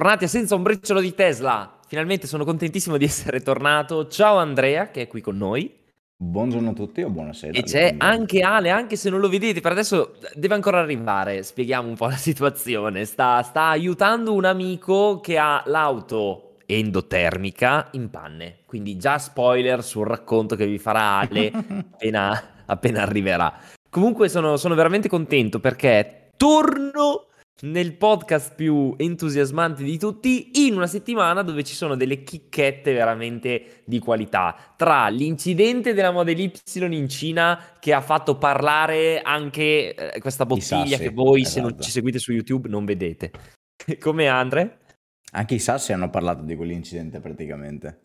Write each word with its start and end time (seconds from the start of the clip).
Tornati 0.00 0.28
senza 0.28 0.54
un 0.54 0.62
briciolo 0.62 0.98
di 0.98 1.14
Tesla. 1.14 1.76
Finalmente 1.86 2.26
sono 2.26 2.46
contentissimo 2.46 2.96
di 2.96 3.04
essere 3.04 3.40
tornato. 3.40 4.08
Ciao 4.08 4.38
Andrea, 4.38 4.88
che 4.88 5.02
è 5.02 5.06
qui 5.06 5.20
con 5.20 5.36
noi. 5.36 5.70
Buongiorno 6.16 6.70
a 6.70 6.72
tutti 6.72 7.02
o 7.02 7.10
buonasera. 7.10 7.52
E 7.52 7.62
c'è 7.64 7.96
anche 7.98 8.40
Ale, 8.40 8.70
anche 8.70 8.96
se 8.96 9.10
non 9.10 9.20
lo 9.20 9.28
vedete, 9.28 9.60
per 9.60 9.72
adesso 9.72 10.14
deve 10.32 10.54
ancora 10.54 10.78
arrivare. 10.78 11.42
Spieghiamo 11.42 11.86
un 11.86 11.96
po' 11.96 12.06
la 12.06 12.16
situazione. 12.16 13.04
Sta, 13.04 13.42
sta 13.42 13.64
aiutando 13.64 14.32
un 14.32 14.46
amico 14.46 15.20
che 15.20 15.36
ha 15.36 15.62
l'auto 15.66 16.54
endotermica 16.64 17.88
in 17.90 18.08
panne. 18.08 18.60
Quindi 18.64 18.96
già 18.96 19.18
spoiler 19.18 19.84
sul 19.84 20.06
racconto 20.06 20.56
che 20.56 20.66
vi 20.66 20.78
farà 20.78 21.18
Ale 21.18 21.52
appena, 21.92 22.62
appena 22.64 23.02
arriverà. 23.02 23.54
Comunque 23.90 24.30
sono, 24.30 24.56
sono 24.56 24.74
veramente 24.74 25.10
contento 25.10 25.60
perché 25.60 26.30
torno 26.38 27.26
nel 27.62 27.96
podcast 27.96 28.54
più 28.54 28.94
entusiasmante 28.96 29.82
di 29.82 29.98
tutti 29.98 30.66
in 30.66 30.74
una 30.74 30.86
settimana 30.86 31.42
dove 31.42 31.62
ci 31.62 31.74
sono 31.74 31.94
delle 31.94 32.22
chicchette 32.22 32.92
veramente 32.92 33.82
di 33.84 33.98
qualità 33.98 34.74
tra 34.76 35.08
l'incidente 35.08 35.92
della 35.92 36.10
Model 36.10 36.38
Y 36.38 36.52
in 36.90 37.08
Cina 37.08 37.76
che 37.78 37.92
ha 37.92 38.00
fatto 38.00 38.36
parlare 38.36 39.20
anche 39.20 39.94
eh, 39.94 40.20
questa 40.20 40.46
bottiglia 40.46 40.96
che 40.96 41.10
voi 41.10 41.42
esatto. 41.42 41.54
se 41.54 41.60
non 41.60 41.68
esatto. 41.70 41.84
ci 41.84 41.90
seguite 41.90 42.18
su 42.18 42.32
YouTube 42.32 42.68
non 42.68 42.84
vedete 42.84 43.30
come 44.00 44.28
Andre? 44.28 44.78
anche 45.32 45.54
i 45.54 45.60
sassi 45.60 45.92
hanno 45.92 46.10
parlato 46.10 46.42
di 46.42 46.56
quell'incidente 46.56 47.20
praticamente 47.20 48.04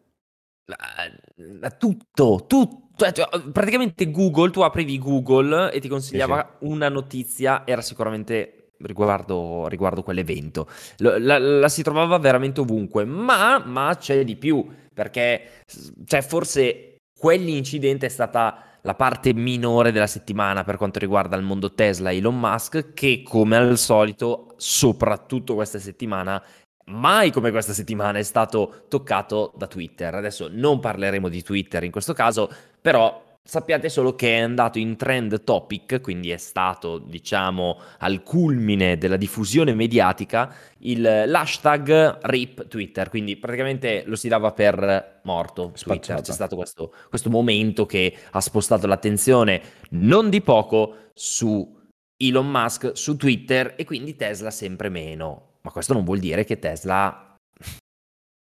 tutto, 1.78 2.46
tutto, 2.48 3.12
cioè, 3.12 3.28
praticamente 3.52 4.10
Google, 4.10 4.50
tu 4.50 4.62
aprivi 4.62 4.98
Google 4.98 5.72
e 5.72 5.80
ti 5.80 5.88
consigliava 5.88 6.58
sì, 6.60 6.66
sì. 6.66 6.72
una 6.72 6.90
notizia, 6.90 7.68
era 7.68 7.82
sicuramente 7.82 8.65
riguardo, 8.80 9.68
riguardo 9.68 10.04
quell'evento. 10.04 10.68
La, 10.98 11.20
la, 11.20 11.38
la, 11.38 11.70
si 11.70 11.84
trovava 11.84 12.18
veramente 12.18 12.62
ovunque, 12.62 13.06
ma, 13.06 13.62
ma 13.66 13.96
c'è 13.98 14.24
di 14.24 14.36
più, 14.36 14.68
perché 14.94 15.64
cioè, 16.06 16.22
forse 16.22 16.98
quell'incidente 17.18 18.08
è 18.08 18.10
stata 18.10 18.60
la 18.82 18.94
parte 18.94 19.34
minore 19.34 19.92
della 19.92 20.08
settimana 20.08 20.64
per 20.64 20.78
quanto 20.78 21.00
riguarda 21.00 21.36
il 21.36 21.44
mondo 21.44 21.74
Tesla 21.74 22.12
e 22.12 22.18
Elon 22.18 22.40
Musk, 22.40 22.94
che 22.94 23.24
come 23.24 23.56
al 23.56 23.78
solito, 23.78 24.54
soprattutto 24.58 25.56
questa 25.56 25.80
settimana, 25.80 26.42
mai 26.86 27.32
come 27.32 27.50
questa 27.50 27.74
settimana 27.74 28.20
è 28.20 28.24
stato 28.24 28.86
toccato 28.88 29.54
da 29.58 29.66
Twitter. 29.66 30.14
Adesso 30.14 30.50
non 30.52 30.80
parleremo 30.80 31.30
di 31.30 31.42
Twitter 31.42 31.84
in 31.84 31.92
questo 31.92 32.14
caso, 32.14 32.48
però 32.80 33.24
Sappiate 33.48 33.90
solo 33.90 34.16
che 34.16 34.38
è 34.38 34.40
andato 34.40 34.80
in 34.80 34.96
trend 34.96 35.44
topic, 35.44 36.02
quindi 36.02 36.32
è 36.32 36.38
stato, 36.38 36.98
diciamo, 36.98 37.80
al 38.00 38.24
culmine 38.24 38.98
della 38.98 39.18
diffusione 39.18 39.76
mediatica 39.76 40.52
il, 40.80 41.00
l'hashtag 41.00 42.18
RIP 42.24 42.68
Twitter, 42.68 43.08
quindi 43.08 43.38
praticamente 43.38 44.02
lo 44.08 44.16
si 44.16 44.30
dava 44.30 44.52
per 44.52 45.20
morto 45.26 45.72
Twitter. 45.80 46.22
C'è 46.22 46.32
stato 46.32 46.56
questo, 46.56 46.92
questo 47.08 47.30
momento 47.30 47.86
che 47.86 48.18
ha 48.32 48.42
spostato 48.42 48.88
l'attenzione 48.88 49.62
non 49.92 50.32
di 50.32 50.42
poco 50.42 51.12
su 51.14 51.82
Elon 52.18 52.50
Musk, 52.50 52.94
su 52.96 53.16
Twitter 53.16 53.76
e 53.78 53.86
quindi 53.86 54.16
Tesla 54.16 54.50
sempre 54.50 54.90
meno. 54.90 55.58
Ma 55.62 55.70
questo 55.70 55.94
non 55.94 56.04
vuol 56.04 56.18
dire 56.18 56.46
che 56.46 56.58
Tesla 56.58 57.35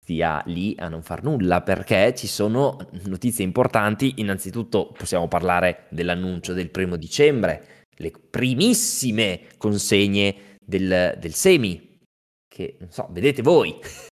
stia 0.09 0.41
lì 0.47 0.75
a 0.79 0.87
non 0.87 1.03
far 1.03 1.23
nulla 1.23 1.61
perché 1.61 2.15
ci 2.15 2.25
sono 2.25 2.77
notizie 3.05 3.45
importanti. 3.45 4.15
Innanzitutto 4.17 4.91
possiamo 4.97 5.27
parlare 5.27 5.85
dell'annuncio 5.89 6.53
del 6.53 6.71
primo 6.71 6.95
dicembre, 6.95 7.85
le 7.97 8.11
primissime 8.11 9.41
consegne 9.57 10.57
del, 10.65 11.15
del 11.19 11.33
semi, 11.35 11.99
che 12.47 12.77
non 12.79 12.89
so, 12.89 13.07
vedete 13.11 13.43
voi. 13.43 13.77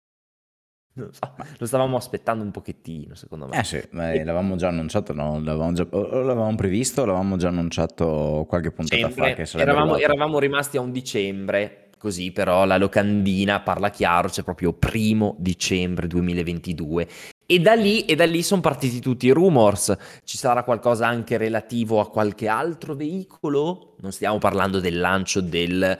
Non 0.95 1.11
so, 1.11 1.33
lo 1.57 1.65
stavamo 1.65 1.97
aspettando 1.97 2.43
un 2.43 2.51
pochettino, 2.51 3.15
secondo 3.15 3.47
me. 3.47 3.57
Eh 3.57 3.63
sì, 3.63 3.81
l'avevamo 3.89 4.55
già 4.57 4.67
annunciato, 4.67 5.11
no? 5.11 5.41
L'avevamo, 5.41 5.73
già, 5.73 5.87
l'avevamo 5.89 6.53
previsto, 6.53 7.03
l'avevamo 7.03 7.35
già 7.35 7.47
annunciato 7.47 8.45
qualche 8.47 8.69
puntata 8.69 9.09
Sempre. 9.09 9.43
fa. 9.43 9.57
eravamo, 9.59 9.97
eravamo 9.97 10.37
rimasti 10.37 10.77
a 10.77 10.81
un 10.81 10.91
dicembre 10.91 11.82
Così 12.03 12.33
però 12.33 12.65
la 12.65 12.75
locandina 12.75 13.61
parla 13.61 13.89
chiaro, 13.89 14.27
c'è 14.27 14.43
proprio 14.43 14.73
primo 14.73 15.37
dicembre 15.39 16.05
2022. 16.07 17.07
E 17.45 17.59
da 17.59 17.75
lì, 17.75 18.03
e 18.03 18.15
da 18.15 18.25
lì 18.25 18.43
sono 18.43 18.59
partiti 18.59 18.99
tutti 18.99 19.27
i 19.27 19.31
rumors. 19.31 19.95
Ci 20.25 20.35
sarà 20.35 20.65
qualcosa 20.65 21.07
anche 21.07 21.37
relativo 21.37 22.01
a 22.01 22.09
qualche 22.09 22.49
altro 22.49 22.93
veicolo? 22.93 23.95
Non 24.01 24.11
stiamo 24.11 24.37
parlando 24.37 24.81
del 24.81 24.99
lancio 24.99 25.39
del 25.39 25.97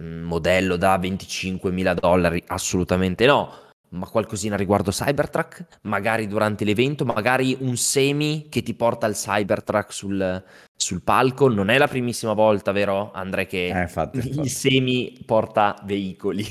mm, 0.00 0.22
modello 0.22 0.76
da 0.76 0.96
25.000 0.96 1.92
dollari, 2.00 2.42
assolutamente 2.46 3.26
no 3.26 3.71
ma 3.92 4.06
qualcosina 4.06 4.56
riguardo 4.56 4.90
Cybertruck? 4.90 5.80
Magari 5.82 6.26
durante 6.26 6.64
l'evento, 6.64 7.04
magari 7.04 7.56
un 7.60 7.76
semi 7.76 8.46
che 8.48 8.62
ti 8.62 8.74
porta 8.74 9.06
il 9.06 9.14
Cybertruck 9.14 9.92
sul, 9.92 10.44
sul 10.74 11.02
palco. 11.02 11.48
Non 11.48 11.68
è 11.68 11.78
la 11.78 11.88
primissima 11.88 12.32
volta, 12.32 12.72
vero, 12.72 13.12
Andre, 13.12 13.46
che 13.46 13.66
eh, 13.66 13.82
infatti, 13.82 14.18
il 14.18 14.26
infatti. 14.28 14.48
semi 14.48 15.22
porta 15.26 15.78
veicoli. 15.84 16.44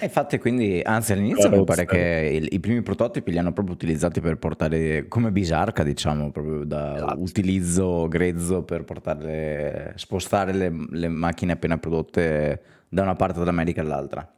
Eh, 0.00 0.04
infatti, 0.04 0.38
quindi, 0.38 0.80
anzi, 0.82 1.12
all'inizio 1.12 1.50
mi 1.50 1.64
pare 1.64 1.84
che 1.84 2.38
il, 2.40 2.48
i 2.50 2.60
primi 2.60 2.82
prototipi 2.82 3.32
li 3.32 3.38
hanno 3.38 3.52
proprio 3.52 3.74
utilizzati 3.74 4.20
per 4.20 4.36
portare 4.38 5.08
come 5.08 5.32
bisarca, 5.32 5.82
diciamo, 5.82 6.30
proprio 6.30 6.64
da 6.64 6.94
esatto. 6.94 7.20
utilizzo 7.20 8.08
grezzo 8.08 8.62
per 8.62 8.84
portarle, 8.84 9.92
spostare 9.96 10.52
le, 10.52 10.72
le 10.88 11.08
macchine 11.08 11.52
appena 11.52 11.78
prodotte 11.78 12.62
da 12.88 13.02
una 13.02 13.16
parte 13.16 13.40
dell'America 13.40 13.80
all'altra. 13.80 14.32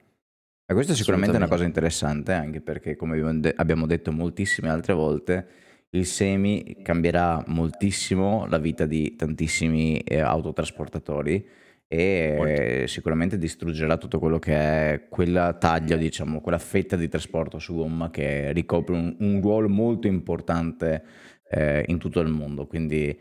E 0.66 0.72
questo 0.72 0.92
è 0.92 0.94
sicuramente 0.94 1.36
una 1.36 1.48
cosa 1.48 1.64
interessante, 1.64 2.32
anche 2.32 2.62
perché, 2.62 2.96
come 2.96 3.20
abbiamo 3.56 3.86
detto 3.86 4.12
moltissime 4.12 4.70
altre 4.70 4.94
volte, 4.94 5.46
il 5.90 6.06
semi 6.06 6.78
cambierà 6.82 7.44
moltissimo 7.48 8.46
la 8.48 8.58
vita 8.58 8.86
di 8.86 9.14
tantissimi 9.14 9.98
eh, 9.98 10.20
autotrasportatori 10.20 11.46
e 11.86 12.34
Molto. 12.36 12.86
sicuramente 12.86 13.38
distruggerà 13.38 13.98
tutto 13.98 14.18
quello 14.18 14.38
che 14.38 14.54
è 14.54 15.06
quella 15.08 15.52
taglia, 15.52 15.96
diciamo, 15.96 16.40
quella 16.40 16.58
fetta 16.58 16.96
di 16.96 17.08
trasporto 17.08 17.58
su 17.58 17.74
gomma 17.74 18.10
che 18.10 18.50
ricopre 18.52 18.94
un, 18.94 19.14
un 19.20 19.40
ruolo 19.40 19.68
molto 19.68 20.06
importante 20.06 21.02
eh, 21.48 21.84
in 21.88 21.98
tutto 21.98 22.20
il 22.20 22.28
mondo. 22.28 22.66
Quindi 22.66 23.16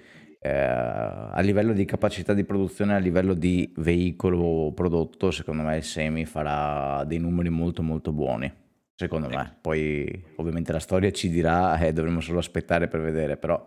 eh, 0.46 0.52
a 0.52 1.40
livello 1.40 1.72
di 1.72 1.86
capacità 1.86 2.34
di 2.34 2.44
produzione, 2.44 2.94
a 2.96 2.98
livello 2.98 3.34
di 3.34 3.72
veicolo 3.78 4.74
prodotto, 4.74 5.32
secondo 5.32 5.64
me 5.64 5.78
il 5.78 5.84
Semi 5.84 6.26
farà 6.26 7.06
dei 7.06 7.18
numeri 7.18 7.48
molto 7.48 7.82
molto 7.82 8.12
buoni. 8.12 8.52
Secondo 8.94 9.30
me, 9.30 9.56
poi 9.62 10.26
ovviamente 10.36 10.74
la 10.74 10.80
storia 10.80 11.12
ci 11.12 11.30
dirà 11.30 11.80
e 11.80 11.88
eh, 11.88 11.94
dovremo 11.94 12.20
solo 12.20 12.40
aspettare 12.40 12.90
per 12.90 13.00
vedere, 13.00 13.38
però 13.38 13.66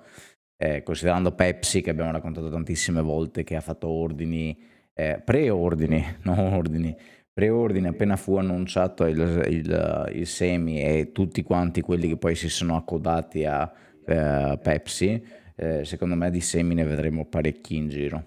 eh, 0.58 0.82
considerando 0.82 1.32
Pepsi 1.32 1.80
che 1.80 1.88
abbiamo 1.88 2.12
raccontato 2.12 2.50
tantissime 2.50 3.00
volte 3.00 3.42
che 3.42 3.56
ha 3.56 3.62
fatto 3.62 3.88
ordini, 3.88 4.54
eh, 4.92 5.22
preordini, 5.24 6.04
non 6.24 6.38
ordini, 6.38 6.94
preordini 7.32 7.86
appena 7.86 8.16
fu 8.16 8.36
annunciato 8.36 9.06
il, 9.06 9.46
il, 9.48 10.10
il, 10.12 10.26
Semi 10.26 10.82
e 10.82 11.10
tutti 11.12 11.42
quanti 11.42 11.80
quelli 11.80 12.08
che 12.08 12.18
poi 12.18 12.34
si 12.34 12.50
sono 12.50 12.76
accodati 12.76 13.46
a 13.46 13.72
eh, 14.06 14.58
Pepsi 14.62 15.44
eh, 15.56 15.84
secondo 15.84 16.14
me 16.14 16.30
di 16.30 16.40
semine 16.40 16.84
vedremo 16.84 17.26
parecchi 17.26 17.76
in 17.76 17.88
giro. 17.88 18.24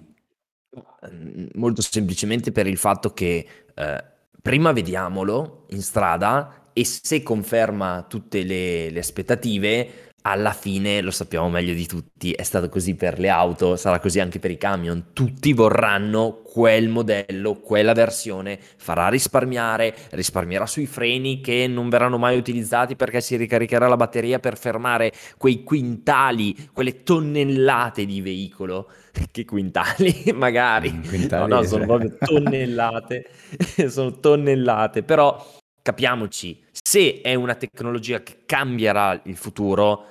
Molto 1.54 1.82
semplicemente 1.82 2.52
per 2.52 2.68
il 2.68 2.78
fatto 2.78 3.14
che 3.14 3.46
eh, 3.74 4.04
prima 4.42 4.72
vediamolo 4.72 5.66
in 5.70 5.82
strada 5.82 6.72
e 6.74 6.86
se 6.86 7.24
conferma 7.24 8.06
tutte 8.08 8.44
le, 8.44 8.90
le 8.90 9.00
aspettative, 9.00 10.09
alla 10.22 10.52
fine 10.52 11.02
lo 11.02 11.12
sappiamo 11.12 11.50
meglio 11.50 11.74
di 11.74 11.86
tutti, 11.86 12.32
è 12.32 12.44
stato 12.44 12.70
così 12.70 12.96
per 12.96 13.20
le 13.20 13.30
auto, 13.30 13.76
sarà 13.76 14.00
così 14.00 14.20
anche 14.20 14.40
per 14.40 14.52
i 14.52 14.58
camion, 14.58 15.08
tutti 15.14 15.54
vorranno 15.54 16.42
quel 16.44 16.90
modello, 16.90 17.56
quella 17.56 17.94
versione, 17.94 18.60
farà 18.78 19.08
risparmiare, 19.08 19.96
risparmierà 20.12 20.66
sui 20.66 20.88
freni 20.88 21.42
che 21.42 21.68
non 21.68 21.90
verranno 21.90 22.18
mai 22.18 22.38
utilizzati 22.38 22.96
perché 22.96 23.22
si 23.22 23.36
ricaricherà 23.36 23.88
la 23.88 23.96
batteria 23.96 24.40
per 24.40 24.58
fermare 24.58 25.12
quei 25.38 25.64
quintali, 25.64 26.70
quelle 26.74 27.04
tonnellate 27.04 28.06
di 28.06 28.22
veicolo, 28.22 28.90
che 29.32 29.46
quintali? 29.46 30.32
Magari, 30.34 30.92
mm, 30.92 31.04
quintali, 31.08 31.50
no, 31.50 31.56
no, 31.58 31.64
sono 31.64 31.86
proprio 31.86 32.16
tonnellate, 32.20 33.30
sono 33.88 34.20
tonnellate, 34.20 35.04
però 35.04 35.58
capiamoci, 35.82 36.64
se 36.72 37.22
è 37.22 37.34
una 37.36 37.56
tecnologia 37.56 38.22
che 38.22 38.44
cambierà 38.46 39.22
il 39.26 39.36
futuro, 39.36 40.06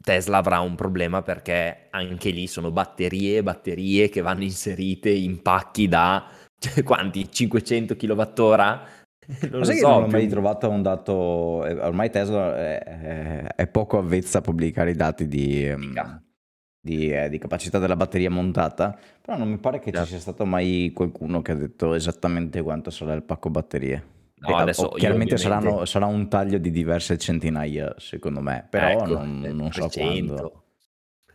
Tesla 0.00 0.38
avrà 0.38 0.60
un 0.60 0.74
problema 0.74 1.22
perché 1.22 1.88
anche 1.90 2.30
lì 2.30 2.46
sono 2.46 2.70
batterie 2.70 3.38
e 3.38 3.42
batterie 3.42 4.08
che 4.08 4.20
vanno 4.20 4.44
inserite 4.44 5.10
in 5.10 5.42
pacchi 5.42 5.88
da 5.88 6.26
cioè, 6.58 6.82
quanti? 6.82 7.30
500 7.30 7.96
kWh? 7.96 8.96
Non 9.50 9.60
lo 9.60 9.64
so, 9.64 9.88
non 9.88 10.04
ho 10.04 10.06
mai 10.06 10.26
trovato 10.26 10.70
un 10.70 10.82
dato. 10.82 11.64
Eh, 11.66 11.74
ormai 11.74 12.10
Tesla 12.10 12.56
è, 12.56 13.52
è, 13.54 13.66
poco 13.66 13.98
avvezza 13.98 14.38
a 14.38 14.40
pubblicare 14.40 14.92
i 14.92 14.94
dati 14.94 15.28
di, 15.28 15.68
ehm, 15.68 16.22
di, 16.80 17.12
eh, 17.12 17.28
di, 17.28 17.36
capacità 17.36 17.78
della 17.78 17.96
batteria 17.96 18.30
montata. 18.30 18.98
Però 19.20 19.36
non 19.36 19.50
mi 19.50 19.58
pare 19.58 19.80
che 19.80 19.90
ci 19.90 19.96
certo. 19.96 20.08
sia 20.08 20.18
stato 20.18 20.46
mai 20.46 20.92
qualcuno 20.94 21.42
che 21.42 21.52
ha 21.52 21.56
detto 21.56 21.92
esattamente 21.92 22.62
quanto 22.62 22.90
sarà 22.90 23.12
il 23.12 23.22
pacco 23.22 23.50
batterie. 23.50 24.16
No, 24.40 24.56
adesso 24.56 24.88
chiaramente 24.90 25.36
saranno, 25.36 25.84
sarà 25.84 26.06
un 26.06 26.28
taglio 26.28 26.58
di 26.58 26.70
diverse 26.70 27.18
centinaia, 27.18 27.94
secondo 27.98 28.40
me, 28.40 28.66
però 28.68 28.88
ecco, 28.88 29.06
non, 29.06 29.40
non 29.40 29.72
so 29.72 29.88
quando. 29.88 30.62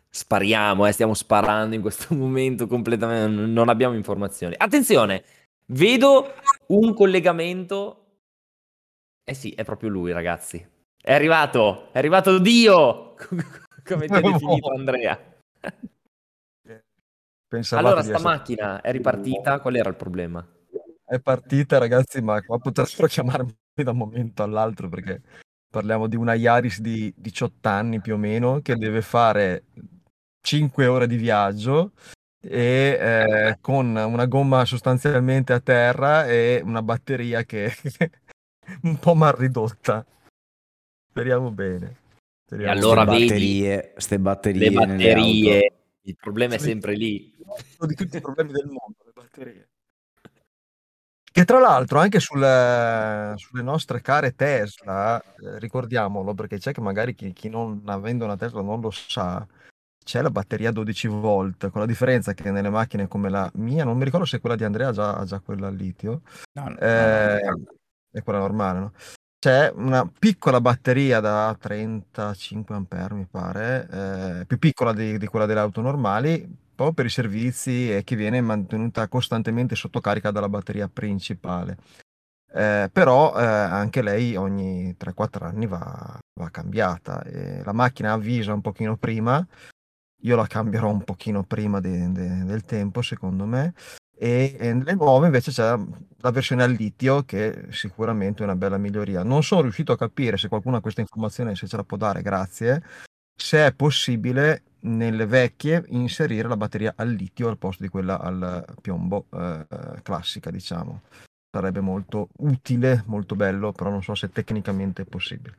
Spariamo, 0.10 0.86
eh, 0.86 0.92
stiamo 0.92 1.14
sparando 1.14 1.76
in 1.76 1.82
questo 1.82 2.14
momento 2.16 2.68
completamente, 2.68 3.42
non 3.46 3.68
abbiamo 3.68 3.96
informazioni. 3.96 4.56
Attenzione, 4.58 5.24
vedo 5.68 6.34
un 6.68 6.94
collegamento. 6.94 8.00
Eh 9.24 9.34
sì, 9.34 9.52
è 9.52 9.64
proprio 9.64 9.90
lui, 9.90 10.12
ragazzi. 10.12 10.66
È 11.02 11.14
arrivato, 11.14 11.92
è 11.92 11.98
arrivato 11.98 12.38
Dio, 12.38 13.16
come 13.84 14.08
ti 14.08 14.14
ha 14.14 14.22
definito 14.22 14.70
Andrea. 14.70 15.32
Pensavate 17.48 17.88
allora, 17.88 18.02
sta 18.02 18.16
essere... 18.16 18.30
macchina 18.30 18.82
è 18.82 18.92
ripartita, 18.92 19.60
qual 19.60 19.76
era 19.76 19.90
il 19.90 19.96
problema? 19.96 20.48
È 21.14 21.20
partita, 21.20 21.78
ragazzi, 21.78 22.22
ma 22.24 22.42
qua 22.42 22.58
potrebbero 22.58 23.06
chiamarmi 23.06 23.54
da 23.76 23.92
un 23.92 23.98
momento 23.98 24.42
all'altro 24.42 24.90
perché 24.90 25.22
parliamo 25.70 26.08
di 26.08 26.16
una 26.16 26.34
Yaris 26.34 26.80
di 26.80 27.14
18 27.16 27.70
anni 27.70 28.02
più 28.02 28.16
o 28.16 28.18
meno 28.18 28.62
che 28.62 28.76
deve 28.78 29.04
fare 29.04 29.66
5 30.42 30.88
ore 30.88 31.06
di 31.06 31.16
viaggio 31.18 31.92
e 32.42 32.98
eh, 33.00 33.58
con 33.62 33.96
una 33.96 34.26
gomma 34.26 34.66
sostanzialmente 34.66 35.54
a 35.54 35.60
terra 35.60 36.26
e 36.26 36.64
una 36.66 36.82
batteria 36.82 37.44
che 37.44 37.66
è 37.68 37.74
un 38.82 38.98
po' 38.98 39.14
mal 39.14 39.34
ridotta. 39.34 40.04
Speriamo 41.12 41.52
bene. 41.52 41.96
Speriamo 42.44 42.74
e 42.74 42.76
allora 42.76 43.04
ste 43.04 43.12
batterie, 43.12 43.94
ste 43.98 44.18
batterie, 44.18 44.70
le 44.70 44.72
batterie, 44.72 45.74
il 46.02 46.16
problema 46.20 46.56
è 46.56 46.58
sempre 46.58 46.96
lì. 46.96 47.32
Uno 47.38 47.88
di 47.88 47.94
tutti 47.94 48.18
i 48.18 48.22
problemi 48.22 48.52
del 48.52 48.66
mondo, 48.66 48.98
le 49.06 49.12
batterie. 49.14 49.68
Che 51.34 51.46
tra 51.46 51.58
l'altro 51.58 51.98
anche 51.98 52.20
sulle, 52.20 53.34
sulle 53.38 53.64
nostre 53.64 54.02
care 54.02 54.36
Tesla, 54.36 55.20
eh, 55.20 55.58
ricordiamolo 55.58 56.36
perché 56.36 56.60
c'è 56.60 56.72
che 56.72 56.80
magari 56.80 57.16
chi, 57.16 57.34
chi, 57.34 57.50
non 57.50 57.82
avendo 57.88 58.26
una 58.26 58.38
Tesla 58.38 58.62
non 58.62 58.80
lo 58.80 58.92
sa, 58.92 59.44
c'è 60.06 60.22
la 60.22 60.30
batteria 60.30 60.70
12 60.70 61.08
volt, 61.08 61.72
con 61.72 61.82
la 61.82 61.88
differenza 61.88 62.36
che 62.36 62.52
nelle 62.52 62.70
macchine 62.70 63.08
come 63.08 63.32
la 63.32 63.50
mia, 63.56 63.84
non 63.84 63.98
mi 63.98 64.04
ricordo 64.04 64.28
se 64.28 64.40
quella 64.40 64.56
di 64.56 64.64
Andrea 64.64 64.90
ha 64.90 64.92
già, 64.92 65.16
ha 65.16 65.26
già 65.26 65.40
quella 65.40 65.70
al 65.70 65.76
litio, 65.76 66.22
no, 66.52 66.70
no, 66.70 66.78
eh, 66.78 67.40
no, 67.44 67.64
è 68.12 68.22
quella 68.22 68.38
normale, 68.38 68.80
no? 68.80 68.94
C'è 69.40 69.72
una 69.74 70.08
piccola 70.08 70.62
batteria 70.62 71.20
da 71.20 71.58
35 71.60 72.76
ampere, 72.76 73.16
mi 73.16 73.26
pare, 73.26 73.88
eh, 74.42 74.46
più 74.46 74.60
piccola 74.60 74.94
di, 74.94 75.18
di 75.18 75.26
quella 75.26 75.48
delle 75.48 75.62
auto 75.62 75.82
normali, 75.82 76.48
proprio 76.76 76.94
per 76.94 77.06
i 77.06 77.10
servizi 77.10 77.94
e 77.94 78.04
che 78.04 78.16
viene 78.16 78.42
mantenuta 78.42 79.08
costantemente 79.08 79.76
sotto 79.76 80.00
carica 80.00 80.32
dalla 80.32 80.50
batteria 80.50 80.88
principale. 80.88 81.78
Eh, 82.56 82.90
però 82.92 83.36
eh, 83.36 83.44
anche 83.44 84.02
lei 84.02 84.36
ogni 84.36 84.96
3-4 84.98 85.44
anni 85.44 85.66
va, 85.68 86.20
va 86.40 86.50
cambiata. 86.50 87.24
E 87.24 87.64
la 87.64 87.74
macchina 87.74 88.14
avvisa 88.14 88.54
un 88.54 88.62
pochino 88.62 88.98
prima, 88.98 89.46
io 90.22 90.36
la 90.36 90.48
cambierò 90.48 90.90
un 90.90 91.04
pochino 91.04 91.44
prima 91.44 91.80
de, 91.80 92.12
de, 92.12 92.44
del 92.44 92.64
tempo, 92.64 93.02
secondo 93.02 93.46
me 93.46 93.74
e, 94.16 94.56
e 94.58 94.74
nelle 94.74 94.94
nuove 94.94 95.26
invece 95.26 95.52
c'è 95.52 95.78
la 96.18 96.32
versione 96.32 96.64
al 96.64 96.72
litio 96.72 97.24
che 97.24 97.66
sicuramente 97.72 98.42
è 98.42 98.46
una 98.46 98.56
bella 98.56 98.78
miglioria. 98.78 99.24
Non 99.24 99.44
sono 99.44 99.62
riuscito 99.62 99.92
a 99.92 99.98
capire 99.98 100.38
se 100.38 100.48
qualcuno 100.48 100.78
ha 100.78 100.82
questa 100.82 101.02
informazione, 101.02 101.56
se 101.56 101.68
ce 101.68 101.76
la 101.76 101.84
può 101.84 101.98
dare, 101.98 102.22
grazie, 102.22 102.82
se 103.36 103.66
è 103.66 103.74
possibile 103.74 104.64
nelle 104.84 105.26
vecchie 105.26 105.84
inserire 105.90 106.48
la 106.48 106.58
batteria 106.58 106.94
al 106.96 107.10
litio 107.10 107.48
al 107.48 107.58
posto 107.58 107.84
di 107.84 107.90
quella 107.90 108.20
al 108.20 108.66
piombo 108.82 109.26
eh, 109.32 109.66
classica, 110.02 110.52
diciamo. 110.52 111.02
Sarebbe 111.56 111.82
molto 111.82 112.30
utile, 112.40 113.04
molto 113.06 113.36
bello, 113.36 113.72
però 113.72 113.92
non 113.92 114.02
so 114.02 114.16
se 114.16 114.32
tecnicamente 114.32 115.04
è 115.04 115.06
possibile. 115.06 115.56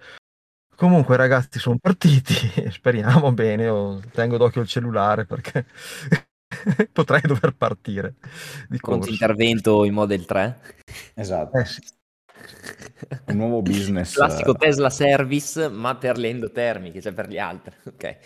Comunque 0.77 1.17
ragazzi 1.17 1.61
sono 1.61 1.79
partiti, 1.81 2.35
speriamo 2.71 3.33
bene, 3.33 3.65
io 3.65 4.01
tengo 4.11 4.37
d'occhio 4.37 4.63
il 4.63 4.67
cellulare 4.67 5.25
perché 5.25 5.67
potrei 6.93 7.21
dover 7.21 7.55
partire. 7.55 8.15
Di 8.69 8.79
Pronto 8.79 9.09
intervento 9.09 9.85
in 9.85 9.95
Model 9.95 10.25
3? 10.25 10.61
Esatto. 11.15 11.59
Eh, 11.59 11.65
sì. 11.65 11.81
Un 13.27 13.37
nuovo 13.37 13.63
business. 13.63 14.15
Classico 14.15 14.55
Tesla 14.55 14.91
Service, 14.91 15.69
ma 15.69 15.95
per 15.97 16.19
le 16.19 16.29
endotermiche, 16.29 17.01
cioè 17.01 17.13
per 17.13 17.29
gli 17.29 17.39
altri. 17.39 17.75
Ok, 17.95 18.17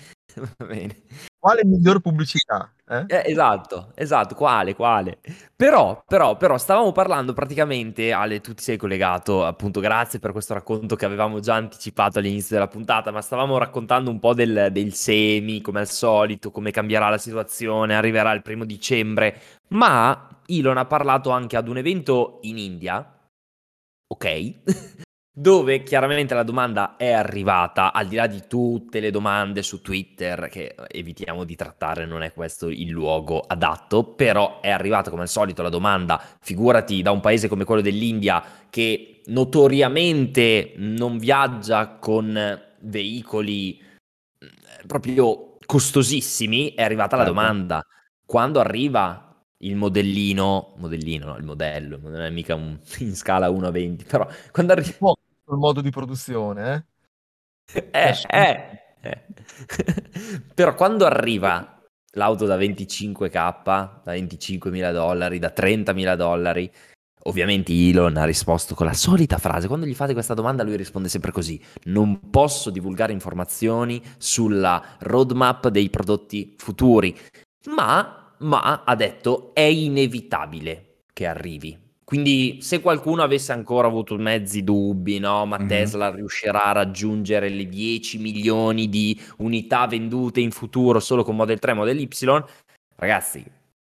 va 0.56 0.66
bene. 0.66 0.96
Quale 1.38 1.64
miglior 1.64 2.00
pubblicità? 2.00 2.72
Eh? 2.88 3.04
Eh, 3.06 3.22
esatto, 3.30 3.92
esatto, 3.94 4.34
quale, 4.34 4.74
quale. 4.74 5.18
Però, 5.54 6.02
però, 6.06 6.36
però, 6.36 6.58
stavamo 6.58 6.90
parlando 6.92 7.32
praticamente, 7.32 8.12
Ale, 8.12 8.40
tu 8.40 8.54
ti 8.54 8.62
sei 8.62 8.76
collegato, 8.76 9.44
appunto, 9.44 9.80
grazie 9.80 10.18
per 10.18 10.32
questo 10.32 10.54
racconto 10.54 10.96
che 10.96 11.04
avevamo 11.04 11.38
già 11.40 11.54
anticipato 11.54 12.18
all'inizio 12.18 12.56
della 12.56 12.68
puntata, 12.68 13.10
ma 13.10 13.20
stavamo 13.20 13.56
raccontando 13.56 14.10
un 14.10 14.18
po' 14.18 14.34
del, 14.34 14.68
del 14.72 14.92
semi, 14.94 15.60
come 15.60 15.80
al 15.80 15.88
solito, 15.88 16.50
come 16.50 16.70
cambierà 16.70 17.08
la 17.08 17.18
situazione, 17.18 17.94
arriverà 17.94 18.32
il 18.32 18.42
primo 18.42 18.64
dicembre, 18.64 19.40
ma 19.68 20.40
Elon 20.46 20.76
ha 20.76 20.86
parlato 20.86 21.30
anche 21.30 21.56
ad 21.56 21.68
un 21.68 21.76
evento 21.76 22.38
in 22.42 22.58
India, 22.58 23.17
ok? 24.08 24.54
dove 25.38 25.84
chiaramente 25.84 26.34
la 26.34 26.42
domanda 26.42 26.96
è 26.96 27.12
arrivata, 27.12 27.92
al 27.92 28.08
di 28.08 28.16
là 28.16 28.26
di 28.26 28.42
tutte 28.48 28.98
le 28.98 29.12
domande 29.12 29.62
su 29.62 29.80
Twitter, 29.80 30.48
che 30.48 30.74
evitiamo 30.88 31.44
di 31.44 31.54
trattare, 31.54 32.06
non 32.06 32.22
è 32.22 32.32
questo 32.32 32.68
il 32.68 32.88
luogo 32.88 33.38
adatto, 33.46 34.02
però 34.02 34.58
è 34.60 34.70
arrivata 34.70 35.10
come 35.10 35.22
al 35.22 35.28
solito 35.28 35.62
la 35.62 35.68
domanda, 35.68 36.20
figurati 36.40 37.02
da 37.02 37.12
un 37.12 37.20
paese 37.20 37.46
come 37.46 37.62
quello 37.62 37.80
dell'India 37.80 38.42
che 38.68 39.22
notoriamente 39.26 40.72
non 40.76 41.18
viaggia 41.18 41.98
con 42.00 42.60
veicoli 42.80 43.80
mm, 44.44 44.86
proprio 44.88 45.56
costosissimi, 45.64 46.74
è 46.74 46.82
arrivata 46.82 47.14
la 47.14 47.24
certo. 47.24 47.38
domanda, 47.38 47.86
quando 48.26 48.58
arriva 48.58 49.27
il 49.58 49.76
modellino, 49.76 50.74
modellino, 50.76 51.26
no, 51.26 51.36
il 51.36 51.44
modello, 51.44 51.98
non 52.02 52.20
è 52.20 52.30
mica 52.30 52.54
un, 52.54 52.78
in 52.98 53.14
scala 53.16 53.50
1 53.50 53.66
a 53.66 53.70
20, 53.70 54.04
però 54.04 54.28
quando 54.50 54.72
arriva 54.72 55.12
sul 55.44 55.58
modo 55.58 55.80
di 55.80 55.90
produzione. 55.90 56.86
Eh, 57.72 57.88
eh, 57.90 58.14
eh. 58.28 58.80
eh. 59.00 59.24
Però 60.54 60.74
quando 60.74 61.04
arriva 61.04 61.82
l'auto 62.12 62.46
da 62.46 62.56
25k, 62.56 63.30
da 64.04 64.12
25.000 64.12 64.92
dollari, 64.92 65.38
da 65.38 65.52
30.000 65.54 66.16
dollari, 66.16 66.70
ovviamente 67.24 67.72
Elon 67.72 68.16
ha 68.16 68.24
risposto 68.24 68.74
con 68.74 68.86
la 68.86 68.94
solita 68.94 69.38
frase. 69.38 69.68
Quando 69.68 69.86
gli 69.86 69.94
fate 69.94 70.14
questa 70.14 70.34
domanda 70.34 70.62
lui 70.62 70.76
risponde 70.76 71.08
sempre 71.08 71.30
così, 71.30 71.60
non 71.84 72.30
posso 72.30 72.70
divulgare 72.70 73.12
informazioni 73.12 74.02
sulla 74.16 74.96
roadmap 75.00 75.68
dei 75.68 75.90
prodotti 75.90 76.54
futuri, 76.56 77.16
ma, 77.66 78.17
ma 78.38 78.82
ha 78.84 78.94
detto 78.94 79.50
è 79.54 79.60
inevitabile 79.60 81.00
che 81.12 81.26
arrivi 81.26 81.86
quindi 82.08 82.60
se 82.62 82.80
qualcuno 82.80 83.22
avesse 83.22 83.52
ancora 83.52 83.86
avuto 83.86 84.16
mezzi 84.16 84.64
dubbi, 84.64 85.18
no, 85.18 85.44
ma 85.44 85.58
mm-hmm. 85.58 85.68
Tesla 85.68 86.10
riuscirà 86.10 86.64
a 86.64 86.72
raggiungere 86.72 87.50
le 87.50 87.68
10 87.68 88.16
milioni 88.16 88.88
di 88.88 89.20
unità 89.40 89.86
vendute 89.86 90.40
in 90.40 90.50
futuro 90.50 91.00
solo 91.00 91.22
con 91.22 91.36
Model 91.36 91.58
3 91.58 91.70
e 91.70 91.74
Model 91.74 92.00
Y, 92.00 92.08
ragazzi, 92.96 93.44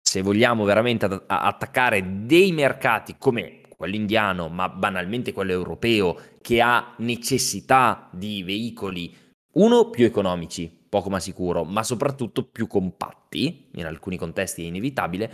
se 0.01 0.22
vogliamo 0.24 0.63
veramente 0.63 1.05
ad- 1.05 1.24
attaccare 1.27 2.25
dei 2.25 2.51
mercati 2.51 3.13
come 3.19 3.62
quello 3.77 3.93
indiano, 3.93 4.50
ma 4.50 4.69
banalmente 4.69 5.31
quello 5.31 5.51
europeo, 5.51 6.17
che 6.41 6.62
ha 6.62 6.96
necessità 6.98 8.10
di 8.12 8.41
veicoli, 8.41 9.15
uno, 9.53 9.91
più 9.91 10.05
economici, 10.05 10.78
poco 10.89 11.10
ma 11.10 11.19
sicuro, 11.19 11.63
ma 11.63 11.84
soprattutto 11.84 12.43
più 12.43 12.67
compatti, 12.67 13.69
in 13.74 13.86
alcuni 13.86 14.17
contesti 14.17 14.63
è 14.63 14.67
inevitabile, 14.67 15.31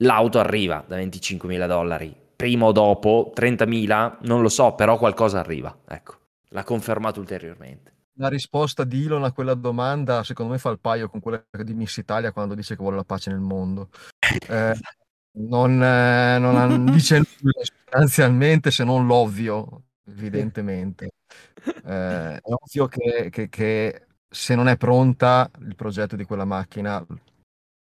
l'auto 0.00 0.38
arriva 0.38 0.84
da 0.86 0.96
25.000 0.96 1.66
dollari, 1.66 2.14
prima 2.34 2.66
o 2.66 2.72
dopo 2.72 3.32
30.000, 3.34 4.18
non 4.22 4.42
lo 4.42 4.48
so, 4.48 4.74
però 4.74 4.98
qualcosa 4.98 5.38
arriva, 5.38 5.76
ecco, 5.86 6.16
l'ha 6.48 6.64
confermato 6.64 7.20
ulteriormente. 7.20 7.92
La 8.18 8.28
risposta 8.28 8.84
di 8.84 9.04
Elon 9.04 9.24
a 9.24 9.32
quella 9.32 9.54
domanda, 9.54 10.24
secondo 10.24 10.52
me, 10.52 10.58
fa 10.58 10.70
il 10.70 10.80
paio 10.80 11.10
con 11.10 11.20
quella 11.20 11.44
di 11.62 11.74
Miss 11.74 11.98
Italia 11.98 12.32
quando 12.32 12.54
dice 12.54 12.74
che 12.74 12.80
vuole 12.80 12.96
la 12.96 13.04
pace 13.04 13.30
nel 13.30 13.40
mondo. 13.40 13.90
Eh, 14.48 14.74
non, 15.38 15.82
eh, 15.82 16.38
non 16.38 16.84
dice 16.90 17.16
nulla 17.18 17.60
sostanzialmente 17.62 18.70
se 18.70 18.84
non 18.84 19.06
l'ovvio, 19.06 19.84
evidentemente. 20.08 21.10
Eh, 21.84 22.36
è 22.36 22.40
ovvio 22.42 22.86
che, 22.86 23.28
che, 23.28 23.48
che 23.48 24.05
se 24.28 24.54
non 24.54 24.68
è 24.68 24.76
pronta 24.76 25.50
il 25.60 25.74
progetto 25.74 26.16
di 26.16 26.24
quella 26.24 26.44
macchina 26.44 27.04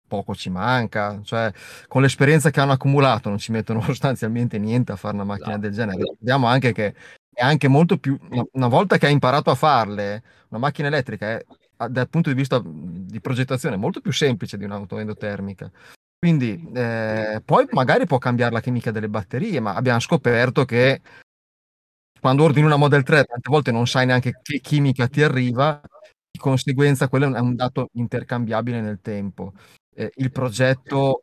poco 0.07 0.35
ci 0.35 0.51
manca, 0.51 1.21
cioè 1.23 1.53
con 1.89 2.03
l'esperienza 2.03 2.51
che 2.51 2.61
hanno 2.61 2.73
accumulato 2.73 3.29
non 3.29 3.39
ci 3.39 3.53
mettono 3.53 3.81
sostanzialmente 3.83 4.59
niente 4.59 4.93
a 4.93 4.97
fare 4.97 5.15
una 5.15 5.25
macchina 5.25 5.55
no. 5.55 5.61
del 5.61 5.73
genere. 5.73 6.15
Vediamo 6.19 6.47
anche 6.47 6.73
che 6.73 6.95
è 7.33 7.43
anche 7.43 7.69
molto 7.69 7.99
più, 7.99 8.19
una, 8.31 8.45
una, 8.53 8.69
volta 8.69 8.97
che 8.97 9.07
hai 9.07 9.13
imparato 9.13 9.51
a 9.51 9.55
farle, 9.57 10.23
una 10.49 10.61
macchina 10.61 10.89
elettrica 10.89 11.31
è 11.31 11.45
dal 11.89 12.09
punto 12.09 12.31
di 12.31 12.37
vista 12.37 12.63
di 12.65 13.21
progettazione 13.21 13.77
molto 13.77 14.01
più 14.01 14.13
semplice 14.13 14.57
di 14.57 14.65
un'auto 14.65 14.99
endotermica. 14.99 15.71
Quindi 16.19 16.71
eh, 16.75 17.43
poi 17.45 17.67
magari 17.73 18.07
può 18.07 18.19
cambiare 18.19 18.53
la 18.53 18.61
chimica 18.61 18.91
delle 18.91 19.09
batterie, 19.09 19.61
ma 19.61 19.75
abbiamo 19.75 20.01
scoperto 20.01 20.65
che 20.65 21.03
quando 22.19 22.45
ordini 22.45 22.65
una 22.65 22.77
Model 22.77 23.03
3 23.03 23.25
tante 23.25 23.51
volte 23.51 23.71
non 23.71 23.87
sai 23.87 24.07
neanche 24.07 24.41
che 24.41 24.61
chimica 24.61 25.09
ti 25.09 25.23
arriva, 25.23 25.83
di 26.35 26.41
conseguenza 26.41 27.09
quello 27.09 27.33
è 27.33 27.39
un 27.39 27.55
dato 27.55 27.91
intercambiabile 27.93 28.81
nel 28.81 29.01
tempo. 29.01 29.53
Eh, 29.95 30.11
il 30.17 30.33
progetto 30.33 31.23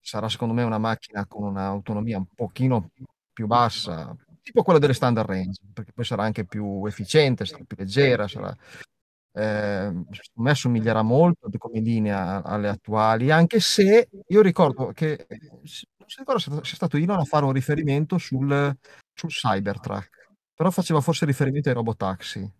sarà 0.00 0.28
secondo 0.28 0.52
me 0.52 0.64
una 0.64 0.78
macchina 0.78 1.24
con 1.26 1.44
un'autonomia 1.44 2.18
un 2.18 2.26
pochino 2.34 2.90
più 3.32 3.46
bassa, 3.46 4.14
tipo 4.42 4.64
quella 4.64 4.80
delle 4.80 4.94
standard 4.94 5.28
range, 5.28 5.60
perché 5.72 5.92
poi 5.92 6.04
sarà 6.04 6.24
anche 6.24 6.44
più 6.44 6.84
efficiente, 6.86 7.46
sarà 7.46 7.62
più 7.64 7.76
leggera, 7.78 8.26
sarà, 8.26 8.50
eh, 8.50 9.92
secondo 10.10 10.10
me 10.34 10.50
assomiglierà 10.50 11.02
molto 11.02 11.48
come 11.56 11.78
linea 11.78 12.42
alle 12.42 12.68
attuali, 12.68 13.30
anche 13.30 13.60
se 13.60 14.08
io 14.26 14.42
ricordo 14.42 14.88
che 14.88 15.24
non 15.30 15.66
si 15.68 15.86
ricorda 16.18 16.40
se 16.40 16.50
sia 16.50 16.74
stato 16.74 16.96
Elon 16.96 17.20
a 17.20 17.24
fare 17.24 17.44
un 17.44 17.52
riferimento 17.52 18.18
sul, 18.18 18.76
sul 19.14 19.30
Cybertruck, 19.30 20.30
però 20.52 20.72
faceva 20.72 21.00
forse 21.00 21.26
riferimento 21.26 21.68
ai 21.68 21.76
robotaxi. 21.76 22.52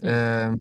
Eh, 0.00 0.56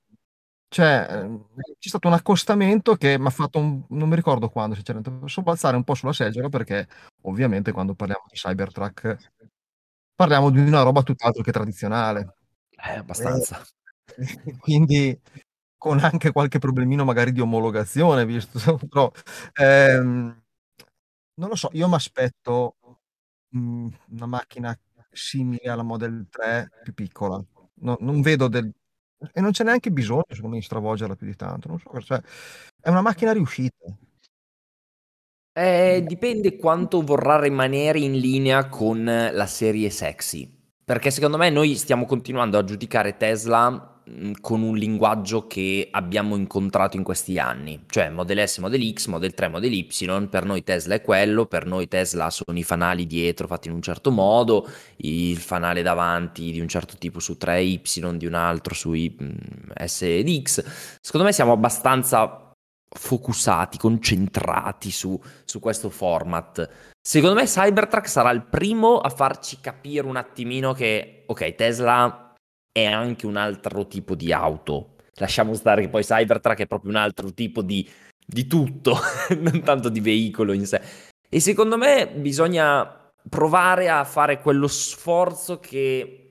cioè, 0.74 1.06
ehm, 1.10 1.46
c'è 1.80 1.88
stato 1.90 2.08
un 2.08 2.14
accostamento 2.16 2.96
che 2.96 3.20
mi 3.20 3.28
ha 3.28 3.30
fatto 3.30 3.60
un 3.60 3.84
non 3.90 4.10
mi 4.10 4.16
ricordo 4.16 4.50
quando 4.50 4.74
sinceramente, 4.76 5.28
sobbalzare 5.30 5.76
un 5.78 5.84
po' 5.84 5.94
sulla 5.94 6.14
seggiola 6.14 6.50
perché 6.50 6.88
ovviamente 7.24 7.72
quando 7.72 7.94
parliamo 7.94 8.24
di 8.28 8.36
Cybertruck 8.36 9.18
parliamo 10.16 10.50
di 10.52 10.60
una 10.60 10.84
roba 10.84 11.04
tutt'altro 11.04 11.44
che 11.44 11.52
tradizionale. 11.52 12.36
Eh, 12.72 12.98
abbastanza. 12.98 13.62
Eh, 14.18 14.18
quindi 14.60 15.20
con 15.78 16.00
anche 16.00 16.32
qualche 16.32 16.60
problemino 16.60 17.06
magari 17.06 17.32
di 17.34 17.42
omologazione, 17.42 18.26
visto 18.26 18.60
però, 18.90 19.12
ehm, 19.56 20.44
non 21.36 21.50
lo 21.50 21.56
so, 21.56 21.70
io 21.74 21.88
m'aspetto, 21.90 22.78
mhmm, 23.52 23.90
una 24.12 24.26
macchina 24.28 24.78
simile 25.12 25.70
alla 25.72 25.84
Model 25.84 26.28
3 26.32 26.70
più 26.84 26.94
piccola. 26.94 27.44
No 27.82 27.98
non 28.02 28.22
vedo 28.22 28.48
del 28.50 28.72
e 29.32 29.42
non 29.42 29.52
c'è 29.52 29.64
neanche 29.64 29.92
bisogno, 29.92 30.24
secondo 30.30 30.50
me, 30.56 30.60
di 30.60 30.66
stravolgerla 30.66 31.16
più 31.16 31.28
di 31.28 31.36
tanto. 31.36 31.68
Non 31.68 31.80
so, 31.80 32.02
cioè, 32.02 32.22
è 32.82 32.90
una 32.90 33.02
macchina 33.02 33.32
riuscita. 33.32 33.86
Eh, 35.56 36.04
dipende 36.06 36.58
quanto 36.58 37.04
vorrà 37.04 37.40
rimanere 37.40 38.00
in 38.00 38.18
linea 38.18 38.68
con 38.70 39.04
la 39.06 39.46
serie 39.46 39.90
sexy. 39.90 40.62
Perché 40.84 41.12
secondo 41.12 41.38
me 41.38 41.50
noi 41.50 41.76
stiamo 41.76 42.06
continuando 42.06 42.58
a 42.58 42.64
giudicare 42.64 43.16
Tesla 43.18 43.93
Con 44.42 44.62
un 44.62 44.76
linguaggio 44.76 45.48
che 45.48 45.88
abbiamo 45.90 46.36
incontrato 46.36 46.98
in 46.98 47.04
questi 47.04 47.40
anni, 47.40 47.84
cioè 47.88 48.10
Model 48.10 48.48
S, 48.48 48.58
Model 48.58 48.94
X, 48.94 49.08
Model 49.08 49.34
3, 49.34 49.48
Model 49.48 49.72
Y, 49.72 50.28
per 50.28 50.44
noi 50.44 50.64
Tesla 50.64 50.96
è 50.96 51.02
quello, 51.02 51.46
per 51.46 51.66
noi 51.66 51.88
Tesla 51.88 52.30
sono 52.30 52.58
i 52.58 52.64
fanali 52.64 53.08
dietro 53.08 53.48
fatti 53.48 53.70
in 53.70 53.74
un 53.74 53.82
certo 53.82 54.12
modo, 54.12 54.68
il 54.98 55.38
fanale 55.38 55.82
davanti 55.82 56.52
di 56.52 56.60
un 56.60 56.68
certo 56.68 56.96
tipo 56.98 57.20
su 57.20 57.38
3Y, 57.40 58.16
di 58.16 58.26
un 58.26 58.34
altro 58.34 58.76
mhmm, 58.84 59.72
S 59.86 60.02
ed 60.02 60.42
X. 60.42 60.64
Secondo 61.00 61.26
me 61.26 61.32
siamo 61.32 61.54
abbastanza 61.54 62.44
focusati, 62.94 63.78
concentrati 63.78 64.92
su, 64.92 65.20
su 65.46 65.60
questo 65.60 65.90
format. 65.90 66.70
Secondo 67.02 67.36
me 67.36 67.46
Cybertruck 67.46 68.08
sarà 68.08 68.32
il 68.32 68.44
primo 68.44 69.00
a 69.00 69.10
farci 69.10 69.60
capire 69.60 70.08
un 70.08 70.16
attimino 70.16 70.74
che, 70.74 71.24
ok, 71.26 71.56
Tesla 71.56 72.23
è 72.74 72.86
anche 72.86 73.26
un 73.26 73.38
altro 73.38 73.88
tipo 73.88 74.16
di 74.16 74.34
auto. 74.34 74.96
Lasciamo 75.16 75.54
stare 75.54 75.82
che 75.82 75.90
poi 75.90 76.04
Cybertruck 76.04 76.60
è 76.60 76.68
proprio 76.68 76.90
un 76.90 76.98
altro 76.98 77.32
tipo 77.32 77.62
di, 77.62 77.88
di 78.26 78.48
tutto, 78.48 78.98
non 79.40 79.62
tanto 79.62 79.90
di 79.90 80.02
veicolo 80.02 80.52
in 80.52 80.66
sé. 80.66 80.82
E 81.30 81.40
secondo 81.40 81.78
me 81.78 82.10
bisogna 82.10 83.12
provare 83.30 83.90
a 83.90 84.04
fare 84.04 84.42
quello 84.42 84.68
sforzo 84.68 85.60
che 85.60 86.24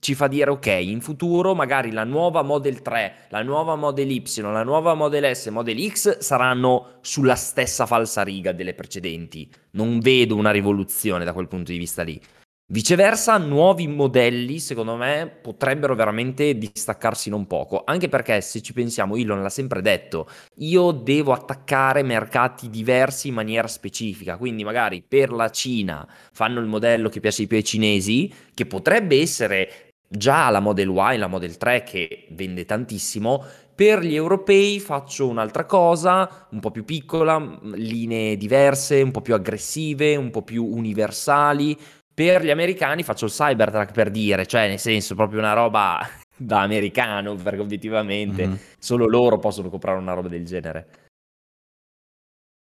ci 0.00 0.14
fa 0.14 0.26
dire 0.26 0.50
ok, 0.50 0.66
in 0.66 1.00
futuro 1.00 1.54
magari 1.54 1.90
la 1.90 2.04
nuova 2.04 2.42
Model 2.42 2.82
3, 2.82 3.28
la 3.30 3.42
nuova 3.42 3.74
Model 3.74 4.10
Y, 4.10 4.40
la 4.42 4.62
nuova 4.62 4.92
Model 4.92 5.34
S, 5.34 5.46
Model 5.46 5.90
X 5.90 6.18
saranno 6.18 6.98
sulla 7.00 7.36
stessa 7.36 7.86
falsariga 7.86 8.52
delle 8.52 8.74
precedenti. 8.74 9.50
Non 9.72 10.00
vedo 10.00 10.36
una 10.36 10.50
rivoluzione 10.50 11.24
da 11.24 11.32
quel 11.32 11.48
punto 11.48 11.72
di 11.72 11.78
vista 11.78 12.02
lì. 12.02 12.20
Viceversa, 12.66 13.36
nuovi 13.36 13.86
modelli, 13.86 14.58
secondo 14.58 14.96
me, 14.96 15.28
potrebbero 15.42 15.94
veramente 15.94 16.56
distaccarsi 16.56 17.28
non 17.28 17.46
poco, 17.46 17.82
anche 17.84 18.08
perché 18.08 18.40
se 18.40 18.62
ci 18.62 18.72
pensiamo, 18.72 19.16
Elon 19.16 19.42
l'ha 19.42 19.50
sempre 19.50 19.82
detto, 19.82 20.26
io 20.56 20.90
devo 20.90 21.32
attaccare 21.32 22.02
mercati 22.02 22.70
diversi 22.70 23.28
in 23.28 23.34
maniera 23.34 23.68
specifica, 23.68 24.38
quindi 24.38 24.64
magari 24.64 25.04
per 25.06 25.30
la 25.30 25.50
Cina 25.50 26.08
fanno 26.32 26.58
il 26.58 26.66
modello 26.66 27.10
che 27.10 27.20
piace 27.20 27.46
più 27.46 27.58
ai 27.58 27.64
cinesi, 27.64 28.32
che 28.54 28.64
potrebbe 28.64 29.20
essere 29.20 29.90
già 30.08 30.48
la 30.48 30.60
Model 30.60 30.88
Y, 30.88 31.18
la 31.18 31.26
Model 31.26 31.58
3 31.58 31.82
che 31.82 32.28
vende 32.30 32.64
tantissimo, 32.64 33.44
per 33.74 34.02
gli 34.02 34.14
europei 34.14 34.80
faccio 34.80 35.28
un'altra 35.28 35.66
cosa, 35.66 36.46
un 36.52 36.60
po' 36.60 36.70
più 36.70 36.84
piccola, 36.84 37.58
linee 37.74 38.36
diverse, 38.36 39.02
un 39.02 39.10
po' 39.10 39.20
più 39.20 39.34
aggressive, 39.34 40.16
un 40.16 40.30
po' 40.30 40.42
più 40.42 40.64
universali, 40.64 41.76
per 42.14 42.44
gli 42.44 42.50
americani 42.50 43.02
faccio 43.02 43.24
il 43.24 43.32
Cybertruck 43.32 43.92
per 43.92 44.10
dire, 44.10 44.46
cioè 44.46 44.68
nel 44.68 44.78
senso 44.78 45.16
proprio 45.16 45.40
una 45.40 45.52
roba 45.52 45.98
da 46.36 46.62
americano, 46.62 47.34
perché 47.34 47.60
obiettivamente 47.60 48.46
mm-hmm. 48.46 48.56
solo 48.78 49.06
loro 49.08 49.38
possono 49.38 49.68
comprare 49.68 49.98
una 49.98 50.14
roba 50.14 50.28
del 50.28 50.44
genere. 50.44 51.02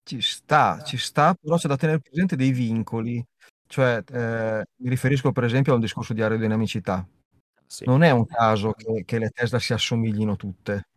Ci 0.05 0.21
sta, 0.21 0.81
ci 0.83 0.97
sta, 0.97 1.33
però 1.33 1.57
c'è 1.57 1.67
da 1.67 1.77
tenere 1.77 1.99
presente 1.99 2.35
dei 2.35 2.51
vincoli. 2.51 3.23
Cioè, 3.67 4.03
eh, 4.11 4.63
mi 4.81 4.89
riferisco 4.89 5.31
per 5.31 5.45
esempio 5.45 5.71
a 5.71 5.75
un 5.75 5.81
discorso 5.81 6.13
di 6.13 6.21
aerodinamicità. 6.21 7.05
Sì. 7.65 7.85
Non 7.85 8.03
è 8.03 8.11
un 8.11 8.25
caso 8.25 8.73
che, 8.73 9.03
che, 9.05 9.17
le 9.17 9.29
Tesla 9.29 9.59
si 9.59 9.73
assomiglino 9.73 10.35
tutte. 10.35 10.89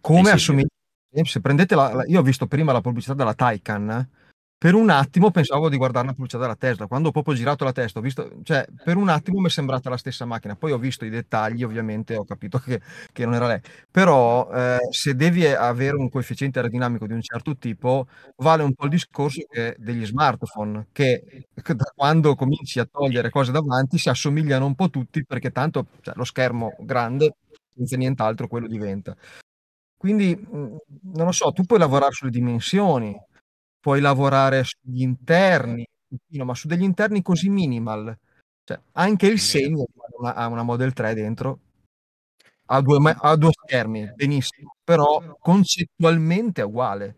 Come 0.00 0.24
sì, 0.24 0.30
assomigliano? 0.30 0.70
Sì. 1.10 1.24
Se 1.24 1.40
prendete 1.40 1.74
la, 1.74 1.94
la, 1.94 2.04
io 2.06 2.20
ho 2.20 2.22
visto 2.22 2.46
prima 2.46 2.72
la 2.72 2.80
pubblicità 2.80 3.14
della 3.14 3.34
Taycan, 3.34 4.08
per 4.60 4.74
un 4.74 4.90
attimo 4.90 5.30
pensavo 5.30 5.70
di 5.70 5.78
guardare 5.78 6.04
una 6.04 6.12
pubblicità 6.12 6.42
della 6.42 6.54
Tesla, 6.54 6.86
quando 6.86 7.08
ho 7.08 7.12
proprio 7.12 7.32
girato 7.34 7.64
la 7.64 7.72
testa, 7.72 7.98
ho 7.98 8.02
visto, 8.02 8.30
cioè, 8.42 8.62
per 8.84 8.98
un 8.98 9.08
attimo 9.08 9.40
mi 9.40 9.46
è 9.46 9.48
sembrata 9.48 9.88
la 9.88 9.96
stessa 9.96 10.26
macchina, 10.26 10.54
poi 10.54 10.72
ho 10.72 10.76
visto 10.78 11.06
i 11.06 11.08
dettagli, 11.08 11.62
ovviamente 11.64 12.14
ho 12.14 12.26
capito 12.26 12.58
che, 12.58 12.78
che 13.10 13.24
non 13.24 13.32
era 13.32 13.46
lei. 13.46 13.60
Però 13.90 14.52
eh, 14.52 14.76
se 14.90 15.14
devi 15.14 15.46
avere 15.46 15.96
un 15.96 16.10
coefficiente 16.10 16.58
aerodinamico 16.58 17.06
di 17.06 17.14
un 17.14 17.22
certo 17.22 17.56
tipo, 17.56 18.06
vale 18.36 18.62
un 18.62 18.74
po' 18.74 18.84
il 18.84 18.90
discorso 18.90 19.40
degli 19.78 20.04
smartphone, 20.04 20.88
che 20.92 21.46
da 21.74 21.92
quando 21.94 22.34
cominci 22.34 22.80
a 22.80 22.84
togliere 22.84 23.30
cose 23.30 23.52
davanti 23.52 23.96
si 23.96 24.10
assomigliano 24.10 24.66
un 24.66 24.74
po' 24.74 24.90
tutti, 24.90 25.24
perché 25.24 25.52
tanto 25.52 25.86
cioè, 26.02 26.12
lo 26.16 26.24
schermo 26.24 26.76
grande, 26.80 27.36
senza 27.74 27.96
nient'altro, 27.96 28.46
quello 28.46 28.66
diventa. 28.66 29.16
Quindi, 29.96 30.34
mm, 30.36 30.76
non 31.14 31.26
lo 31.26 31.32
so, 31.32 31.52
tu 31.52 31.64
puoi 31.64 31.78
lavorare 31.78 32.12
sulle 32.12 32.30
dimensioni, 32.30 33.14
puoi 33.80 34.00
lavorare 34.00 34.64
sugli 34.64 35.02
interni, 35.02 35.86
ma 36.44 36.54
su 36.54 36.68
degli 36.68 36.82
interni 36.82 37.22
così 37.22 37.48
minimal. 37.48 38.16
Cioè, 38.64 38.80
anche 38.92 39.26
il 39.26 39.40
segno 39.40 39.86
ha 40.22 40.46
una 40.48 40.62
Model 40.62 40.92
3 40.92 41.14
dentro, 41.14 41.60
ha 42.66 42.80
due, 42.80 43.14
ha 43.18 43.36
due 43.36 43.50
schermi, 43.52 44.12
benissimo, 44.14 44.76
però 44.84 45.36
concettualmente 45.40 46.60
è 46.62 46.64
uguale. 46.64 47.16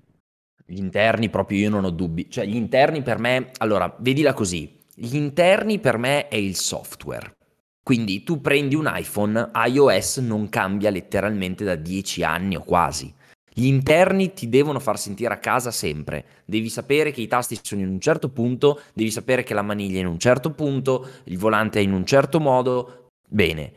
Gli 0.66 0.78
interni 0.78 1.28
proprio 1.31 1.59
io 1.59 1.71
non 1.71 1.85
ho 1.85 1.90
dubbi, 1.90 2.31
cioè 2.31 2.47
gli 2.47 2.57
interni 2.57 3.02
per 3.02 3.19
me, 3.19 3.50
allora, 3.59 3.95
vedila 4.00 4.33
così, 4.35 4.81
gli 4.95 5.16
interni 5.16 5.81
per 5.81 5.99
me 5.99 6.28
è 6.28 6.37
il 6.37 6.57
software. 6.57 7.37
Quindi 7.83 8.23
tu 8.23 8.40
prendi 8.40 8.75
un 8.76 8.90
iPhone, 8.95 9.50
iOS 9.66 10.19
non 10.19 10.49
cambia 10.49 10.90
letteralmente 10.90 11.64
da 11.64 11.75
10 11.75 12.23
anni 12.25 12.57
o 12.57 12.61
quasi. 12.62 13.12
Gli 13.54 13.66
interni 13.66 14.32
ti 14.32 14.49
devono 14.49 14.80
far 14.80 14.99
sentire 14.99 15.35
a 15.35 15.38
casa 15.38 15.71
sempre. 15.71 16.25
Devi 16.44 16.68
sapere 16.71 17.11
che 17.11 17.21
i 17.21 17.26
tasti 17.26 17.59
sono 17.61 17.82
in 17.82 17.88
un 17.88 18.00
certo 18.00 18.30
punto, 18.30 18.80
devi 18.94 19.11
sapere 19.11 19.42
che 19.42 19.54
la 19.54 19.62
maniglia 19.62 19.99
è 19.99 20.00
in 20.00 20.06
un 20.06 20.18
certo 20.18 20.52
punto, 20.52 21.06
il 21.25 21.38
volante 21.38 21.78
è 21.78 21.82
in 21.82 21.92
un 21.92 22.06
certo 22.06 22.40
modo. 22.40 23.09
Bene. 23.28 23.73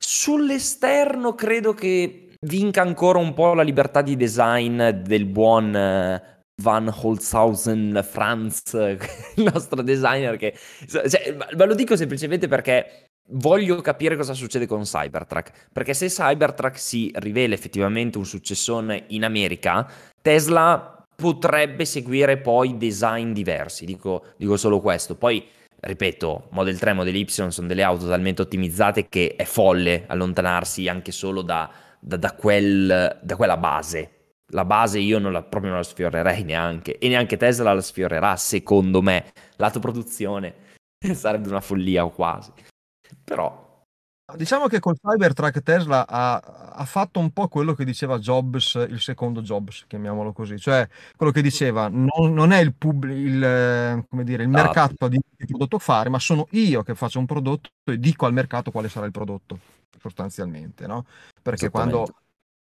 Sull'esterno 0.00 1.34
credo 1.34 1.74
che 1.74 2.30
vinca 2.46 2.82
ancora 2.82 3.18
un 3.18 3.34
po' 3.34 3.54
la 3.54 3.62
libertà 3.62 4.00
di 4.00 4.16
design 4.16 4.88
del 4.88 5.24
buon 5.24 5.74
eh, 5.74 6.22
Van 6.62 6.92
Holzhausen 6.94 8.04
Franz, 8.08 8.72
il 9.34 9.42
nostro 9.52 9.82
designer 9.82 10.36
che... 10.36 10.54
Cioè, 10.86 11.36
ma 11.56 11.64
lo 11.64 11.74
dico 11.74 11.96
semplicemente 11.96 12.46
perché 12.46 13.07
voglio 13.30 13.80
capire 13.80 14.16
cosa 14.16 14.34
succede 14.34 14.66
con 14.66 14.82
Cybertruck, 14.82 15.68
perché 15.72 15.94
se 15.94 16.06
Cybertruck 16.06 16.78
si 16.78 17.10
rivela 17.16 17.54
effettivamente 17.54 18.18
un 18.18 18.24
successone 18.24 19.04
in 19.08 19.24
America, 19.24 19.90
Tesla 20.22 21.04
potrebbe 21.14 21.84
seguire 21.84 22.38
poi 22.38 22.76
design 22.76 23.32
diversi, 23.32 23.84
dico, 23.84 24.26
dico 24.36 24.56
solo 24.56 24.80
questo. 24.80 25.16
Poi, 25.16 25.44
ripeto, 25.80 26.48
Model 26.50 26.78
3 26.78 26.90
e 26.90 26.94
Model 26.94 27.16
Y 27.16 27.28
sono 27.28 27.66
delle 27.66 27.82
auto 27.82 28.06
talmente 28.06 28.42
ottimizzate 28.42 29.08
che 29.08 29.34
è 29.36 29.44
folle 29.44 30.04
allontanarsi 30.06 30.86
anche 30.88 31.10
solo 31.10 31.42
da, 31.42 31.68
da, 31.98 32.16
da, 32.16 32.32
quel, 32.32 33.18
da 33.20 33.36
quella 33.36 33.56
base. 33.56 34.12
La 34.52 34.64
base 34.64 34.98
io 34.98 35.18
non 35.18 35.32
la, 35.32 35.42
proprio 35.42 35.72
non 35.72 35.80
la 35.80 35.84
sfiorerei 35.86 36.42
neanche, 36.42 36.98
e 36.98 37.08
neanche 37.08 37.36
Tesla 37.36 37.74
la 37.74 37.82
sfiorerà, 37.82 38.36
secondo 38.36 39.02
me. 39.02 39.32
Lato 39.56 39.80
produzione 39.80 40.54
sarebbe 41.14 41.48
una 41.48 41.60
follia 41.60 42.04
o 42.04 42.10
quasi. 42.10 42.52
Però 43.28 43.66
Diciamo 44.36 44.66
che 44.66 44.78
col 44.78 44.98
Cybertruck 44.98 45.62
Tesla 45.62 46.06
ha, 46.06 46.36
ha, 46.36 46.84
fatto 46.84 47.18
un 47.18 47.30
po' 47.30 47.48
quello 47.48 47.72
che 47.72 47.86
diceva 47.86 48.18
Jobs, 48.18 48.74
il 48.74 49.00
secondo 49.00 49.40
Jobs, 49.40 49.86
chiamiamolo 49.86 50.32
così, 50.32 50.58
cioè 50.58 50.86
quello 51.16 51.32
che 51.32 51.40
diceva 51.40 51.88
non, 51.88 52.34
non 52.34 52.52
è 52.52 52.58
il, 52.58 52.74
pub, 52.74 53.04
il, 53.04 54.04
dire, 54.10 54.42
il 54.42 54.50
mercato 54.50 55.08
di, 55.08 55.18
di 55.34 55.46
prodotto 55.46 55.78
fare, 55.78 56.10
ma 56.10 56.18
sono 56.18 56.46
io 56.50 56.82
che 56.82 56.94
faccio 56.94 57.18
un 57.18 57.24
prodotto 57.24 57.70
e 57.84 57.98
dico 57.98 58.26
al 58.26 58.34
mercato 58.34 58.70
quale 58.70 58.90
sarà 58.90 59.06
il 59.06 59.12
prodotto, 59.12 59.60
sostanzialmente, 59.98 60.86
no? 60.86 61.06
Perché 61.40 61.70
quando 61.70 62.06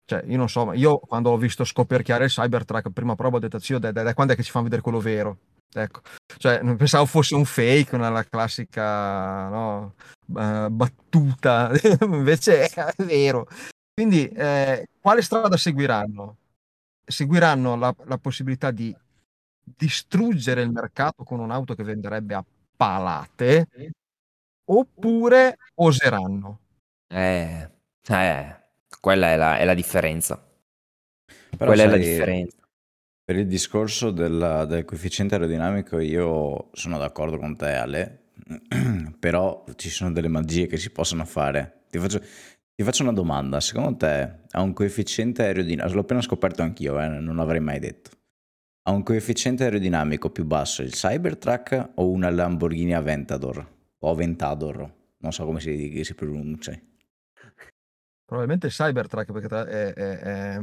cioè, 0.05 0.25
io 0.27 0.37
non 0.37 0.51
so, 0.51 0.67
ma 0.67 0.75
io 0.75 0.99
quando 0.99 1.31
ho 1.31 1.39
visto 1.39 1.65
scoperchiare 1.65 2.25
il 2.25 2.31
Cybertruck, 2.31 2.91
prima 2.91 3.15
prova 3.15 3.39
ho 3.39 3.41
detto, 3.41 3.59
zio, 3.61 3.79
da, 3.79 3.93
da, 3.93 4.03
da 4.03 4.13
quando 4.13 4.35
è 4.35 4.37
che 4.37 4.43
ci 4.43 4.51
fanno 4.51 4.65
vedere 4.65 4.83
quello 4.83 5.01
vero? 5.01 5.39
Ecco, 5.73 6.00
cioè, 6.38 6.62
non 6.62 6.76
pensavo 6.76 7.04
fosse 7.06 7.35
un 7.35 7.44
fake, 7.44 7.94
una 7.94 8.25
classica 8.25 9.49
no, 9.49 9.94
uh, 10.26 10.68
battuta, 10.70 11.70
invece 12.00 12.66
è 12.68 12.94
vero. 12.99 13.46
Quindi, 13.92 14.28
eh, 14.28 14.88
quale 15.00 15.23
strada 15.23 15.56
seguiranno? 15.56 16.37
Seguiranno 17.04 17.76
la, 17.76 17.94
la, 18.04 18.18
possibilità 18.18 18.70
di 18.70 18.94
distruggere 19.62 20.62
il 20.62 20.70
mercato 20.70 21.25
con 21.25 21.40
un'auto 21.40 21.75
che 21.75 21.82
venderebbe 21.82 22.35
a 22.35 22.44
palate, 22.76 23.66
oppure 24.64 25.56
oseranno? 25.76 26.61
Eh, 27.08 27.70
eh, 28.08 28.56
quella 29.00 29.30
è 29.30 29.37
la, 29.37 29.58
è 29.58 29.64
la 29.64 29.75
differenza. 29.75 30.42
Però 31.56 31.70
quella 31.73 31.82
sai, 31.82 31.87
è 31.87 31.90
la 31.90 31.96
differenza. 31.96 32.65
Per 33.26 33.35
il 33.35 33.49
discorso 33.49 34.12
del, 34.12 34.66
del 34.68 34.85
coefficiente 34.85 35.35
aerodinamico 35.35 35.99
io 35.99 36.68
sono 36.75 36.97
d'accordo 36.97 37.38
con 37.38 37.56
te 37.56 37.73
Ale, 37.73 38.26
però 39.18 39.64
ci 39.75 39.90
sono 39.90 40.12
delle 40.12 40.28
magie 40.28 40.68
che 40.68 40.76
si 40.76 40.90
possono 40.90 41.25
fare. 41.25 41.87
Ti 41.90 41.99
faccio, 41.99 42.21
ti 42.21 42.85
faccio 42.85 43.02
una 43.02 43.12
domanda, 43.12 43.59
secondo 43.59 43.97
te 43.97 44.42
ha 44.49 44.61
un 44.61 44.73
coefficiente 44.73 45.42
aerodinamico, 45.42 45.92
l'ho 45.92 46.02
appena 46.02 46.21
scoperto 46.21 46.62
anch'io, 46.62 47.00
eh, 47.00 47.09
non 47.09 47.35
l'avrei 47.35 47.59
mai 47.59 47.80
detto, 47.80 48.11
ha 48.85 48.92
un 48.92 49.02
coefficiente 49.02 49.64
aerodinamico 49.64 50.30
più 50.30 50.45
basso 50.45 50.83
il 50.83 50.92
Cybertruck 50.92 51.95
o 51.97 52.09
una 52.09 52.30
Lamborghini 52.30 52.95
Aventador 52.95 53.68
o 53.99 54.09
Aventador, 54.09 54.88
non 55.16 55.33
so 55.33 55.45
come 55.45 55.59
si, 55.59 56.00
si 56.04 56.14
pronuncia. 56.14 56.78
Probabilmente 58.25 58.68
il 58.68 58.73
Cybertruck 58.73 59.33
perché 59.33 59.49
è, 59.49 59.92
è, 59.95 60.18
è 60.18 60.61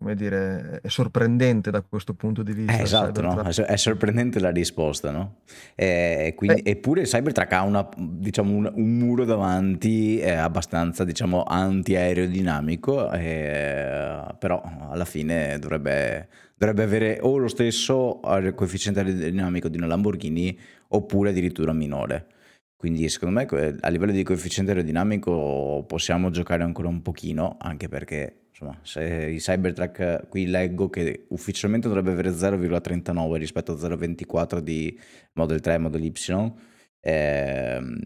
come 0.00 0.14
dire, 0.14 0.80
è 0.82 0.88
sorprendente 0.88 1.70
da 1.70 1.82
questo 1.82 2.14
punto 2.14 2.42
di 2.42 2.54
vista. 2.54 2.78
Eh, 2.78 2.82
esatto, 2.82 3.20
no? 3.20 3.42
è 3.42 3.76
sorprendente 3.76 4.40
la 4.40 4.48
risposta, 4.48 5.10
no? 5.10 5.40
E 5.74 6.32
quindi, 6.34 6.62
eh. 6.62 6.70
Eppure 6.70 7.02
Cybertruck 7.02 7.52
ha 7.52 7.62
una, 7.64 7.86
diciamo, 7.98 8.50
un, 8.50 8.72
un, 8.74 8.96
muro 8.96 9.26
davanti 9.26 10.18
eh, 10.18 10.30
abbastanza 10.30 11.04
diciamo, 11.04 11.42
anti-aerodinamico, 11.42 13.12
eh, 13.12 14.24
però 14.38 14.62
alla 14.88 15.04
fine 15.04 15.58
dovrebbe, 15.58 16.28
dovrebbe, 16.56 16.82
avere 16.82 17.18
o 17.20 17.36
lo 17.36 17.48
stesso 17.48 18.20
coefficiente 18.54 19.00
aerodinamico 19.00 19.68
di 19.68 19.76
una 19.76 19.86
Lamborghini 19.86 20.58
oppure 20.88 21.28
addirittura 21.28 21.74
minore. 21.74 22.26
Quindi 22.74 23.06
secondo 23.10 23.38
me 23.38 23.76
a 23.78 23.88
livello 23.90 24.12
di 24.12 24.22
coefficiente 24.22 24.72
aerodinamico 24.72 25.84
possiamo 25.86 26.30
giocare 26.30 26.62
ancora 26.62 26.88
un 26.88 27.02
pochino, 27.02 27.58
anche 27.60 27.90
perché 27.90 28.39
insomma, 28.60 28.78
se 28.82 29.02
i 29.30 29.38
Cybertruck 29.38 30.28
qui 30.28 30.46
leggo 30.46 30.90
che 30.90 31.26
ufficialmente 31.28 31.88
dovrebbe 31.88 32.12
avere 32.12 32.30
0,39 32.30 33.34
rispetto 33.36 33.72
a 33.72 33.76
0,24 33.76 34.58
di 34.58 34.98
Model 35.32 35.60
3 35.60 35.74
e 35.74 35.78
Model 35.78 36.04
Y, 36.04 36.52
ehm, 37.00 38.00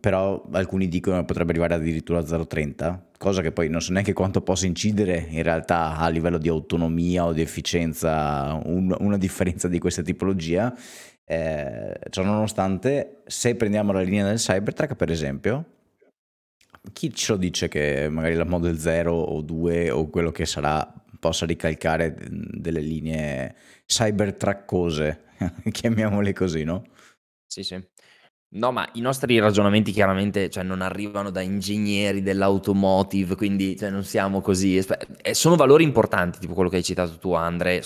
però 0.00 0.42
alcuni 0.52 0.88
dicono 0.88 1.18
che 1.18 1.24
potrebbe 1.24 1.50
arrivare 1.50 1.74
addirittura 1.74 2.20
a 2.20 2.22
0,30, 2.22 2.98
cosa 3.18 3.42
che 3.42 3.52
poi 3.52 3.68
non 3.68 3.82
so 3.82 3.92
neanche 3.92 4.14
quanto 4.14 4.40
possa 4.40 4.66
incidere 4.66 5.26
in 5.28 5.42
realtà 5.42 5.96
a 5.96 6.08
livello 6.08 6.38
di 6.38 6.48
autonomia 6.48 7.26
o 7.26 7.32
di 7.32 7.42
efficienza 7.42 8.58
un, 8.64 8.94
una 8.98 9.18
differenza 9.18 9.68
di 9.68 9.78
questa 9.78 10.02
tipologia. 10.02 10.74
Eh, 11.24 11.96
ciò 12.08 12.24
nonostante, 12.24 13.22
se 13.26 13.54
prendiamo 13.54 13.92
la 13.92 14.00
linea 14.00 14.26
del 14.26 14.38
Cybertruck, 14.38 14.94
per 14.94 15.10
esempio, 15.10 15.79
chi 16.92 17.12
ce 17.14 17.32
lo 17.32 17.38
dice 17.38 17.68
che 17.68 18.08
magari 18.08 18.34
la 18.34 18.44
Model 18.44 18.78
0 18.78 19.12
o 19.14 19.40
2 19.42 19.90
o 19.90 20.08
quello 20.08 20.30
che 20.30 20.46
sarà 20.46 20.92
possa 21.18 21.46
ricalcare 21.46 22.16
delle 22.30 22.80
linee 22.80 23.54
cybertruckose, 23.86 25.24
chiamiamole 25.70 26.32
così, 26.32 26.64
no? 26.64 26.84
Sì, 27.46 27.62
sì. 27.64 27.89
No, 28.52 28.72
ma 28.72 28.88
i 28.94 29.00
nostri 29.00 29.38
ragionamenti 29.38 29.92
chiaramente 29.92 30.50
cioè, 30.50 30.64
non 30.64 30.80
arrivano 30.80 31.30
da 31.30 31.40
ingegneri 31.40 32.20
dell'automotive, 32.20 33.36
quindi 33.36 33.76
cioè, 33.76 33.90
non 33.90 34.02
siamo 34.02 34.40
così. 34.40 34.76
Eh, 35.22 35.34
sono 35.34 35.54
valori 35.54 35.84
importanti, 35.84 36.40
tipo 36.40 36.54
quello 36.54 36.68
che 36.68 36.76
hai 36.76 36.82
citato 36.82 37.16
tu, 37.18 37.32
Andre. 37.32 37.80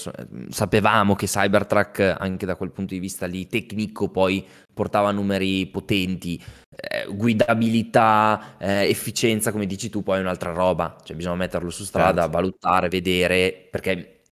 Sapevamo 0.49 1.17
che 1.17 1.27
Cybertruck, 1.27 2.17
anche 2.19 2.47
da 2.47 2.57
quel 2.57 2.71
punto 2.71 2.95
di 2.95 3.01
vista 3.01 3.27
lì, 3.27 3.47
tecnico, 3.47 4.09
poi 4.09 4.43
portava 4.73 5.11
numeri 5.11 5.67
potenti. 5.67 6.43
Eh, 6.75 7.13
guidabilità, 7.13 8.57
eh, 8.59 8.89
efficienza, 8.89 9.53
come 9.53 9.67
dici 9.67 9.91
tu, 9.91 10.03
poi 10.03 10.17
è 10.17 10.21
un'altra 10.21 10.53
roba. 10.53 10.97
Cioè, 11.05 11.15
bisogna 11.15 11.37
metterlo 11.37 11.69
su 11.69 11.85
strada, 11.85 12.23
certo. 12.23 12.37
valutare, 12.39 12.89
vedere, 12.89 13.69
perché 13.71 14.23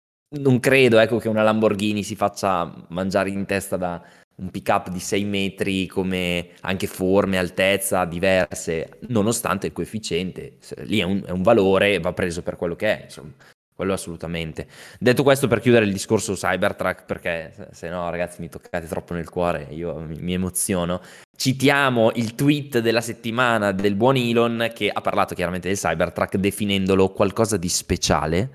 non 0.41 0.61
credo 0.61 0.99
ecco, 0.99 1.19
che 1.19 1.29
una 1.29 1.43
Lamborghini 1.43 2.03
si 2.03 2.17
faccia 2.17 2.73
mangiare 2.89 3.29
in 3.29 3.45
testa 3.45 3.77
da 3.77 4.03
un 4.43 4.51
pick 4.51 4.69
up 4.69 4.91
di 4.91 4.99
6 4.99 5.25
metri 5.25 5.87
come 5.87 6.51
anche 6.61 6.87
forme, 6.87 7.39
altezza 7.39 8.05
diverse, 8.05 8.99
nonostante 9.09 9.69
il 9.69 9.73
coefficiente, 9.73 10.59
lì 10.83 10.99
è 10.99 11.05
un, 11.05 11.23
è 11.25 11.31
un 11.31 11.43
valore, 11.43 12.01
va 12.01 12.13
preso 12.13 12.43
per 12.43 12.57
quello 12.57 12.75
che 12.75 12.99
è, 12.99 13.03
insomma, 13.05 13.33
quello 13.75 13.93
assolutamente. 13.93 14.67
Detto 14.99 15.23
questo, 15.23 15.49
per 15.49 15.61
chiudere 15.61 15.85
il 15.85 15.93
discorso 15.93 16.35
Cybertruck, 16.35 17.05
perché 17.05 17.69
se 17.73 17.89
no 17.89 18.11
ragazzi 18.11 18.41
mi 18.41 18.49
toccate 18.49 18.87
troppo 18.87 19.15
nel 19.15 19.31
cuore, 19.31 19.69
io 19.71 19.99
mi, 20.01 20.17
mi 20.21 20.35
emoziono, 20.35 21.01
citiamo 21.37 22.13
il 22.17 22.35
tweet 22.35 22.81
della 22.81 23.01
settimana 23.01 23.73
del 23.73 23.95
buon 23.95 24.17
Elon 24.17 24.71
che 24.75 24.91
ha 24.91 25.01
parlato 25.01 25.35
chiaramente 25.35 25.69
del 25.69 25.79
Cybertruck 25.79 26.37
definendolo 26.37 27.11
qualcosa 27.11 27.57
di 27.57 27.69
speciale 27.69 28.51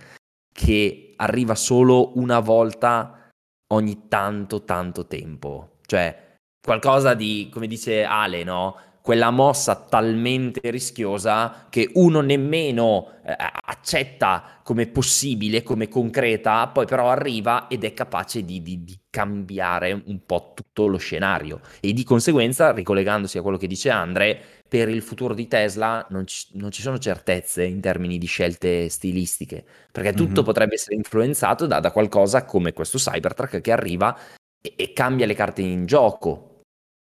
che 0.53 1.13
arriva 1.17 1.55
solo 1.55 2.17
una 2.17 2.39
volta 2.39 3.29
ogni 3.73 4.07
tanto 4.07 4.63
tanto 4.63 5.07
tempo. 5.07 5.76
Cioè, 5.87 6.37
qualcosa 6.61 7.13
di, 7.13 7.49
come 7.51 7.65
dice 7.65 8.03
Ale, 8.03 8.43
no? 8.43 8.77
Quella 9.01 9.31
mossa 9.31 9.75
talmente 9.75 10.69
rischiosa 10.69 11.67
che 11.69 11.89
uno 11.93 12.19
nemmeno 12.19 13.13
eh, 13.25 13.33
accetta 13.65 14.59
come 14.63 14.87
possibile, 14.87 15.63
come 15.63 15.87
concreta, 15.87 16.67
poi 16.67 16.85
però 16.85 17.09
arriva 17.09 17.69
ed 17.69 17.85
è 17.85 17.93
capace 17.93 18.43
di, 18.43 18.61
di, 18.61 18.83
di 18.83 18.99
cambiare 19.09 19.93
un 19.93 20.25
po' 20.25 20.51
tutto 20.53 20.87
lo 20.87 20.97
scenario. 20.97 21.61
E 21.79 21.93
di 21.93 22.03
conseguenza, 22.03 22.73
ricollegandosi 22.73 23.37
a 23.37 23.41
quello 23.41 23.55
che 23.55 23.67
dice 23.67 23.89
Andre, 23.89 24.41
per 24.67 24.89
il 24.89 25.01
futuro 25.01 25.33
di 25.33 25.47
Tesla 25.47 26.05
non 26.09 26.27
ci, 26.27 26.47
non 26.55 26.71
ci, 26.71 26.81
sono 26.81 26.97
certezze 26.97 27.63
in 27.63 27.79
termini 27.79 28.17
di 28.17 28.25
scelte 28.25 28.89
stilistiche, 28.89 29.63
perché 29.89 30.11
tutto 30.11 30.31
mm-hmm. 30.31 30.43
potrebbe 30.43 30.73
essere 30.73 30.95
influenzato 30.95 31.65
da, 31.65 31.79
da, 31.79 31.91
qualcosa 31.91 32.43
come 32.43 32.73
questo 32.73 32.97
Cybertruck 32.97 33.61
che 33.61 33.71
arriva 33.71 34.17
e, 34.61 34.73
e, 34.75 34.93
cambia 34.93 35.25
le 35.25 35.33
carte 35.33 35.61
in 35.61 35.85
gioco. 35.85 36.61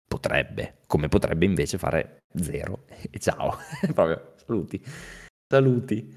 Potrebbe, 0.07 0.79
come 0.87 1.07
potrebbe 1.07 1.45
invece 1.45 1.77
fare 1.77 2.19
zero. 2.35 2.85
E 3.11 3.19
ciao, 3.19 3.57
proprio 3.93 4.33
saluti. 4.45 4.81
Saluti. 5.47 6.15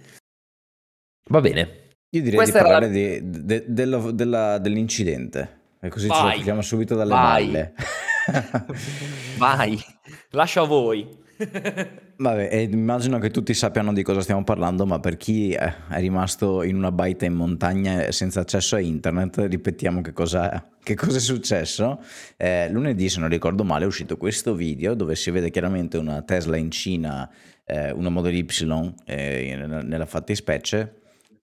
Va 1.30 1.40
bene. 1.40 1.88
Io 2.14 2.22
direi 2.22 2.36
Questa 2.36 2.58
di 2.58 2.64
parlare 2.64 2.86
la... 2.86 2.92
di, 2.92 3.44
de, 3.44 3.64
de, 3.66 4.14
della, 4.14 4.58
dell'incidente, 4.58 5.60
e 5.80 5.88
così 5.88 6.08
Vai. 6.08 6.32
ci 6.32 6.38
togliamo 6.40 6.60
subito 6.60 6.94
dalle 6.94 7.10
Vai. 7.10 7.46
balle. 7.46 7.74
Vai, 9.38 9.78
lascio 10.30 10.62
a 10.62 10.66
voi. 10.66 11.21
Vabbè, 12.16 12.54
immagino 12.70 13.18
che 13.18 13.30
tutti 13.30 13.54
sappiano 13.54 13.92
di 13.92 14.02
cosa 14.02 14.20
stiamo 14.20 14.44
parlando, 14.44 14.86
ma 14.86 15.00
per 15.00 15.16
chi 15.16 15.52
è 15.52 15.74
rimasto 15.90 16.62
in 16.62 16.76
una 16.76 16.92
baita 16.92 17.24
in 17.24 17.34
montagna 17.34 18.10
senza 18.12 18.40
accesso 18.40 18.76
a 18.76 18.80
internet, 18.80 19.38
ripetiamo 19.38 20.00
che 20.00 20.12
cosa, 20.12 20.70
che 20.82 20.94
cosa 20.94 21.16
è 21.16 21.20
successo. 21.20 22.00
Eh, 22.36 22.68
lunedì, 22.70 23.08
se 23.08 23.20
non 23.20 23.28
ricordo 23.28 23.64
male, 23.64 23.84
è 23.84 23.86
uscito 23.86 24.16
questo 24.16 24.54
video 24.54 24.94
dove 24.94 25.16
si 25.16 25.30
vede 25.30 25.50
chiaramente 25.50 25.98
una 25.98 26.22
Tesla 26.22 26.56
in 26.56 26.70
Cina, 26.70 27.28
eh, 27.64 27.90
una 27.90 28.08
Model 28.08 28.34
Y 28.34 28.94
eh, 29.06 29.56
nella 29.82 30.06
fattispecie, 30.06 31.01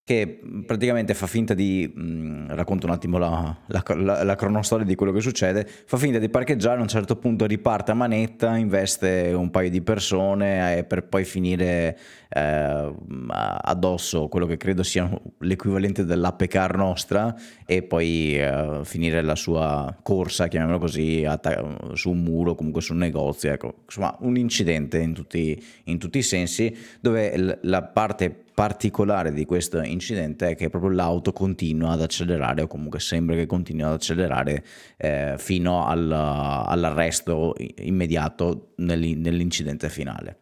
che 0.09 0.39
praticamente 0.65 1.13
fa 1.13 1.27
finta 1.27 1.53
di, 1.53 1.87
mh, 1.87 2.55
racconto 2.55 2.87
un 2.87 2.93
attimo 2.93 3.19
la, 3.19 3.55
la, 3.67 3.83
la, 3.95 4.23
la, 4.23 4.35
cronostoria 4.35 4.83
di 4.83 4.95
quello 4.95 5.11
che 5.11 5.21
succede, 5.21 5.67
fa 5.85 5.97
finta 5.97 6.17
di 6.17 6.29
parcheggiare, 6.29 6.79
a 6.79 6.81
un 6.81 6.87
certo 6.87 7.15
punto 7.17 7.45
riparte 7.45 7.91
a 7.91 7.93
manetta, 7.93 8.57
investe 8.57 9.31
un 9.35 9.51
paio 9.51 9.69
di 9.69 9.83
persone 9.83 10.77
eh, 10.79 10.83
per 10.83 11.03
poi 11.03 11.25
finire 11.25 11.95
eh, 12.27 12.91
addosso 13.27 14.27
quello 14.29 14.47
che 14.47 14.57
credo 14.57 14.81
sia 14.81 15.07
l'equivalente 15.41 16.03
dell'app 16.03 16.43
car 16.45 16.75
nostra 16.75 17.35
e 17.67 17.83
poi 17.83 18.35
eh, 18.35 18.79
finire 18.85 19.21
la 19.21 19.35
sua 19.35 19.95
corsa, 20.01 20.47
chiamiamola 20.47 20.79
così, 20.79 21.23
atta- 21.23 21.77
su 21.93 22.09
un 22.09 22.23
muro, 22.23 22.55
comunque 22.55 22.81
su 22.81 22.93
un 22.93 22.97
negozio, 22.97 23.51
ecco. 23.51 23.81
insomma 23.85 24.17
un 24.21 24.37
incidente 24.37 24.97
in 24.97 25.13
tutti, 25.13 25.63
in 25.83 25.99
tutti 25.99 26.17
i 26.17 26.23
sensi 26.23 26.75
dove 26.99 27.37
l- 27.37 27.59
la 27.61 27.83
parte 27.83 28.45
particolare 28.59 29.31
di 29.31 29.45
questo 29.45 29.81
incidente 29.81 30.49
è 30.49 30.55
che 30.57 30.67
proprio 30.67 30.91
l'auto 30.91 31.31
continua 31.31 31.91
ad 31.91 32.01
accelerare 32.01 32.63
o 32.63 32.67
comunque 32.67 32.99
sembra 32.99 33.33
che 33.37 33.45
continui 33.45 33.83
ad 33.83 33.93
accelerare 33.93 34.65
eh, 34.97 35.35
fino 35.37 35.85
al, 35.87 36.11
all'arresto 36.11 37.55
immediato 37.77 38.73
nell'incidente 38.75 39.87
finale. 39.87 40.39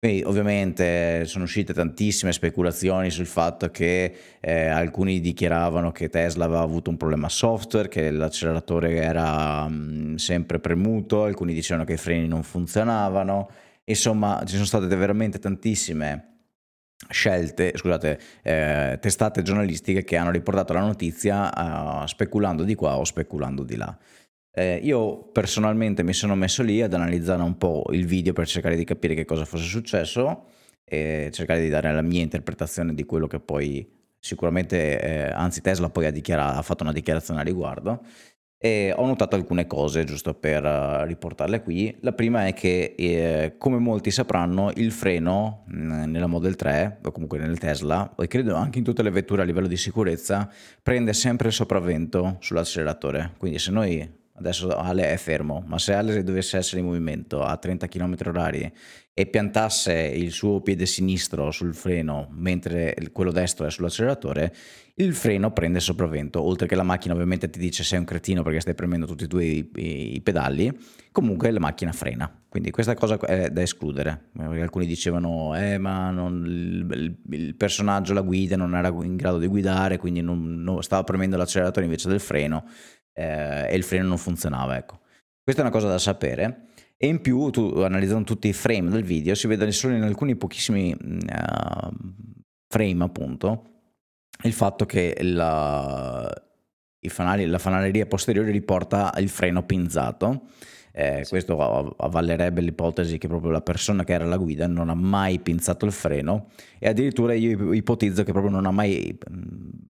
Quindi 0.00 0.24
ovviamente 0.24 1.26
sono 1.26 1.44
uscite 1.44 1.72
tantissime 1.72 2.32
speculazioni 2.32 3.08
sul 3.10 3.26
fatto 3.26 3.70
che 3.70 4.12
eh, 4.40 4.66
alcuni 4.66 5.20
dichiaravano 5.20 5.92
che 5.92 6.08
Tesla 6.08 6.46
aveva 6.46 6.60
avuto 6.60 6.90
un 6.90 6.96
problema 6.96 7.28
software, 7.28 7.86
che 7.86 8.10
l'acceleratore 8.10 8.96
era 8.96 9.68
mh, 9.68 9.74
mm, 9.74 10.14
sempre 10.16 10.58
premuto, 10.58 11.22
alcuni 11.22 11.54
dicevano 11.54 11.86
che 11.86 11.92
i 11.92 11.98
freni 11.98 12.26
non 12.26 12.42
funzionavano, 12.42 13.48
insomma 13.84 14.42
ci 14.44 14.54
sono 14.54 14.66
state 14.66 14.86
veramente 14.96 15.38
tantissime 15.38 16.32
scelte, 17.08 17.72
scusate, 17.74 18.18
eh, 18.42 18.98
testate 19.00 19.42
giornalistiche 19.42 20.04
che 20.04 20.16
hanno 20.16 20.30
riportato 20.30 20.72
la 20.72 20.80
notizia 20.80 22.02
uh, 22.02 22.06
speculando 22.06 22.62
di 22.64 22.74
qua 22.74 22.96
o 22.96 23.04
speculando 23.04 23.62
di 23.62 23.76
là. 23.76 23.96
Eh, 24.56 24.80
io 24.82 25.30
personalmente 25.32 26.04
mi 26.04 26.12
sono 26.12 26.36
messo 26.36 26.62
lì 26.62 26.80
ad 26.80 26.94
analizzare 26.94 27.42
un 27.42 27.58
po' 27.58 27.84
il 27.90 28.06
video 28.06 28.32
per 28.32 28.46
cercare 28.46 28.76
di 28.76 28.84
capire 28.84 29.14
che 29.14 29.24
cosa 29.24 29.44
fosse 29.44 29.64
successo 29.64 30.46
e 30.84 31.30
cercare 31.32 31.60
di 31.60 31.68
dare 31.68 31.92
la 31.92 32.02
mia 32.02 32.22
interpretazione 32.22 32.94
di 32.94 33.04
quello 33.04 33.26
che 33.26 33.40
poi 33.40 33.90
sicuramente, 34.24 35.00
eh, 35.00 35.30
anzi 35.32 35.60
Tesla 35.60 35.90
poi 35.90 36.06
ha, 36.06 36.56
ha 36.56 36.62
fatto 36.62 36.82
una 36.82 36.92
dichiarazione 36.92 37.40
a 37.40 37.42
riguardo 37.42 38.04
e 38.58 38.92
ho 38.96 39.04
notato 39.04 39.36
alcune 39.36 39.66
cose 39.66 40.04
giusto 40.04 40.34
per 40.34 40.64
uh, 40.64 41.04
riportarle 41.04 41.62
qui. 41.62 41.96
La 42.00 42.12
prima 42.12 42.46
è 42.46 42.54
che, 42.54 42.94
eh, 42.96 43.54
come 43.58 43.78
molti 43.78 44.10
sapranno, 44.10 44.70
il 44.76 44.90
freno 44.90 45.64
mm, 45.70 46.04
nella 46.04 46.26
Model 46.26 46.56
3 46.56 47.00
o 47.04 47.12
comunque 47.12 47.38
nel 47.38 47.58
Tesla, 47.58 48.14
e 48.18 48.26
credo 48.26 48.54
anche 48.54 48.78
in 48.78 48.84
tutte 48.84 49.02
le 49.02 49.10
vetture 49.10 49.42
a 49.42 49.44
livello 49.44 49.66
di 49.66 49.76
sicurezza, 49.76 50.50
prende 50.82 51.12
sempre 51.12 51.48
il 51.48 51.54
sopravvento 51.54 52.36
sull'acceleratore. 52.40 53.32
Quindi 53.36 53.58
se 53.58 53.70
noi 53.70 54.22
adesso 54.36 54.68
Ale 54.70 55.10
è 55.10 55.16
fermo, 55.16 55.62
ma 55.66 55.78
se 55.78 55.92
Ale 55.92 56.24
dovesse 56.24 56.56
essere 56.56 56.80
in 56.80 56.86
movimento 56.86 57.42
a 57.42 57.56
30 57.56 57.86
km 57.86 58.16
h 58.16 58.72
e 59.16 59.26
piantasse 59.26 59.92
il 59.92 60.32
suo 60.32 60.60
piede 60.60 60.86
sinistro 60.86 61.52
sul 61.52 61.72
freno 61.74 62.28
mentre 62.32 62.96
quello 63.12 63.30
destro 63.30 63.66
è 63.66 63.70
sull'acceleratore, 63.70 64.52
il 64.96 65.12
freno 65.12 65.52
prende 65.52 65.80
sopravvento, 65.80 66.40
oltre 66.40 66.68
che 66.68 66.76
la 66.76 66.84
macchina 66.84 67.14
ovviamente 67.14 67.50
ti 67.50 67.58
dice 67.58 67.82
sei 67.82 67.98
un 67.98 68.04
cretino 68.04 68.44
perché 68.44 68.60
stai 68.60 68.74
premendo 68.74 69.06
tutti 69.06 69.24
e 69.24 69.26
due 69.26 69.44
i, 69.44 69.70
i, 69.74 70.14
i 70.14 70.20
pedali, 70.20 70.72
comunque 71.10 71.50
la 71.50 71.58
macchina 71.58 71.90
frena. 71.90 72.32
Quindi 72.48 72.70
questa 72.70 72.94
cosa 72.94 73.18
è 73.18 73.50
da 73.50 73.62
escludere. 73.62 74.30
Alcuni 74.38 74.86
dicevano, 74.86 75.56
eh 75.56 75.78
ma 75.78 76.10
non, 76.10 76.44
il, 76.46 77.16
il, 77.30 77.54
personaggio, 77.56 78.12
la 78.12 78.20
guida 78.20 78.56
non 78.56 78.76
era 78.76 78.88
in 78.88 79.16
grado 79.16 79.38
di 79.38 79.48
guidare, 79.48 79.98
quindi 79.98 80.20
non, 80.20 80.62
non, 80.62 80.80
stava 80.82 81.02
premendo 81.02 81.36
l'acceleratore 81.36 81.86
invece 81.86 82.08
del 82.08 82.20
freno 82.20 82.64
eh, 83.12 83.66
e 83.68 83.74
il 83.74 83.82
freno 83.82 84.06
non 84.06 84.18
funzionava. 84.18 84.76
Ecco. 84.76 85.00
Questa 85.42 85.62
è 85.62 85.64
una 85.64 85.74
cosa 85.74 85.88
da 85.88 85.98
sapere. 85.98 86.68
E 86.96 87.08
in 87.08 87.20
più, 87.20 87.50
tu, 87.50 87.80
analizzando 87.80 88.24
tutti 88.24 88.46
i 88.46 88.52
frame 88.52 88.90
del 88.90 89.02
video, 89.02 89.34
si 89.34 89.48
vede 89.48 89.70
solo 89.72 89.96
in 89.96 90.02
alcuni 90.02 90.36
pochissimi 90.36 90.94
uh, 90.94 91.90
frame, 92.68 93.04
appunto, 93.04 93.73
il 94.44 94.52
fatto 94.52 94.86
che 94.86 95.16
la, 95.20 96.30
fanali, 97.00 97.46
la 97.46 97.58
fanaleria 97.58 98.06
posteriore 98.06 98.50
riporta 98.50 99.12
il 99.18 99.28
freno 99.28 99.64
pinzato 99.64 100.48
eh, 100.96 101.24
sì. 101.24 101.30
Questo 101.30 101.58
avvallerebbe 101.96 102.60
l'ipotesi 102.60 103.18
che 103.18 103.26
proprio 103.26 103.50
la 103.50 103.62
persona 103.62 104.04
che 104.04 104.12
era 104.12 104.22
alla 104.22 104.36
guida 104.36 104.68
non 104.68 104.90
ha 104.90 104.94
mai 104.94 105.40
pinzato 105.40 105.86
il 105.86 105.90
freno 105.90 106.50
e 106.78 106.88
addirittura 106.88 107.34
io 107.34 107.72
ipotizzo 107.72 108.22
che 108.22 108.30
proprio 108.30 108.52
non 108.52 108.64
ha 108.64 108.70
mai 108.70 109.18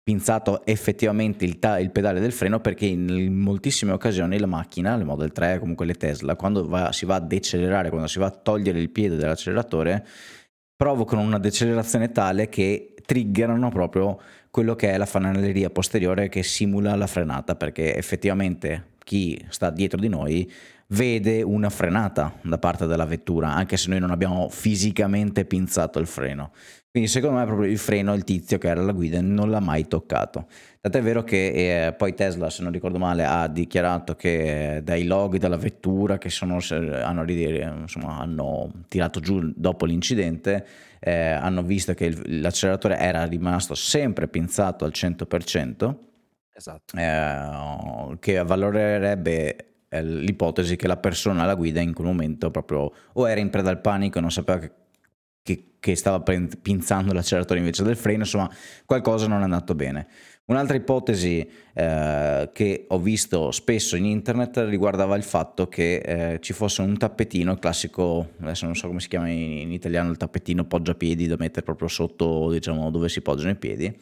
pinzato 0.04 0.66
effettivamente 0.66 1.46
il, 1.46 1.58
ta- 1.58 1.80
il 1.80 1.92
pedale 1.92 2.20
del 2.20 2.34
freno 2.34 2.60
perché 2.60 2.86
in 2.86 3.34
moltissime 3.34 3.94
occasioni 3.94 4.38
la 4.38 4.46
macchina, 4.46 4.98
le 4.98 5.06
Model 5.06 5.32
3, 5.32 5.60
comunque 5.60 5.86
le 5.86 5.94
Tesla, 5.94 6.36
quando 6.36 6.68
va, 6.68 6.92
si 6.92 7.06
va 7.06 7.16
a 7.16 7.22
decelerare, 7.22 7.88
quando 7.88 8.08
si 8.08 8.20
va 8.20 8.26
a 8.26 8.32
togliere 8.32 8.82
il 8.82 8.90
piede 8.90 9.16
dall'acceleratore, 9.16 10.06
provocano 10.76 11.22
una 11.22 11.40
decelerazione 11.40 12.12
tale 12.12 12.50
che 12.50 12.96
triggerano 13.06 13.70
proprio 13.70 14.20
quello 14.52 14.76
che 14.76 14.92
è 14.92 14.98
la 14.98 15.06
fanaleria 15.06 15.70
posteriore 15.70 16.30
che 16.30 16.44
simula 16.44 16.96
la 16.96 17.08
frenata 17.08 17.56
perché 17.56 17.96
effettivamente 17.96 18.96
chi 19.04 19.44
sta 19.50 19.70
dietro 19.70 20.00
di 20.00 20.08
noi 20.08 20.52
vede 20.92 21.42
una 21.42 21.70
frenata 21.70 22.34
da 22.42 22.58
parte 22.58 22.88
della 22.88 23.06
vettura, 23.06 23.54
anche 23.54 23.78
se 23.78 23.90
noi 23.90 24.00
non 24.00 24.12
abbiamo 24.12 24.50
fisicamente 24.50 25.46
pinzato 25.46 26.00
il 26.00 26.08
freno. 26.08 26.52
Quindi 26.92 27.10
secondo 27.10 27.38
me 27.38 27.46
proprio 27.46 27.70
il 27.70 27.78
freno, 27.78 28.16
il 28.16 28.24
tizio 28.24 28.58
che 28.58 28.68
era 28.68 28.82
alla 28.82 28.94
guida, 28.94 29.22
non 29.22 29.52
l'ha 29.52 29.60
mai 29.60 29.88
toccato. 29.88 30.48
Tant'è 30.82 31.02
vero 31.04 31.24
che 31.24 31.86
eh, 31.88 31.94
poi 31.94 32.16
Tesla, 32.16 32.50
se 32.50 32.64
non 32.64 32.72
ricordo 32.72 32.98
male, 32.98 33.26
ha 33.26 33.48
dichiarato 33.48 34.16
che 34.16 34.82
dai 34.84 35.06
log 35.06 35.38
della 35.38 35.58
vettura 35.58 36.18
che 36.18 36.30
sono, 36.30 36.58
hanno, 36.70 37.24
insomma, 37.28 38.18
hanno, 38.18 38.72
tirato 38.88 39.20
giù 39.20 39.54
dopo 39.56 39.86
l'incidente, 39.86 40.66
eh, 41.00 41.32
hanno 41.32 41.64
visto 41.64 41.94
che 41.94 42.06
il, 42.06 42.42
l'acceleratore 42.42 42.98
era 42.98 43.24
rimasto 43.26 43.76
sempre 43.76 44.28
pinzato 44.28 44.86
al 44.86 44.92
100%. 44.94 45.96
Esatto. 46.54 46.98
Eh, 46.98 48.18
che 48.20 48.44
valorerebbe 48.44 49.70
è 49.90 50.04
l'ipotesi 50.04 50.76
che 50.76 50.88
la 50.88 50.98
persona 50.98 51.44
alla 51.44 51.56
guida 51.56 51.82
in 51.82 51.94
quel 51.94 52.08
momento 52.08 52.52
proprio 52.52 52.92
o 53.14 53.28
era 53.28 53.40
in 53.40 53.50
preda 53.50 53.72
al 53.72 53.82
panico 53.82 54.20
e 54.20 54.22
non 54.22 54.32
sapeva 54.32 54.60
che, 54.60 54.72
che, 55.42 55.72
che 55.80 55.96
stava 55.96 56.22
pinzando 56.22 57.12
l'acceleratore 57.12 57.60
invece 57.60 57.84
del 57.84 57.96
freno, 57.96 58.20
insomma 58.20 58.50
qualcosa 58.86 59.28
non 59.28 59.40
è 59.42 59.44
andato 59.44 59.74
bene. 59.74 60.08
Un'altra 60.50 60.76
ipotesi 60.76 61.48
eh, 61.74 62.50
che 62.52 62.86
ho 62.88 63.00
visto 63.00 63.52
spesso 63.52 63.96
in 63.96 64.06
internet 64.06 64.58
riguardava 64.68 65.16
il 65.16 65.22
fatto 65.22 65.68
che 65.68 65.98
eh, 65.98 66.40
ci 66.40 66.54
fosse 66.54 66.82
un 66.82 66.98
tappetino, 66.98 67.56
classico, 67.58 68.32
adesso 68.40 68.66
non 68.66 68.76
so 68.76 68.88
come 68.88 69.00
si 69.00 69.10
chiama 69.10 69.30
in, 69.30 69.60
in 69.60 69.72
italiano, 69.72 70.10
il 70.10 70.18
tappetino 70.18 70.66
poggiapiedi 70.66 71.28
da 71.28 71.36
mettere 71.38 71.64
proprio 71.64 71.88
sotto, 71.88 72.50
diciamo, 72.50 72.90
dove 72.90 73.10
si 73.10 73.22
poggiano 73.22 73.52
i 73.52 73.58
piedi, 73.58 73.96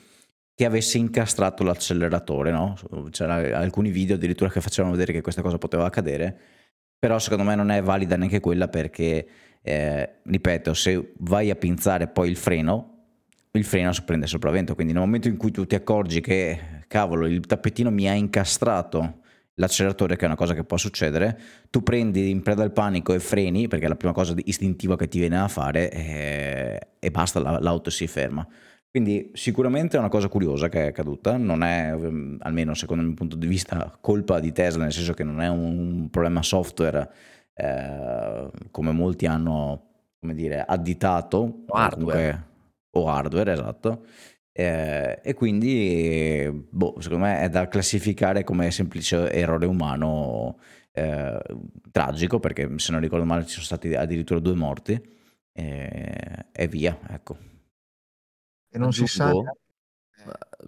che 0.56 0.64
avesse 0.64 0.98
incastrato 0.98 1.64
l'acceleratore, 1.64 2.52
no? 2.52 2.78
C'erano 3.12 3.54
alcuni 3.54 3.92
video 3.92 4.16
addirittura 4.16 4.50
che 4.50 4.62
facevano 4.62 4.94
vedere 4.94 5.12
che 5.12 5.22
questa 5.22 5.42
cosa 5.42 5.58
poteva 5.58 5.84
accadere, 5.84 6.40
però 6.98 7.20
secondo 7.20 7.44
me 7.44 7.56
non 7.56 7.72
è 7.72 7.82
valida 7.82 8.16
neanche 8.16 8.40
quella 8.40 8.70
perché, 8.70 9.28
eh, 9.62 10.10
ripeto, 10.24 10.74
se 10.74 11.12
vai 11.18 11.50
a 11.50 11.56
pinzare 11.56 12.08
poi 12.08 12.30
il 12.30 12.38
freno, 12.38 12.97
il 13.58 13.66
freno 13.66 13.92
prende 14.06 14.28
sopravvento, 14.28 14.76
quindi 14.76 14.94
nel 14.94 15.02
momento 15.02 15.28
in 15.28 15.38
cui 15.38 15.52
tu 15.52 15.66
ti 15.66 15.76
accorgi 15.76 16.22
che, 16.22 16.84
cavolo, 16.88 17.28
il 17.28 17.42
tappetino 17.42 17.90
mi 17.92 18.08
ha 18.08 18.14
incastrato 18.14 19.22
l'acceleratore, 19.56 20.16
che 20.16 20.24
è 20.24 20.28
una 20.28 20.36
cosa 20.36 20.54
che 20.54 20.64
può 20.64 20.78
succedere, 20.78 21.40
tu 21.70 21.82
prendi 21.82 22.30
in 22.30 22.42
preda 22.42 22.64
al 22.64 22.72
panico 22.72 23.14
e 23.14 23.20
freni, 23.20 23.68
perché 23.68 23.86
è 23.86 23.90
la 23.90 23.96
prima 23.96 24.14
cosa 24.14 24.34
istintiva 24.38 24.96
che 24.96 25.08
ti 25.08 25.20
viene 25.20 25.40
a 25.40 25.48
fare, 25.48 25.92
e, 25.92 26.00
eh, 26.00 26.88
e 27.00 27.12
basta, 27.12 27.60
l'auto 27.60 27.90
si 27.90 28.08
ferma. 28.08 28.48
Quindi 28.90 29.32
sicuramente 29.34 29.98
è 29.98 30.00
una 30.00 30.10
cosa 30.10 30.28
curiosa 30.28 30.70
che 30.70 30.86
è 30.86 30.88
accaduta, 30.88 31.38
non 31.38 31.64
è, 31.64 31.90
almeno 32.40 32.74
secondo 32.74 33.02
il 33.02 33.10
mio 33.10 33.18
punto 33.18 33.36
di 33.36 33.48
vista, 33.48 33.96
colpa 34.00 34.40
di 34.40 34.52
Tesla, 34.52 34.84
nel 34.84 34.94
senso 34.94 35.14
che 35.14 35.24
non 35.24 35.42
è 35.42 35.48
un 35.50 36.08
problema 36.10 36.42
software 36.42 37.12
eh, 37.54 38.50
come 38.72 38.92
molti 38.92 39.26
hanno, 39.26 39.86
come 40.20 40.34
dire, 40.34 40.64
additato. 40.66 41.64
Hardware. 41.68 42.56
O 43.00 43.08
hardware, 43.08 43.52
esatto. 43.52 44.06
Eh, 44.52 45.20
e 45.24 45.34
quindi, 45.34 46.50
boh, 46.70 46.96
secondo 47.00 47.26
me 47.26 47.42
è 47.42 47.50
da 47.50 47.68
classificare 47.68 48.44
come 48.44 48.72
semplice 48.72 49.32
errore 49.32 49.66
umano 49.66 50.60
eh, 50.92 51.40
tragico, 51.92 52.40
perché 52.40 52.68
se 52.78 52.92
non 52.92 53.02
ricordo 53.02 53.26
male 53.26 53.46
ci 53.46 53.54
sono 53.54 53.66
stati 53.66 53.94
addirittura 53.94 54.40
due 54.40 54.56
morti 54.56 55.00
eh, 55.54 56.46
e 56.52 56.68
via, 56.68 56.98
ecco. 57.10 57.38
E 58.70 58.78
non 58.78 58.92
si 58.92 59.06
sa 59.06 59.32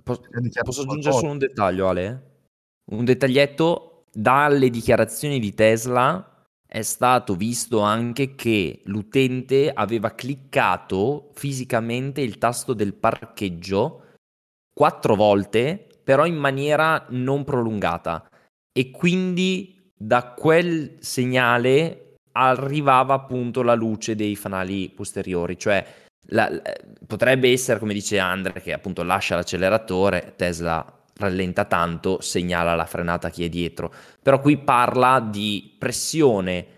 Posso, 0.04 0.22
posso 0.64 0.82
aggiungere 0.84 1.16
solo 1.16 1.32
un 1.32 1.38
dettaglio, 1.38 1.90
Ale? 1.90 2.24
Un 2.92 3.04
dettaglietto, 3.04 4.06
dalle 4.12 4.70
dichiarazioni 4.70 5.40
di 5.40 5.54
Tesla 5.54 6.39
è 6.72 6.84
stato 6.84 7.34
visto 7.34 7.80
anche 7.80 8.36
che 8.36 8.82
l'utente 8.86 9.72
aveva 9.74 10.12
cliccato 10.12 11.32
fisicamente 11.34 12.22
il 12.22 12.38
tasto 12.38 12.74
del 12.74 12.94
parcheggio 12.94 14.04
quattro 14.72 15.16
volte, 15.16 15.88
però 16.04 16.28
in 16.28 16.36
maniera 16.36 17.08
non 17.10 17.44
prolungata. 17.44 18.30
E 18.72 18.92
quindi 18.92 19.92
da 19.98 20.34
quel 20.34 20.98
segnale 21.00 22.18
arrivava 22.34 23.16
appunto 23.16 23.64
la 23.64 23.74
luce 23.74 24.14
dei 24.14 24.36
fanali 24.36 24.92
posteriori, 24.92 25.58
cioè 25.58 25.84
la, 26.28 26.62
potrebbe 27.08 27.52
essere, 27.52 27.80
come 27.80 27.94
dice 27.94 28.20
Andre, 28.20 28.62
che 28.62 28.74
appunto 28.74 29.02
lascia 29.02 29.36
l'acceleratore, 29.36 30.34
Tesla 30.36 30.99
rallenta 31.20 31.66
tanto, 31.66 32.22
segnala 32.22 32.76
la 32.76 32.86
frenata 32.86 33.28
a 33.28 33.30
chi 33.30 33.44
è 33.44 33.50
dietro, 33.50 33.94
però 34.22 34.40
qui 34.40 34.58
parla 34.58 35.20
di 35.20 35.76
pressione 35.78 36.78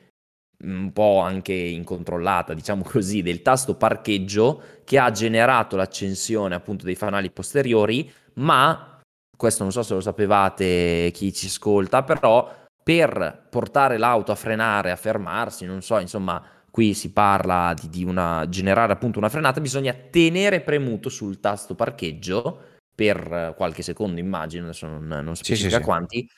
un 0.63 0.91
po' 0.93 1.19
anche 1.19 1.53
incontrollata, 1.53 2.53
diciamo 2.53 2.83
così, 2.85 3.21
del 3.21 3.41
tasto 3.41 3.75
parcheggio 3.75 4.61
che 4.83 4.99
ha 4.99 5.11
generato 5.11 5.75
l'accensione 5.75 6.55
appunto 6.55 6.85
dei 6.85 6.95
fanali 6.95 7.31
posteriori, 7.31 8.11
ma 8.35 8.99
questo 9.35 9.63
non 9.63 9.71
so 9.71 9.83
se 9.83 9.93
lo 9.93 10.01
sapevate 10.01 11.09
chi 11.13 11.33
ci 11.33 11.47
ascolta, 11.47 12.03
però 12.03 12.59
per 12.83 13.47
portare 13.49 13.97
l'auto 13.97 14.31
a 14.31 14.35
frenare, 14.35 14.91
a 14.91 14.95
fermarsi, 14.95 15.65
non 15.65 15.81
so, 15.81 15.99
insomma, 15.99 16.43
qui 16.69 16.93
si 16.93 17.11
parla 17.11 17.73
di, 17.79 17.89
di 17.89 18.03
una, 18.03 18.47
generare 18.49 18.93
appunto 18.93 19.19
una 19.19 19.29
frenata, 19.29 19.59
bisogna 19.59 19.93
tenere 19.93 20.61
premuto 20.61 21.09
sul 21.09 21.39
tasto 21.39 21.75
parcheggio 21.75 22.70
per 22.93 23.53
qualche 23.55 23.81
secondo, 23.81 24.19
immagino, 24.19 24.65
adesso 24.65 24.87
non, 24.87 25.07
non 25.07 25.35
specifica 25.35 25.75
sì, 25.75 25.81
sì, 25.81 25.83
quanti, 25.83 26.29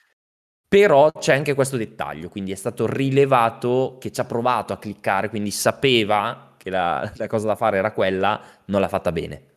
però 0.67 1.11
c'è 1.11 1.35
anche 1.35 1.53
questo 1.53 1.77
dettaglio, 1.77 2.29
quindi 2.29 2.51
è 2.51 2.55
stato 2.55 2.87
rilevato 2.87 3.97
che 3.99 4.11
ci 4.11 4.19
ha 4.21 4.25
provato 4.25 4.73
a 4.73 4.79
cliccare, 4.79 5.29
quindi 5.29 5.51
sapeva 5.51 6.55
che 6.57 6.71
la, 6.71 7.11
la 7.15 7.27
cosa 7.27 7.47
da 7.47 7.55
fare 7.55 7.77
era 7.77 7.91
quella, 7.91 8.41
non 8.65 8.81
l'ha 8.81 8.87
fatta 8.87 9.11
bene. 9.11 9.51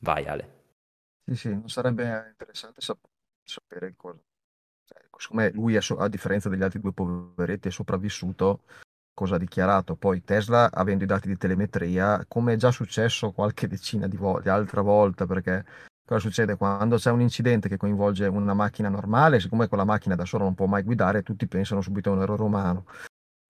Vai 0.00 0.26
Ale. 0.26 0.56
Sì, 1.26 1.36
sì, 1.36 1.48
non 1.50 1.68
sarebbe 1.68 2.28
interessante 2.30 2.80
sap- 2.80 3.06
sapere 3.44 3.94
cosa. 3.96 4.18
Cioè, 4.84 4.98
siccome 5.16 5.50
lui, 5.52 5.74
è 5.74 5.80
so- 5.80 5.96
a 5.98 6.08
differenza 6.08 6.48
degli 6.48 6.62
altri 6.62 6.80
due 6.80 6.92
poveretti, 6.92 7.68
è 7.68 7.70
sopravvissuto, 7.70 8.62
cosa 9.14 9.36
ha 9.36 9.38
dichiarato. 9.38 9.94
Poi 9.94 10.24
Tesla, 10.24 10.70
avendo 10.72 11.04
i 11.04 11.06
dati 11.06 11.28
di 11.28 11.36
telemetria, 11.36 12.24
come 12.26 12.54
è 12.54 12.56
già 12.56 12.70
successo 12.72 13.30
qualche 13.32 13.68
decina 13.68 14.06
di 14.08 14.16
volte, 14.16 14.48
altra 14.50 14.80
volta, 14.80 15.26
perché 15.26 15.64
Cosa 16.08 16.20
succede 16.20 16.56
quando 16.56 16.96
c'è 16.96 17.10
un 17.10 17.20
incidente 17.20 17.68
che 17.68 17.76
coinvolge 17.76 18.24
una 18.28 18.54
macchina 18.54 18.88
normale? 18.88 19.40
Siccome 19.40 19.68
quella 19.68 19.84
macchina 19.84 20.14
da 20.14 20.24
sola 20.24 20.44
non 20.44 20.54
può 20.54 20.64
mai 20.64 20.82
guidare, 20.82 21.22
tutti 21.22 21.46
pensano 21.46 21.82
subito 21.82 22.08
a 22.08 22.14
un 22.14 22.22
errore 22.22 22.44
umano. 22.44 22.86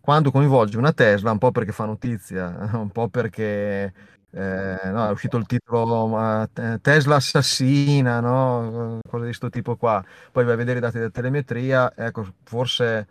Quando 0.02 0.32
coinvolge 0.32 0.76
una 0.76 0.92
Tesla, 0.92 1.30
un 1.30 1.38
po' 1.38 1.52
perché 1.52 1.70
fa 1.70 1.84
notizia, 1.84 2.68
un 2.74 2.90
po' 2.90 3.08
perché 3.10 3.94
eh, 4.32 4.80
no, 4.90 5.06
è 5.06 5.10
uscito 5.12 5.36
il 5.36 5.46
titolo 5.46 6.48
Tesla 6.82 7.14
assassina, 7.14 8.18
no? 8.18 8.98
cose 9.08 9.18
di 9.18 9.28
questo 9.28 9.50
tipo 9.50 9.76
qua. 9.76 10.04
Poi 10.32 10.42
vai 10.42 10.54
a 10.54 10.56
vedere 10.56 10.78
i 10.78 10.82
dati 10.82 10.96
della 10.98 11.10
telemetria, 11.10 11.94
ecco, 11.94 12.26
forse 12.42 13.06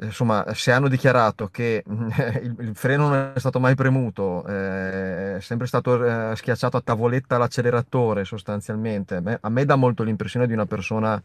insomma, 0.00 0.44
se 0.54 0.72
hanno 0.72 0.88
dichiarato 0.88 1.48
che 1.48 1.82
il, 1.86 2.56
il, 2.58 2.74
freno 2.74 3.08
non 3.08 3.32
è 3.34 3.38
stato 3.38 3.60
mai 3.60 3.74
premuto, 3.74 4.46
eh, 4.46 5.36
è 5.36 5.40
sempre 5.40 5.66
stato 5.66 6.04
eh, 6.04 6.36
schiacciato 6.36 6.76
a 6.76 6.80
tavoletta 6.80 7.38
l'acceleratore 7.38 8.24
sostanzialmente, 8.24 9.20
me, 9.20 9.38
a 9.40 9.48
me 9.48 9.64
dà 9.64 9.76
molto 9.76 10.02
l'impressione 10.02 10.46
di 10.46 10.52
una 10.52 10.66
persona 10.66 11.20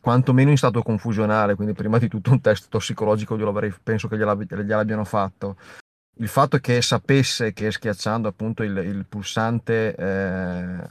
quantomeno 0.00 0.50
in 0.50 0.56
stato 0.56 0.82
confusionale, 0.82 1.54
quindi 1.54 1.74
prima 1.74 1.98
di 1.98 2.08
tutto 2.08 2.30
un 2.30 2.40
test 2.40 2.68
tossicologico 2.68 3.36
penso 3.82 4.08
che 4.08 4.16
gliel'abbiano 4.16 5.04
fatto. 5.04 5.56
Il 6.16 6.28
fatto 6.28 6.58
che 6.58 6.82
sapesse 6.82 7.52
che 7.52 7.70
schiacciando 7.70 8.28
appunto 8.28 8.62
il, 8.62 8.76
il 8.76 9.06
pulsante 9.06 9.94
eh, 9.94 10.86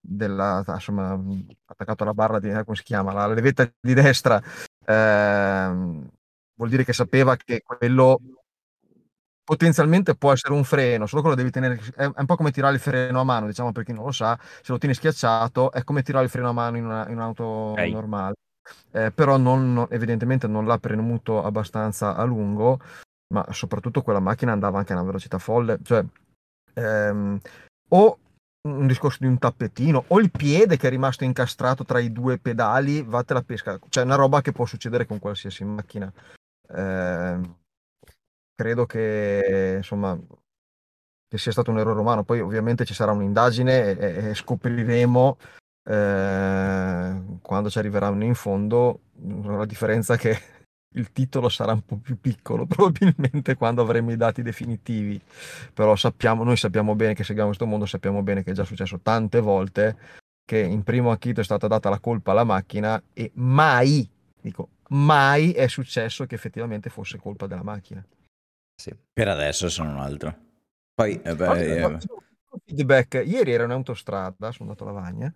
della, 0.00 0.64
insomma, 0.66 1.18
attaccato 1.64 2.02
alla 2.02 2.14
barra 2.14 2.40
di, 2.40 2.50
eh, 2.50 2.64
come 2.64 2.76
si 2.76 2.82
chiama, 2.82 3.12
la 3.12 3.26
levetta 3.26 3.70
di 3.80 3.94
destra, 3.94 4.42
Ehm, 4.86 6.08
vuol 6.54 6.68
dire 6.68 6.84
che 6.84 6.92
sapeva 6.92 7.36
che 7.36 7.62
quello 7.62 8.20
potenzialmente 9.44 10.14
può 10.14 10.32
essere 10.32 10.54
un 10.54 10.64
freno, 10.64 11.06
solo 11.06 11.22
che 11.22 11.28
lo 11.28 11.34
devi 11.34 11.50
tenere, 11.50 11.80
è, 11.96 12.04
un 12.04 12.26
po' 12.26 12.36
come 12.36 12.52
tirare 12.52 12.74
il 12.74 12.80
freno 12.80 13.20
a 13.20 13.24
mano, 13.24 13.46
diciamo 13.46 13.72
per 13.72 13.84
chi 13.84 13.92
non 13.92 14.04
lo 14.04 14.12
sa, 14.12 14.38
se 14.40 14.72
lo 14.72 14.78
tieni 14.78 14.94
schiacciato 14.94 15.72
è 15.72 15.82
come 15.84 16.02
tirare 16.02 16.24
il 16.24 16.30
freno 16.30 16.48
a 16.48 16.52
mano 16.52 16.76
in, 16.76 16.84
una, 16.84 17.08
in 17.08 17.16
un'auto 17.16 17.44
okay. 17.44 17.90
normale, 17.90 18.34
eh, 18.92 19.10
però 19.10 19.36
non, 19.36 19.72
non, 19.72 19.86
evidentemente 19.90 20.46
non 20.46 20.64
l'ha 20.64 20.78
premuto 20.78 21.42
abbastanza 21.42 22.14
a 22.14 22.22
lungo, 22.24 22.80
ma 23.34 23.44
soprattutto 23.50 24.02
quella 24.02 24.20
macchina 24.20 24.52
andava 24.52 24.78
anche 24.78 24.92
a 24.92 24.96
una 24.96 25.04
velocità 25.04 25.38
folle, 25.38 25.78
cioè 25.82 26.04
ehm, 26.74 27.40
o 27.88 28.18
un 28.62 28.86
discorso 28.86 29.18
di 29.20 29.26
un 29.26 29.38
tappetino 29.38 30.04
o 30.08 30.20
il 30.20 30.30
piede 30.30 30.76
che 30.76 30.86
è 30.86 30.90
rimasto 30.90 31.24
incastrato 31.24 31.84
tra 31.84 31.98
i 31.98 32.12
due 32.12 32.38
pedali, 32.38 33.02
vatte 33.02 33.34
la 33.34 33.42
pesca. 33.42 33.78
Cioè, 33.88 34.04
una 34.04 34.14
roba 34.14 34.40
che 34.40 34.52
può 34.52 34.66
succedere 34.66 35.06
con 35.06 35.18
qualsiasi 35.18 35.64
macchina. 35.64 36.12
Eh, 36.68 37.40
credo 38.54 38.86
che 38.86 39.74
insomma 39.76 40.18
che 41.28 41.38
sia 41.38 41.52
stato 41.52 41.70
un 41.70 41.78
errore 41.78 42.00
umano. 42.00 42.24
Poi, 42.24 42.40
ovviamente, 42.40 42.84
ci 42.84 42.94
sarà 42.94 43.12
un'indagine 43.12 43.98
e, 43.98 44.28
e 44.28 44.34
scopriremo 44.34 45.38
eh, 45.84 47.22
quando 47.40 47.70
ci 47.70 47.78
arriveranno 47.78 48.24
in 48.24 48.34
fondo 48.34 49.00
la 49.44 49.64
differenza 49.64 50.16
che 50.16 50.61
il 50.92 51.12
titolo 51.12 51.48
sarà 51.48 51.72
un 51.72 51.84
po' 51.84 51.96
più 51.96 52.18
piccolo 52.20 52.66
probabilmente 52.66 53.54
quando 53.54 53.82
avremo 53.82 54.12
i 54.12 54.16
dati 54.16 54.42
definitivi. 54.42 55.20
Però 55.72 55.96
sappiamo 55.96 56.44
noi 56.44 56.56
sappiamo 56.56 56.94
bene 56.94 57.14
che 57.14 57.24
seguiamo 57.24 57.48
questo 57.48 57.66
mondo 57.66 57.86
sappiamo 57.86 58.22
bene 58.22 58.42
che 58.42 58.50
è 58.50 58.54
già 58.54 58.64
successo 58.64 59.00
tante 59.00 59.40
volte 59.40 59.96
che 60.44 60.58
in 60.58 60.82
primo 60.82 61.10
acchito 61.10 61.40
è 61.40 61.44
stata 61.44 61.66
data 61.66 61.88
la 61.88 62.00
colpa 62.00 62.32
alla 62.32 62.44
macchina 62.44 63.00
e 63.12 63.30
mai 63.34 64.08
dico 64.40 64.70
mai 64.88 65.52
è 65.52 65.68
successo 65.68 66.26
che 66.26 66.34
effettivamente 66.34 66.90
fosse 66.90 67.18
colpa 67.18 67.46
della 67.46 67.62
macchina. 67.62 68.04
Sì. 68.74 68.92
per 69.12 69.28
adesso 69.28 69.68
sono 69.68 69.92
un 69.92 69.98
altro. 69.98 70.34
Poi 70.94 71.20
eh 71.22 71.34
beh, 71.34 71.84
eh... 71.84 71.98
feedback. 72.64 73.22
Ieri 73.24 73.52
ero 73.52 73.64
in 73.64 73.70
autostrada 73.70 74.50
sono 74.50 74.70
andato 74.70 74.88
a 74.88 74.92
Lavagna 74.92 75.32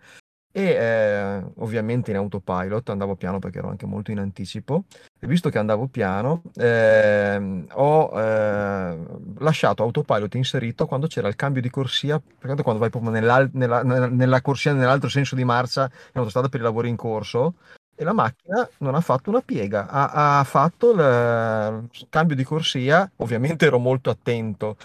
e 0.56 0.70
eh, 0.70 1.42
ovviamente 1.56 2.10
in 2.10 2.16
autopilot 2.16 2.88
andavo 2.88 3.14
piano 3.14 3.38
perché 3.38 3.58
ero 3.58 3.68
anche 3.68 3.84
molto 3.84 4.10
in 4.10 4.20
anticipo. 4.20 4.84
E 5.20 5.26
visto 5.26 5.50
che 5.50 5.58
andavo 5.58 5.86
piano 5.86 6.40
eh, 6.54 7.66
ho 7.70 8.18
eh, 8.18 8.98
lasciato 9.38 9.82
autopilot 9.82 10.34
inserito 10.34 10.86
quando 10.86 11.08
c'era 11.08 11.28
il 11.28 11.36
cambio 11.36 11.60
di 11.60 11.68
corsia 11.68 12.18
perché 12.18 12.62
quando 12.62 12.80
vai 12.80 12.88
proprio 12.88 13.10
nella, 13.10 13.46
nella, 13.52 13.82
nella 13.82 14.40
corsia 14.40 14.72
nell'altro 14.72 15.10
senso 15.10 15.34
di 15.34 15.44
marcia 15.44 15.84
in 15.84 16.12
autostrada 16.14 16.48
per 16.48 16.60
i 16.60 16.62
lavori 16.62 16.88
in 16.88 16.96
corso 16.96 17.56
e 17.94 18.04
la 18.04 18.14
macchina 18.14 18.66
non 18.78 18.94
ha 18.94 19.00
fatto 19.02 19.28
una 19.28 19.40
piega, 19.40 19.88
ha, 19.88 20.38
ha 20.38 20.44
fatto 20.44 20.92
il, 20.92 21.88
il 21.92 22.06
cambio 22.08 22.36
di 22.36 22.44
corsia, 22.44 23.10
ovviamente 23.16 23.66
ero 23.66 23.78
molto 23.78 24.10
attento, 24.10 24.76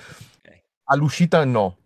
all'uscita 0.86 1.44
no, 1.44 1.78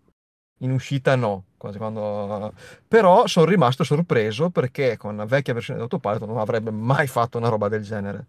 in 0.60 0.71
uscita 0.71 1.15
no, 1.15 1.45
quando... 1.73 2.54
però 2.88 3.28
sono 3.28 3.45
rimasto 3.45 3.84
sorpreso 3.84 4.49
perché 4.49 4.97
con 4.97 5.15
la 5.15 5.25
vecchia 5.25 5.54
versione 5.54 5.80
di 5.80 5.86
Autopilot 5.86 6.25
non 6.25 6.38
avrebbe 6.38 6.71
mai 6.71 7.08
fatto 7.08 7.38
una 7.38 7.49
roba 7.49 7.67
del 7.67 7.84
genere. 7.84 8.28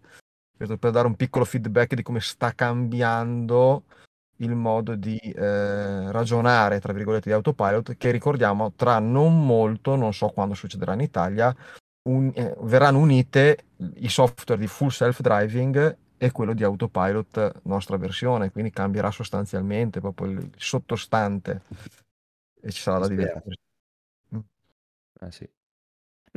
Questo 0.55 0.77
per 0.77 0.91
dare 0.91 1.07
un 1.07 1.15
piccolo 1.15 1.45
feedback 1.45 1.93
di 1.93 2.01
come 2.01 2.19
sta 2.19 2.51
cambiando 2.53 3.83
il 4.37 4.55
modo 4.55 4.95
di 4.95 5.17
eh, 5.17 6.11
ragionare, 6.11 6.79
tra 6.79 6.93
virgolette, 6.93 7.29
di 7.29 7.35
Autopilot, 7.35 7.95
che 7.97 8.11
ricordiamo 8.11 8.73
tra 8.75 8.99
non 8.99 9.45
molto, 9.45 9.95
non 9.95 10.13
so 10.13 10.27
quando 10.29 10.55
succederà 10.55 10.93
in 10.93 11.01
Italia, 11.01 11.55
un, 12.09 12.31
eh, 12.33 12.55
verranno 12.61 12.99
unite 12.99 13.65
i 13.95 14.09
software 14.09 14.59
di 14.59 14.67
full 14.67 14.89
self-driving 14.89 15.97
e 16.17 16.31
quello 16.31 16.53
di 16.53 16.63
Autopilot 16.63 17.61
nostra 17.63 17.97
versione, 17.97 18.51
quindi 18.51 18.71
cambierà 18.71 19.11
sostanzialmente 19.11 19.99
proprio 19.99 20.31
il 20.31 20.49
sottostante 20.57 21.61
e 22.61 22.71
ci 22.71 22.81
sarà 22.81 22.99
da 22.99 23.07
divertirsi. 23.07 23.59
Mm. 24.35 24.39
Eh 25.21 25.31
sì. 25.31 25.49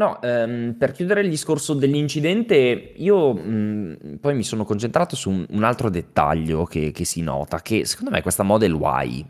No, 0.00 0.20
ehm, 0.22 0.76
per 0.78 0.92
chiudere 0.92 1.20
il 1.20 1.28
discorso 1.28 1.74
dell'incidente, 1.74 2.56
io 2.56 3.34
mh, 3.34 4.18
poi 4.20 4.34
mi 4.34 4.44
sono 4.44 4.64
concentrato 4.64 5.14
su 5.14 5.28
un, 5.28 5.46
un 5.50 5.62
altro 5.62 5.90
dettaglio 5.90 6.64
che, 6.64 6.90
che, 6.90 7.04
si 7.04 7.20
nota, 7.20 7.60
che 7.60 7.84
secondo 7.84 8.10
me 8.10 8.22
questa 8.22 8.42
Model 8.42 8.78
Y 8.80 9.26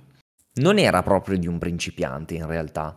non 0.60 0.78
era 0.78 1.02
proprio 1.02 1.38
di 1.38 1.48
un 1.48 1.58
principiante 1.58 2.34
in 2.34 2.46
realtà. 2.46 2.96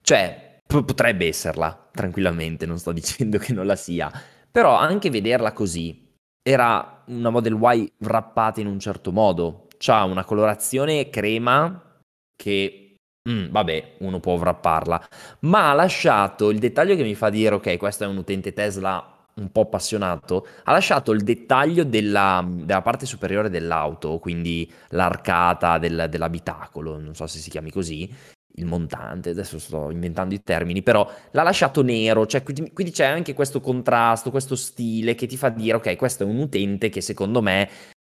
Cioè, 0.00 0.60
p- 0.64 0.84
potrebbe 0.84 1.26
esserla, 1.26 1.88
tranquillamente, 1.90 2.66
non 2.66 2.78
sto 2.78 2.92
dicendo 2.92 3.38
che 3.38 3.52
non 3.52 3.66
la 3.66 3.76
sia, 3.76 4.10
però 4.50 4.76
anche 4.76 5.10
vederla 5.10 5.52
così, 5.52 6.14
era 6.40 7.02
una 7.08 7.30
Model 7.30 7.58
Y 7.60 7.92
wrappata 7.98 8.60
in 8.60 8.68
un 8.68 8.78
certo 8.78 9.10
modo, 9.10 9.66
c'ha 9.76 10.04
una 10.04 10.24
colorazione 10.24 11.10
crema 11.10 12.00
che 12.36 12.87
Mm, 13.28 13.50
vabbè, 13.50 13.96
uno 13.98 14.20
può 14.20 14.36
wrapparla, 14.36 15.08
ma 15.40 15.70
ha 15.70 15.74
lasciato 15.74 16.50
il 16.50 16.58
dettaglio 16.58 16.96
che 16.96 17.02
mi 17.02 17.14
fa 17.14 17.28
dire, 17.28 17.56
ok, 17.56 17.76
questo 17.76 18.04
è 18.04 18.06
un 18.06 18.16
utente 18.16 18.52
Tesla 18.52 19.16
un 19.34 19.52
po' 19.52 19.62
appassionato, 19.62 20.46
ha 20.64 20.72
lasciato 20.72 21.12
il 21.12 21.22
dettaglio 21.22 21.84
della, 21.84 22.44
della 22.48 22.82
parte 22.82 23.06
superiore 23.06 23.50
dell'auto, 23.50 24.18
quindi 24.18 24.70
l'arcata 24.90 25.78
del, 25.78 26.06
dell'abitacolo, 26.10 26.98
non 26.98 27.14
so 27.14 27.26
se 27.26 27.38
si 27.38 27.50
chiami 27.50 27.70
così, 27.70 28.12
il 28.54 28.66
montante, 28.66 29.30
adesso 29.30 29.58
sto 29.58 29.90
inventando 29.90 30.34
i 30.34 30.42
termini, 30.42 30.82
però 30.82 31.08
l'ha 31.30 31.42
lasciato 31.42 31.82
nero, 31.82 32.26
cioè 32.26 32.42
quindi, 32.42 32.72
quindi 32.72 32.92
c'è 32.92 33.04
anche 33.04 33.34
questo 33.34 33.60
contrasto, 33.60 34.30
questo 34.30 34.56
stile 34.56 35.14
che 35.14 35.26
ti 35.26 35.36
fa 35.36 35.50
dire 35.50 35.76
ok, 35.76 35.96
questo 35.96 36.24
è 36.24 36.26
un 36.26 36.38
utente 36.38 36.88
che 36.88 37.00
secondo 37.00 37.40
me 37.40 37.68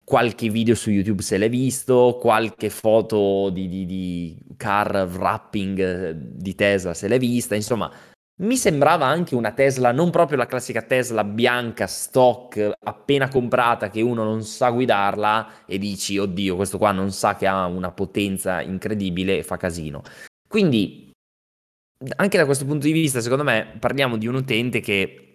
qualche 0.09 0.49
video 0.49 0.73
su 0.73 0.89
YouTube 0.89 1.21
se 1.21 1.37
l'è 1.37 1.49
visto, 1.49 2.17
qualche 2.19 2.71
foto 2.71 3.51
di, 3.51 3.67
di, 3.67 3.85
di 3.85 4.37
car 4.57 5.07
wrapping 5.07 5.79
eh, 5.79 6.15
di 6.17 6.55
Tesla 6.55 6.95
se 6.95 7.07
l'è 7.07 7.19
vista, 7.19 7.53
insomma 7.53 7.93
mi 8.37 8.57
sembrava 8.57 9.05
anche 9.05 9.35
una 9.35 9.51
Tesla, 9.51 9.91
non 9.91 10.09
proprio 10.09 10.39
la 10.39 10.47
classica 10.47 10.81
Tesla 10.81 11.23
bianca, 11.23 11.85
stock, 11.85 12.71
appena 12.85 13.27
comprata, 13.27 13.91
che 13.91 14.01
uno 14.01 14.23
non 14.23 14.41
sa 14.41 14.71
guidarla 14.71 15.65
e 15.67 15.77
dici, 15.77 16.17
oddio, 16.17 16.55
questo 16.55 16.79
qua 16.79 16.91
non 16.91 17.11
sa 17.11 17.35
che 17.35 17.45
ha 17.45 17.65
una 17.65 17.91
potenza 17.91 18.61
incredibile 18.61 19.37
e 19.37 19.43
fa 19.43 19.57
casino. 19.57 20.01
Quindi, 20.47 21.11
anche 22.15 22.37
da 22.37 22.45
questo 22.45 22.65
punto 22.65 22.85
di 22.85 22.93
vista, 22.93 23.19
secondo 23.19 23.43
me, 23.43 23.75
parliamo 23.77 24.15
di 24.15 24.25
un 24.25 24.35
utente 24.35 24.79
che 24.79 25.33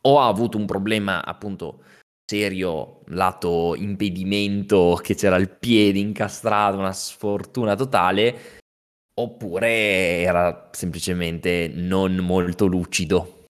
o 0.00 0.18
ha 0.18 0.26
avuto 0.26 0.56
un 0.56 0.64
problema, 0.64 1.22
appunto, 1.22 1.82
serio, 2.28 3.00
lato 3.06 3.74
impedimento, 3.74 5.00
che 5.02 5.14
c'era 5.14 5.36
il 5.36 5.48
piede 5.48 5.98
incastrato, 5.98 6.76
una 6.76 6.92
sfortuna 6.92 7.74
totale, 7.74 8.60
oppure 9.14 10.20
era 10.20 10.68
semplicemente 10.72 11.70
non 11.74 12.16
molto 12.16 12.66
lucido. 12.66 13.46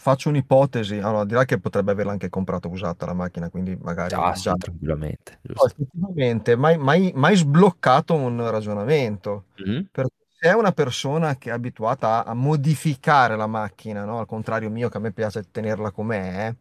Faccio 0.00 0.28
un'ipotesi, 0.28 0.98
allora 0.98 1.24
direi 1.24 1.44
che 1.44 1.58
potrebbe 1.58 1.90
averla 1.90 2.12
anche 2.12 2.28
comprata 2.28 2.68
usata 2.68 3.04
la 3.04 3.14
macchina, 3.14 3.50
quindi 3.50 3.76
magari 3.82 4.14
ah. 4.14 4.34
Sì, 4.34 4.50
tranquillamente. 4.56 5.40
No, 5.42 5.66
effettivamente, 5.66 6.56
mai, 6.56 6.78
mai, 6.78 7.12
mai, 7.14 7.34
sbloccato 7.34 8.14
un 8.14 8.48
ragionamento, 8.48 9.46
mm-hmm. 9.60 9.82
perché 9.90 10.14
se 10.38 10.48
è 10.48 10.54
una 10.54 10.72
persona 10.72 11.36
che 11.36 11.50
è 11.50 11.52
abituata 11.52 12.24
a, 12.24 12.30
a 12.30 12.34
modificare 12.34 13.36
la 13.36 13.48
macchina, 13.48 14.04
no? 14.04 14.20
al 14.20 14.26
contrario 14.26 14.70
mio 14.70 14.88
che 14.88 14.96
a 14.96 15.00
me 15.00 15.12
piace 15.12 15.50
tenerla 15.50 15.90
com'è, 15.90 16.54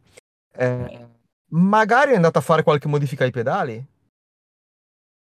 eh, 0.58 1.08
magari 1.50 2.12
è 2.12 2.16
andata 2.16 2.40
a 2.40 2.44
fare 2.44 2.64
qualche 2.64 2.88
modifica 2.88 3.24
ai 3.24 3.32
pedali. 3.32 3.86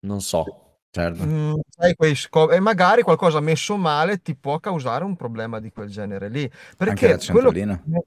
Non 0.07 0.21
so. 0.21 0.45
Certo. 0.93 1.25
Mm, 1.25 1.55
sai, 1.69 1.95
quei 1.95 2.17
sco- 2.17 2.51
e 2.51 2.59
magari 2.59 3.03
qualcosa 3.03 3.39
messo 3.39 3.77
male 3.77 4.21
ti 4.23 4.35
può 4.35 4.59
causare 4.59 5.05
un 5.05 5.15
problema 5.15 5.61
di 5.61 5.71
quel 5.71 5.89
genere 5.89 6.29
lì. 6.29 6.51
Perché 6.77 6.91
Anche 6.91 7.09
la 7.09 7.19
centralina. 7.19 7.81
Quello... 7.81 8.07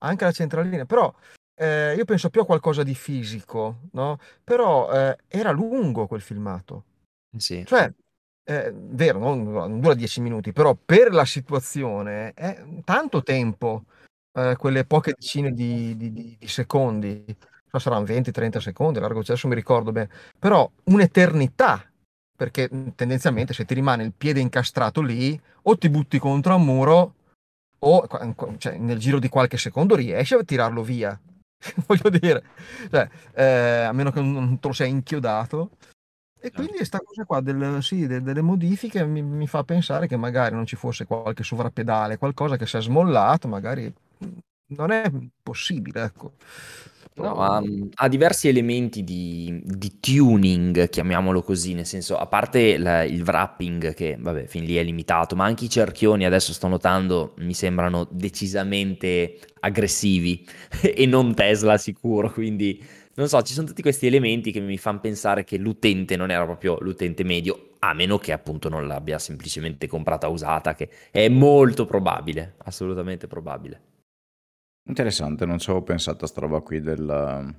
Anche 0.00 0.24
la 0.24 0.32
centralina, 0.32 0.84
però 0.84 1.12
eh, 1.56 1.94
io 1.96 2.04
penso 2.04 2.30
più 2.30 2.42
a 2.42 2.46
qualcosa 2.46 2.84
di 2.84 2.94
fisico, 2.94 3.88
no? 3.92 4.18
Però 4.44 4.92
eh, 4.92 5.18
era 5.26 5.50
lungo 5.50 6.06
quel 6.06 6.20
filmato. 6.20 6.84
Sì. 7.36 7.64
Cioè, 7.66 7.92
eh, 8.44 8.72
vero, 8.72 9.18
non, 9.18 9.50
non 9.50 9.80
dura 9.80 9.94
dieci 9.94 10.20
minuti, 10.20 10.52
però 10.52 10.74
per 10.74 11.12
la 11.12 11.24
situazione 11.24 12.32
è 12.34 12.64
tanto 12.84 13.24
tempo, 13.24 13.86
eh, 14.32 14.56
quelle 14.56 14.84
poche 14.84 15.14
decine 15.16 15.52
di, 15.52 15.96
di, 15.96 16.12
di, 16.12 16.36
di 16.38 16.48
secondi 16.48 17.24
saranno 17.78 18.04
20-30 18.04 18.58
secondi, 18.58 18.98
largo 18.98 19.22
cesso 19.22 19.48
mi 19.48 19.54
ricordo 19.54 19.92
bene, 19.92 20.08
però 20.38 20.70
un'eternità, 20.84 21.84
perché 22.36 22.68
tendenzialmente 22.94 23.52
se 23.52 23.64
ti 23.64 23.74
rimane 23.74 24.04
il 24.04 24.12
piede 24.16 24.40
incastrato 24.40 25.02
lì, 25.02 25.38
o 25.62 25.76
ti 25.76 25.88
butti 25.90 26.18
contro 26.18 26.56
un 26.56 26.64
muro, 26.64 27.14
o 27.80 28.06
cioè, 28.58 28.76
nel 28.78 28.98
giro 28.98 29.18
di 29.18 29.28
qualche 29.28 29.58
secondo 29.58 29.94
riesci 29.94 30.34
a 30.34 30.42
tirarlo 30.42 30.82
via. 30.82 31.18
Voglio 31.86 32.08
dire, 32.10 32.44
cioè, 32.90 33.08
eh, 33.34 33.82
a 33.82 33.92
meno 33.92 34.10
che 34.10 34.20
non 34.20 34.58
te 34.58 34.68
lo 34.68 34.74
sei 34.74 34.90
inchiodato. 34.90 35.70
E 36.40 36.52
quindi 36.52 36.76
questa 36.76 37.00
cosa 37.00 37.24
qua 37.24 37.40
del, 37.40 37.82
sì, 37.82 38.06
de, 38.06 38.22
delle 38.22 38.42
modifiche 38.42 39.04
mi, 39.04 39.22
mi, 39.22 39.48
fa 39.48 39.64
pensare 39.64 40.06
che 40.06 40.16
magari 40.16 40.54
non 40.54 40.66
ci 40.66 40.76
fosse 40.76 41.04
qualche 41.04 41.42
sovrappedale, 41.42 42.16
qualcosa 42.16 42.56
che 42.56 42.64
si 42.64 42.76
è 42.76 42.80
smollato, 42.80 43.48
magari 43.48 43.92
non 44.68 44.90
è 44.90 45.10
possibile, 45.42 46.02
ecco. 46.04 46.34
No, 47.14 47.34
ha, 47.40 47.60
ha 47.94 48.08
diversi 48.08 48.46
elementi 48.46 49.02
di, 49.02 49.60
di 49.64 49.98
tuning, 49.98 50.88
chiamiamolo 50.88 51.42
così, 51.42 51.74
nel 51.74 51.84
senso, 51.86 52.16
a 52.16 52.26
parte 52.26 52.78
la- 52.78 53.02
il 53.02 53.22
wrapping 53.22 53.92
che, 53.92 54.16
vabbè, 54.18 54.46
fin 54.46 54.62
lì 54.64 54.76
è 54.76 54.84
limitato, 54.84 55.34
ma 55.34 55.44
anche 55.44 55.64
i 55.64 55.68
cerchioni 55.70 56.24
adesso 56.24 56.52
sto 56.52 56.68
notando, 56.68 57.34
mi 57.38 57.54
sembrano 57.54 58.06
decisamente 58.08 59.40
aggressivi 59.60 60.46
e 60.80 61.06
non 61.06 61.34
Tesla 61.34 61.76
sicuro, 61.76 62.30
quindi 62.30 62.80
non 63.14 63.26
so, 63.28 63.42
ci 63.42 63.52
sono 63.52 63.66
tutti 63.66 63.82
questi 63.82 64.06
elementi 64.06 64.52
che 64.52 64.60
mi 64.60 64.78
fanno 64.78 65.00
pensare 65.00 65.42
che 65.42 65.56
l'utente 65.58 66.14
non 66.14 66.30
era 66.30 66.44
proprio 66.44 66.78
l'utente 66.80 67.24
medio, 67.24 67.70
a 67.80 67.92
meno 67.94 68.18
che 68.18 68.30
appunto 68.32 68.68
non 68.68 68.86
l'abbia 68.86 69.18
semplicemente 69.18 69.88
comprata 69.88 70.28
usata, 70.28 70.74
che 70.74 70.88
è 71.10 71.28
molto 71.28 71.84
probabile, 71.84 72.54
assolutamente 72.58 73.26
probabile. 73.26 73.80
Interessante, 74.88 75.44
non 75.44 75.58
ci 75.58 75.70
avevo 75.70 75.84
pensato 75.84 76.24
a 76.24 76.28
sta 76.28 76.40
roba 76.40 76.60
qui 76.60 76.80
del, 76.80 77.54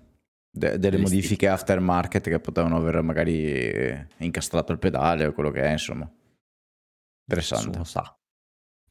de- 0.50 0.80
delle 0.80 0.98
modifiche 0.98 1.48
aftermarket 1.48 2.28
che 2.28 2.40
potevano 2.40 2.78
aver 2.78 3.02
magari 3.02 4.08
incastrato 4.18 4.72
il 4.72 4.80
pedale 4.80 5.28
o 5.28 5.34
quello 5.34 5.52
che 5.52 5.62
è, 5.62 5.72
insomma. 5.72 6.10
Interessante. 7.26 7.68
Nessuno 7.68 7.84
sa. 7.84 8.18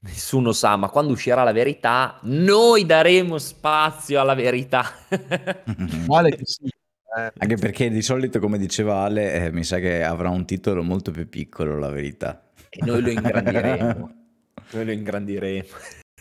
Nessuno 0.00 0.52
sa, 0.52 0.76
ma 0.76 0.88
quando 0.88 1.12
uscirà 1.12 1.42
la 1.42 1.52
verità, 1.52 2.20
noi 2.22 2.86
daremo 2.86 3.38
spazio 3.38 4.20
alla 4.20 4.34
verità. 4.34 4.84
Vale 6.06 6.30
che 6.30 6.44
sì. 6.44 6.66
Eh. 6.66 7.32
Anche 7.38 7.56
perché 7.56 7.90
di 7.90 8.02
solito, 8.02 8.38
come 8.38 8.58
diceva 8.58 9.02
Ale, 9.02 9.32
eh, 9.32 9.50
mi 9.50 9.64
sa 9.64 9.78
che 9.78 10.04
avrà 10.04 10.28
un 10.28 10.44
titolo 10.44 10.84
molto 10.84 11.10
più 11.10 11.28
piccolo, 11.28 11.76
la 11.78 11.88
verità. 11.88 12.48
E 12.68 12.84
noi 12.84 13.00
lo 13.00 13.10
ingrandiremo. 13.10 14.14
noi 14.70 14.84
lo 14.84 14.92
ingrandiremo. 14.92 15.68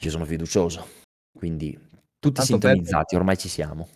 io 0.00 0.10
sono 0.10 0.24
fiducioso, 0.24 0.86
quindi 1.36 1.72
tutti 2.18 2.36
Tanto 2.36 2.52
sintonizzati, 2.52 3.16
ormai 3.16 3.38
ci 3.38 3.48
siamo. 3.48 3.88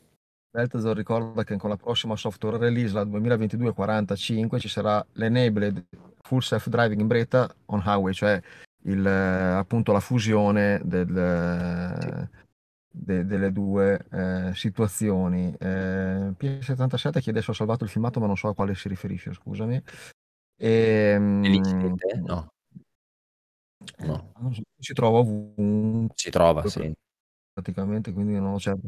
Balthazar 0.50 0.96
ricorda 0.96 1.44
che 1.44 1.56
con 1.56 1.68
la 1.68 1.76
prossima 1.76 2.16
software 2.16 2.56
release, 2.56 2.94
la 2.94 3.04
2022-45, 3.04 4.58
ci 4.58 4.68
sarà 4.68 5.04
l'enabled 5.12 5.84
full 6.22 6.38
self-driving 6.38 7.00
in 7.00 7.06
beta 7.06 7.54
on 7.66 7.82
highway, 7.84 8.14
cioè 8.14 8.40
il, 8.86 9.06
appunto 9.06 9.92
la 9.92 10.00
fusione 10.00 10.80
del, 10.84 12.28
de, 12.88 13.26
delle 13.26 13.52
due 13.52 14.06
eh, 14.10 14.52
situazioni. 14.54 15.54
Eh, 15.58 16.32
PS77 16.38 17.20
chiede 17.20 17.42
se 17.42 17.50
ho 17.50 17.54
salvato 17.54 17.84
il 17.84 17.90
filmato, 17.90 18.20
ma 18.20 18.26
non 18.26 18.36
so 18.36 18.48
a 18.48 18.54
quale 18.54 18.74
si 18.74 18.88
riferisce, 18.88 19.32
scusami. 19.32 19.82
E, 20.58 21.16
no. 21.18 22.48
no. 23.98 24.32
So, 24.52 24.62
si 24.78 24.92
trova 24.94 25.18
ovunque. 25.18 26.14
Si 26.16 26.30
trova, 26.30 26.66
sì. 26.66 26.92
Praticamente, 27.52 28.12
quindi 28.12 28.34
non 28.34 28.54
ho 28.54 28.58
certo. 28.58 28.86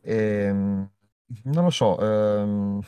E, 0.00 0.14
ehm, 0.14 0.90
non 1.44 1.64
lo 1.64 1.70
so. 1.70 1.98
Ehm, 2.00 2.80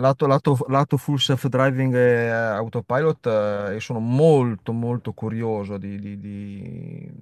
lato, 0.00 0.26
lato, 0.26 0.58
lato 0.68 0.96
full 0.96 1.16
self 1.16 1.46
driving 1.46 1.94
e 1.94 2.28
autopilot, 2.28 3.26
eh, 3.26 3.72
io 3.74 3.80
sono 3.80 4.00
molto 4.00 4.72
molto 4.72 5.12
curioso 5.12 5.78
di, 5.78 5.98
di, 5.98 6.18
di, 6.18 7.12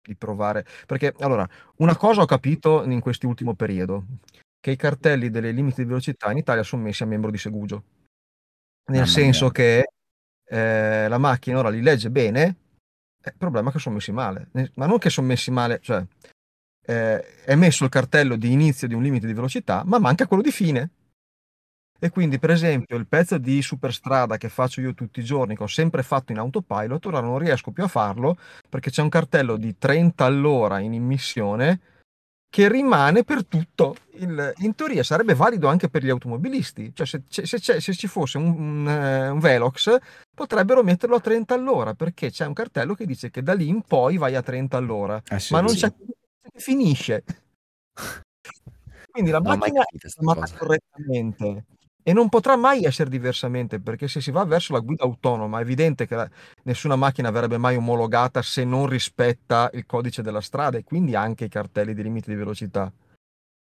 di 0.00 0.16
provare. 0.16 0.64
Perché 0.86 1.14
allora, 1.18 1.46
una 1.76 1.96
cosa 1.96 2.22
ho 2.22 2.26
capito 2.26 2.84
in 2.84 3.00
quest'ultimo 3.00 3.54
periodo, 3.54 4.04
che 4.60 4.70
i 4.70 4.76
cartelli 4.76 5.30
delle 5.30 5.50
limiti 5.50 5.82
di 5.82 5.88
velocità 5.88 6.30
in 6.30 6.38
Italia 6.38 6.62
sono 6.62 6.82
messi 6.82 7.02
a 7.02 7.06
membro 7.06 7.30
di 7.30 7.38
Segugio. 7.38 7.82
Nel 8.88 9.00
Mamma 9.00 9.06
senso 9.06 9.44
mia. 9.44 9.52
che 9.52 9.88
eh, 10.46 11.08
la 11.08 11.18
macchina 11.18 11.58
ora 11.58 11.68
li 11.68 11.82
legge 11.82 12.10
bene, 12.10 12.56
il 13.22 13.34
problema 13.36 13.68
è 13.68 13.72
che 13.72 13.78
sono 13.78 13.96
messi 13.96 14.12
male. 14.12 14.48
Ma 14.74 14.86
non 14.86 14.98
che 14.98 15.10
sono 15.10 15.26
messi 15.26 15.50
male, 15.50 15.78
cioè 15.82 16.02
eh, 16.86 17.44
è 17.44 17.54
messo 17.54 17.84
il 17.84 17.90
cartello 17.90 18.36
di 18.36 18.50
inizio 18.50 18.88
di 18.88 18.94
un 18.94 19.02
limite 19.02 19.26
di 19.26 19.34
velocità, 19.34 19.82
ma 19.84 19.98
manca 19.98 20.26
quello 20.26 20.42
di 20.42 20.50
fine. 20.50 20.90
E 22.00 22.10
quindi, 22.10 22.38
per 22.38 22.50
esempio, 22.50 22.96
il 22.96 23.08
pezzo 23.08 23.38
di 23.38 23.60
superstrada 23.60 24.36
che 24.36 24.48
faccio 24.48 24.80
io 24.80 24.94
tutti 24.94 25.18
i 25.18 25.24
giorni, 25.24 25.56
che 25.56 25.64
ho 25.64 25.68
sempre 25.68 26.04
fatto 26.04 26.30
in 26.30 26.38
autopilot, 26.38 27.06
ora 27.06 27.20
non 27.20 27.38
riesco 27.38 27.72
più 27.72 27.82
a 27.82 27.88
farlo 27.88 28.36
perché 28.68 28.90
c'è 28.90 29.02
un 29.02 29.08
cartello 29.08 29.56
di 29.56 29.76
30 29.76 30.24
all'ora 30.24 30.78
in 30.78 30.92
immissione 30.92 31.80
che 32.48 32.68
rimane 32.68 33.24
per 33.24 33.44
tutto. 33.44 33.96
Il, 34.12 34.52
in 34.58 34.74
teoria 34.76 35.02
sarebbe 35.02 35.34
valido 35.34 35.66
anche 35.66 35.88
per 35.88 36.04
gli 36.04 36.08
automobilisti, 36.08 36.92
cioè 36.94 37.06
se, 37.06 37.22
se, 37.28 37.46
se, 37.46 37.80
se 37.80 37.94
ci 37.94 38.06
fosse 38.06 38.38
un, 38.38 38.46
un, 38.46 38.88
eh, 38.88 39.28
un, 39.28 39.38
Velox 39.40 39.96
potrebbero 40.34 40.84
metterlo 40.84 41.16
a 41.16 41.20
30 41.20 41.54
all'ora 41.54 41.94
perché 41.94 42.30
c'è 42.30 42.46
un 42.46 42.54
cartello 42.54 42.94
che 42.94 43.06
dice 43.06 43.30
che 43.30 43.42
da 43.42 43.54
lì 43.54 43.68
in 43.68 43.82
poi 43.82 44.16
vai 44.16 44.36
a 44.36 44.42
30 44.42 44.76
all'ora, 44.76 45.20
eh 45.28 45.38
sì, 45.40 45.52
ma 45.52 45.60
non 45.60 45.70
sì. 45.70 45.80
c'è 45.80 45.92
finisce. 46.54 47.24
Quindi 49.10 49.30
la 49.30 49.40
no, 49.40 49.56
macchina 49.56 49.82
è 49.82 49.96
chiamata 49.98 50.46
correttamente 50.56 51.64
e 52.08 52.14
non 52.14 52.30
potrà 52.30 52.56
mai 52.56 52.84
essere 52.84 53.10
diversamente 53.10 53.80
perché 53.80 54.08
se 54.08 54.22
si 54.22 54.30
va 54.30 54.42
verso 54.46 54.72
la 54.72 54.78
guida 54.78 55.04
autonoma 55.04 55.58
è 55.58 55.60
evidente 55.60 56.06
che 56.06 56.14
la, 56.14 56.26
nessuna 56.62 56.96
macchina 56.96 57.30
verrebbe 57.30 57.58
mai 57.58 57.76
omologata 57.76 58.40
se 58.40 58.64
non 58.64 58.86
rispetta 58.86 59.68
il 59.74 59.84
codice 59.84 60.22
della 60.22 60.40
strada 60.40 60.78
e 60.78 60.84
quindi 60.84 61.14
anche 61.14 61.44
i 61.44 61.48
cartelli 61.50 61.92
di 61.92 62.02
limite 62.02 62.30
di 62.30 62.38
velocità. 62.38 62.90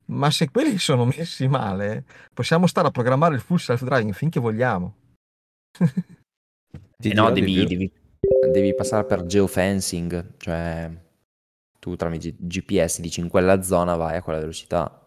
Ma 0.06 0.32
se 0.32 0.50
quelli 0.50 0.78
sono 0.80 1.04
messi 1.04 1.46
male, 1.50 2.06
possiamo 2.34 2.68
stare 2.68 2.88
a 2.88 2.92
programmare 2.92 3.36
il 3.36 3.42
full 3.42 3.58
self-driving 3.58 4.14
finché 4.14 4.40
vogliamo. 4.40 4.96
eh 7.02 7.14
no, 7.14 7.30
devi, 7.32 7.66
devi, 7.66 7.92
devi, 8.50 8.74
passare 8.76 9.04
per 9.04 9.26
geofencing, 9.26 10.38
cioè 10.38 10.90
tu 11.80 11.98
tramite 11.98 12.34
GPS 12.38 13.02
dici 13.02 13.20
in 13.20 13.28
quella 13.28 13.62
zona 13.62 13.98
vai 13.98 14.16
a 14.16 14.24
quella 14.24 14.40
velocità 14.40 15.02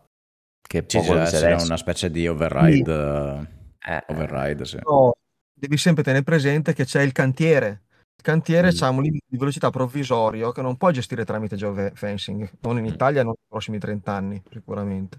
che 0.71 0.85
poco 0.85 1.27
sì, 1.27 1.45
una 1.45 1.77
specie 1.77 2.13
di 2.13 2.29
override. 2.29 3.49
Sì. 3.81 3.91
Eh, 3.91 4.05
override 4.07 4.65
sì. 4.65 4.79
no, 4.85 5.15
devi 5.53 5.77
sempre 5.77 6.05
tenere 6.05 6.23
presente 6.23 6.75
che 6.75 6.85
c'è 6.85 7.03
il 7.03 7.11
cantiere. 7.11 7.83
Il 8.15 8.23
cantiere 8.23 8.71
mm. 8.73 8.77
ha 8.83 8.89
un 8.91 9.03
limite 9.03 9.25
di 9.27 9.37
velocità 9.37 9.71
provvisorio 9.71 10.53
che 10.53 10.63
non 10.63 10.77
puoi 10.77 10.93
gestire 10.93 11.25
tramite 11.25 11.57
geofencing, 11.57 12.49
non 12.61 12.77
in 12.79 12.85
mm. 12.85 12.87
Italia, 12.87 13.25
non 13.25 13.35
nei 13.37 13.49
prossimi 13.49 13.81
30 13.81 14.13
anni 14.13 14.41
sicuramente. 14.49 15.19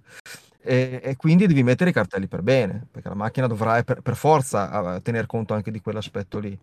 E, 0.62 1.02
e, 1.04 1.16
quindi 1.18 1.48
devi 1.48 1.64
mettere 1.64 1.90
i 1.90 1.94
cartelli 1.94 2.30
per 2.30 2.44
bene, 2.44 2.88
perché 2.90 3.10
la 3.10 3.16
macchina 3.16 3.48
dovrà 3.48 3.84
per, 3.84 4.00
per 4.00 4.16
forza 4.16 5.02
tener 5.02 5.26
conto 5.26 5.54
anche 5.54 5.72
di 5.72 5.82
quell'aspetto 5.82 6.40
lì. 6.40 6.58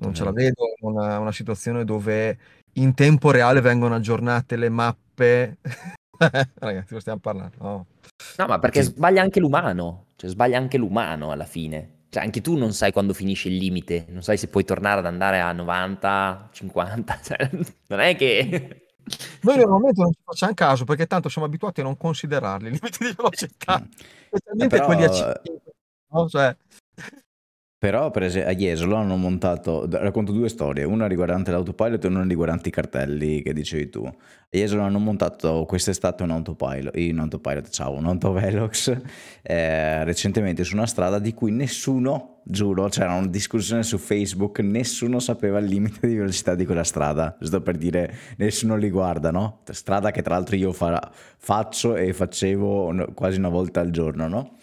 Non 0.00 0.12
ce 0.12 0.24
la 0.24 0.32
vedo 0.32 0.74
una, 0.80 1.18
una 1.18 1.32
situazione 1.32 1.82
dove 1.82 2.38
in 2.74 2.92
tempo 2.92 3.30
reale 3.30 3.62
vengono 3.62 3.94
aggiornate 3.94 4.56
le 4.56 4.68
mappe 4.68 5.56
Ragazzi, 6.58 6.94
lo 6.94 7.00
stiamo 7.00 7.18
parlando. 7.20 7.56
No. 7.60 7.86
no, 8.36 8.46
ma 8.46 8.58
perché 8.58 8.82
sbaglia 8.82 9.22
anche 9.22 9.40
l'umano. 9.40 10.06
Cioè, 10.16 10.30
sbaglia 10.30 10.58
anche 10.58 10.76
l'umano 10.76 11.30
alla 11.30 11.44
fine. 11.44 11.96
Cioè, 12.10 12.22
anche 12.22 12.40
tu 12.40 12.56
non 12.56 12.72
sai 12.72 12.92
quando 12.92 13.12
finisce 13.12 13.48
il 13.48 13.56
limite. 13.56 14.06
Non 14.08 14.22
sai 14.22 14.36
se 14.36 14.48
puoi 14.48 14.64
tornare 14.64 15.00
ad 15.00 15.06
andare 15.06 15.40
a 15.40 15.52
90, 15.52 16.48
50. 16.52 17.20
Cioè, 17.22 17.50
non 17.88 18.00
è 18.00 18.16
che... 18.16 18.82
Noi 19.42 19.56
normalmente 19.56 20.02
non 20.02 20.12
ci 20.12 20.20
facciamo 20.22 20.52
caso 20.52 20.84
perché 20.84 21.06
tanto 21.06 21.30
siamo 21.30 21.46
abituati 21.46 21.80
a 21.80 21.84
non 21.84 21.96
considerarli 21.96 22.68
i 22.68 22.72
limiti 22.72 23.04
di 23.04 23.14
velocità. 23.16 23.82
Specialmente 24.26 24.76
però... 24.76 24.86
quelli 24.86 25.04
a 25.04 25.10
5. 25.10 25.42
No? 26.10 26.28
Cioè... 26.28 26.56
Però 27.80 28.10
per 28.10 28.24
esempio 28.24 28.50
a 28.50 28.54
Jesolo 28.54 28.96
hanno 28.96 29.14
montato, 29.14 29.86
racconto 29.88 30.32
due 30.32 30.48
storie, 30.48 30.82
una 30.82 31.06
riguardante 31.06 31.52
l'autopilot 31.52 32.04
e 32.04 32.08
una 32.08 32.24
riguardante 32.24 32.70
i 32.70 32.72
cartelli 32.72 33.40
che 33.40 33.52
dicevi 33.52 33.88
tu. 33.88 34.04
A 34.04 34.14
Jesolo 34.50 34.82
hanno 34.82 34.98
montato 34.98 35.64
quest'estate 35.64 36.24
un 36.24 36.32
autopilot, 36.32 36.96
un 36.96 37.18
autopilot, 37.20 37.68
ciao, 37.68 37.92
un 37.92 38.06
autovelox 38.06 39.00
eh, 39.42 40.02
recentemente 40.02 40.64
su 40.64 40.74
una 40.74 40.86
strada 40.86 41.20
di 41.20 41.32
cui 41.32 41.52
nessuno, 41.52 42.40
giuro, 42.42 42.88
c'era 42.88 43.14
una 43.14 43.28
discussione 43.28 43.84
su 43.84 43.96
Facebook, 43.96 44.58
nessuno 44.58 45.20
sapeva 45.20 45.60
il 45.60 45.66
limite 45.66 46.08
di 46.08 46.16
velocità 46.16 46.56
di 46.56 46.66
quella 46.66 46.82
strada, 46.82 47.36
giusto 47.38 47.60
per 47.60 47.76
dire 47.76 48.12
nessuno 48.38 48.74
li 48.74 48.90
guarda, 48.90 49.30
no? 49.30 49.60
Strada 49.70 50.10
che 50.10 50.22
tra 50.22 50.34
l'altro 50.34 50.56
io 50.56 50.72
fa, 50.72 51.12
faccio 51.36 51.94
e 51.94 52.12
facevo 52.12 53.12
quasi 53.14 53.38
una 53.38 53.50
volta 53.50 53.78
al 53.78 53.90
giorno, 53.90 54.26
no? 54.26 54.56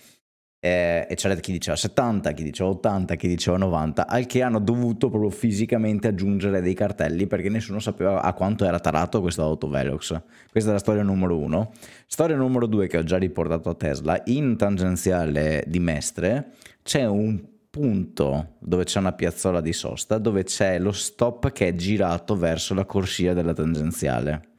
Eh, 0.66 1.06
e 1.08 1.14
c'era 1.14 1.36
chi 1.36 1.52
diceva 1.52 1.76
70, 1.76 2.32
chi 2.32 2.42
diceva 2.42 2.72
80, 2.72 3.14
chi 3.14 3.28
diceva 3.28 3.58
90, 3.58 4.08
al 4.08 4.26
che 4.26 4.42
hanno 4.42 4.58
dovuto 4.58 5.10
proprio 5.10 5.30
fisicamente 5.30 6.08
aggiungere 6.08 6.60
dei 6.60 6.74
cartelli 6.74 7.28
perché 7.28 7.50
nessuno 7.50 7.78
sapeva 7.78 8.24
a 8.24 8.34
quanto 8.34 8.66
era 8.66 8.80
tarato 8.80 9.22
questo 9.22 9.44
autovelox. 9.44 10.20
Questa 10.50 10.72
è 10.72 10.74
la 10.74 10.80
storia 10.80 11.04
numero 11.04 11.38
uno. 11.38 11.72
Storia 12.08 12.36
numero 12.36 12.66
due 12.66 12.88
che 12.88 12.98
ho 12.98 13.04
già 13.04 13.18
riportato 13.18 13.70
a 13.70 13.76
Tesla, 13.76 14.20
in 14.26 14.58
tangenziale 14.58 15.64
di 15.68 15.78
Mestre 15.78 16.54
c'è 16.82 17.06
un 17.06 17.44
punto 17.70 18.56
dove 18.58 18.86
c'è 18.86 18.98
una 18.98 19.12
piazzola 19.12 19.62
di 19.62 19.74
sosta 19.74 20.18
dove 20.18 20.44
c'è 20.44 20.80
lo 20.80 20.94
stop 20.94 21.52
che 21.52 21.68
è 21.68 21.76
girato 21.76 22.36
verso 22.36 22.74
la 22.74 22.86
corsia 22.86 23.34
della 23.34 23.54
tangenziale 23.54 24.54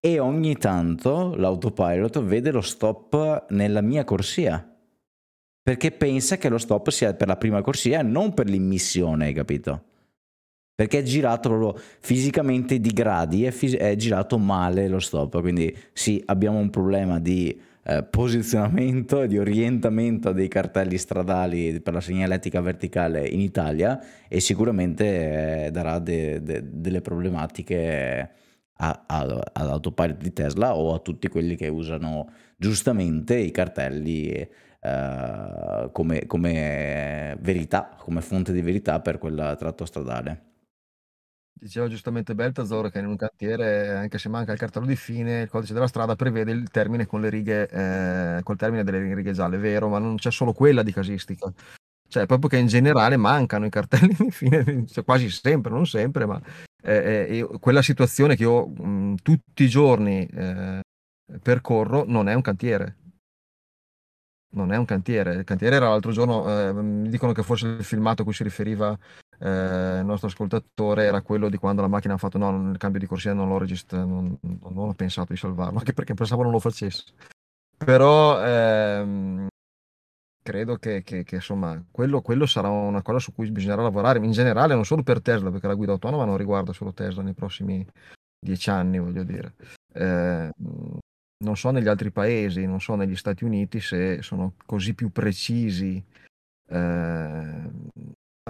e 0.00 0.18
ogni 0.18 0.56
tanto 0.56 1.34
l'autopilot 1.36 2.20
vede 2.24 2.50
lo 2.50 2.60
stop 2.60 3.46
nella 3.50 3.82
mia 3.82 4.02
corsia 4.02 4.69
perché 5.62 5.90
pensa 5.90 6.36
che 6.36 6.48
lo 6.48 6.58
stop 6.58 6.88
sia 6.90 7.14
per 7.14 7.28
la 7.28 7.36
prima 7.36 7.60
corsia 7.62 8.00
e 8.00 8.02
non 8.02 8.34
per 8.34 8.48
l'immissione, 8.48 9.26
hai 9.26 9.32
capito? 9.32 9.84
Perché 10.74 11.00
è 11.00 11.02
girato 11.02 11.50
proprio 11.50 11.82
fisicamente 12.00 12.80
di 12.80 12.90
gradi, 12.90 13.44
è, 13.44 13.50
fis- 13.50 13.76
è 13.76 13.94
girato 13.96 14.38
male 14.38 14.88
lo 14.88 14.98
stop, 14.98 15.40
quindi 15.40 15.76
sì, 15.92 16.22
abbiamo 16.26 16.58
un 16.58 16.70
problema 16.70 17.20
di 17.20 17.68
eh, 17.82 18.02
posizionamento 18.04 19.22
e 19.22 19.26
di 19.26 19.38
orientamento 19.38 20.32
dei 20.32 20.48
cartelli 20.48 20.96
stradali 20.96 21.80
per 21.80 21.94
la 21.94 22.00
segnaletica 22.00 22.60
verticale 22.60 23.26
in 23.26 23.40
Italia 23.40 23.98
e 24.28 24.40
sicuramente 24.40 25.66
eh, 25.66 25.70
darà 25.70 25.98
de- 25.98 26.42
de- 26.42 26.62
delle 26.64 27.00
problematiche 27.00 28.30
all'autopilot 28.76 30.16
di 30.16 30.32
Tesla 30.32 30.74
o 30.74 30.94
a 30.94 30.98
tutti 31.00 31.28
quelli 31.28 31.56
che 31.56 31.68
usano 31.68 32.30
giustamente 32.56 33.36
i 33.36 33.50
cartelli 33.50 34.48
eh, 34.80 35.90
come, 35.92 36.26
come 36.26 37.36
verità, 37.40 37.94
come 37.98 38.20
fonte 38.20 38.52
di 38.52 38.62
verità 38.62 39.00
per 39.00 39.18
quel 39.18 39.56
tratto 39.58 39.84
stradale. 39.84 40.48
Diceva 41.52 41.88
giustamente 41.88 42.34
Beltazor 42.34 42.90
che 42.90 43.00
in 43.00 43.06
un 43.06 43.16
cantiere, 43.16 43.90
anche 43.90 44.16
se 44.16 44.30
manca 44.30 44.52
il 44.52 44.58
cartello 44.58 44.86
di 44.86 44.96
fine, 44.96 45.42
il 45.42 45.50
codice 45.50 45.74
della 45.74 45.88
strada 45.88 46.16
prevede 46.16 46.52
il 46.52 46.70
termine 46.70 47.04
con 47.04 47.20
le 47.20 47.28
righe, 47.28 47.68
eh, 47.68 48.42
col 48.42 48.56
termine 48.56 48.82
delle 48.82 49.14
righe 49.14 49.32
gialle, 49.32 49.58
vero, 49.58 49.88
ma 49.88 49.98
non 49.98 50.16
c'è 50.16 50.30
solo 50.30 50.54
quella 50.54 50.82
di 50.82 50.90
casistica. 50.90 51.52
Cioè, 52.08 52.24
proprio 52.24 52.48
che 52.48 52.56
in 52.56 52.66
generale 52.66 53.18
mancano 53.18 53.66
i 53.66 53.70
cartelli 53.70 54.16
di 54.18 54.30
fine, 54.30 54.64
cioè, 54.88 55.04
quasi 55.04 55.28
sempre, 55.28 55.70
non 55.70 55.86
sempre, 55.86 56.24
ma 56.24 56.40
eh, 56.82 57.44
eh, 57.50 57.58
quella 57.58 57.82
situazione 57.82 58.36
che 58.36 58.42
io 58.44 58.66
mh, 58.66 59.16
tutti 59.22 59.64
i 59.64 59.68
giorni 59.68 60.26
eh, 60.26 60.80
percorro 61.42 62.04
non 62.06 62.28
è 62.30 62.34
un 62.34 62.40
cantiere 62.40 62.99
non 64.50 64.72
è 64.72 64.76
un 64.76 64.84
cantiere. 64.84 65.34
Il 65.34 65.44
cantiere 65.44 65.76
era 65.76 65.88
l'altro 65.88 66.12
giorno, 66.12 66.48
eh, 66.48 66.72
mi 66.72 67.08
dicono 67.08 67.32
che 67.32 67.42
forse 67.42 67.66
il 67.66 67.84
filmato 67.84 68.22
a 68.22 68.24
cui 68.24 68.34
si 68.34 68.42
riferiva 68.42 68.98
eh, 69.42 69.98
il 69.98 70.04
nostro 70.04 70.28
ascoltatore 70.28 71.04
era 71.04 71.22
quello 71.22 71.48
di 71.48 71.56
quando 71.56 71.80
la 71.80 71.88
macchina 71.88 72.14
ha 72.14 72.18
fatto 72.18 72.36
no, 72.36 72.70
il 72.70 72.76
cambio 72.76 73.00
di 73.00 73.06
corsia 73.06 73.32
non 73.32 73.48
l'ho 73.48 73.58
registrato, 73.58 74.06
non, 74.06 74.38
non, 74.42 74.88
ho 74.88 74.92
pensato 74.92 75.32
di 75.32 75.38
salvarlo, 75.38 75.78
anche 75.78 75.94
perché 75.94 76.14
pensavo 76.14 76.42
non 76.42 76.52
lo 76.52 76.58
facesse. 76.58 77.04
Però 77.82 78.44
ehm, 78.44 79.46
credo 80.42 80.76
che, 80.76 81.02
che, 81.02 81.24
che 81.24 81.36
insomma, 81.36 81.82
quello, 81.90 82.20
quello, 82.20 82.44
sarà 82.44 82.68
una 82.68 83.00
cosa 83.00 83.18
su 83.18 83.32
cui 83.32 83.50
bisognerà 83.50 83.82
lavorare 83.82 84.18
in 84.18 84.32
generale, 84.32 84.74
non 84.74 84.84
solo 84.84 85.02
per 85.02 85.22
Tesla, 85.22 85.50
perché 85.50 85.66
la 85.66 85.74
guida 85.74 85.92
autonoma 85.92 86.26
non 86.26 86.36
riguarda 86.36 86.74
solo 86.74 86.92
Tesla 86.92 87.22
nei 87.22 87.34
prossimi 87.34 87.86
dieci 88.38 88.68
anni, 88.68 88.98
voglio 88.98 89.22
dire. 89.22 89.54
Eh, 89.94 90.50
non 91.42 91.56
so 91.56 91.70
negli 91.70 91.88
altri 91.88 92.10
paesi, 92.10 92.66
non 92.66 92.80
so 92.80 92.94
negli 92.94 93.16
Stati 93.16 93.44
Uniti 93.44 93.80
se 93.80 94.22
sono 94.22 94.54
così 94.66 94.94
più 94.94 95.10
precisi. 95.10 96.02
Eh, 96.68 97.70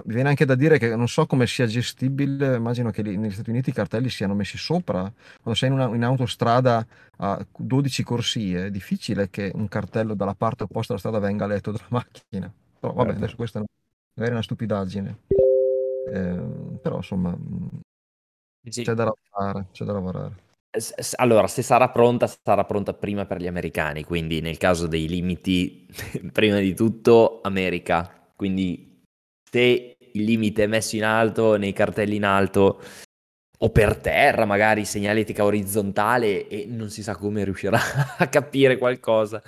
mi 0.03 0.13
viene 0.13 0.29
anche 0.29 0.45
da 0.45 0.55
dire 0.55 0.77
che 0.77 0.95
non 0.95 1.07
so 1.07 1.25
come 1.25 1.47
sia 1.47 1.65
gestibile, 1.65 2.55
immagino 2.55 2.89
che 2.91 3.01
negli 3.01 3.31
Stati 3.31 3.49
Uniti 3.49 3.69
i 3.69 3.73
cartelli 3.73 4.09
siano 4.09 4.33
messi 4.33 4.57
sopra, 4.57 5.11
quando 5.41 5.59
sei 5.59 5.69
in, 5.69 5.75
una, 5.75 5.95
in 5.95 6.03
autostrada 6.03 6.85
a 7.17 7.45
12 7.55 8.03
corsie, 8.03 8.65
è 8.65 8.71
difficile 8.71 9.29
che 9.29 9.51
un 9.53 9.67
cartello 9.67 10.13
dalla 10.13 10.33
parte 10.35 10.63
opposta 10.63 10.93
della 10.93 10.99
strada 10.99 11.19
venga 11.25 11.45
letto 11.45 11.71
dalla 11.71 11.87
macchina. 11.89 12.51
Però 12.79 12.93
vabbè, 12.93 13.09
certo. 13.09 13.23
adesso 13.23 13.35
questa 13.35 13.59
è 13.59 13.63
magari 14.15 14.33
una 14.33 14.43
stupidaggine. 14.43 15.17
Eh, 16.11 16.79
però 16.81 16.97
insomma, 16.97 17.37
sì. 18.63 18.83
c'è 18.83 18.93
da 18.93 19.05
lavorare, 19.05 19.67
c'è 19.71 19.85
da 19.85 19.93
lavorare. 19.93 20.49
Allora, 21.17 21.47
se 21.47 21.61
sarà 21.61 21.89
pronta, 21.89 22.27
sarà 22.27 22.63
pronta 22.63 22.93
prima 22.93 23.25
per 23.25 23.41
gli 23.41 23.47
americani, 23.47 24.05
quindi 24.05 24.39
nel 24.39 24.57
caso 24.57 24.87
dei 24.87 25.07
limiti, 25.07 25.85
prima 26.31 26.59
di 26.59 26.73
tutto 26.73 27.41
America. 27.43 28.31
Quindi 28.35 29.03
se 29.49 29.97
il 29.99 30.23
limite 30.23 30.63
è 30.63 30.67
messo 30.67 30.95
in 30.95 31.03
alto, 31.03 31.57
nei 31.57 31.73
cartelli 31.73 32.15
in 32.15 32.23
alto, 32.23 32.81
o 33.63 33.69
per 33.69 33.97
terra, 33.97 34.45
magari 34.45 34.85
segnaletica 34.85 35.43
orizzontale 35.43 36.47
e 36.47 36.65
non 36.67 36.89
si 36.89 37.03
sa 37.03 37.15
come 37.15 37.43
riuscirà 37.43 37.79
a 38.17 38.27
capire 38.27 38.77
qualcosa. 38.77 39.41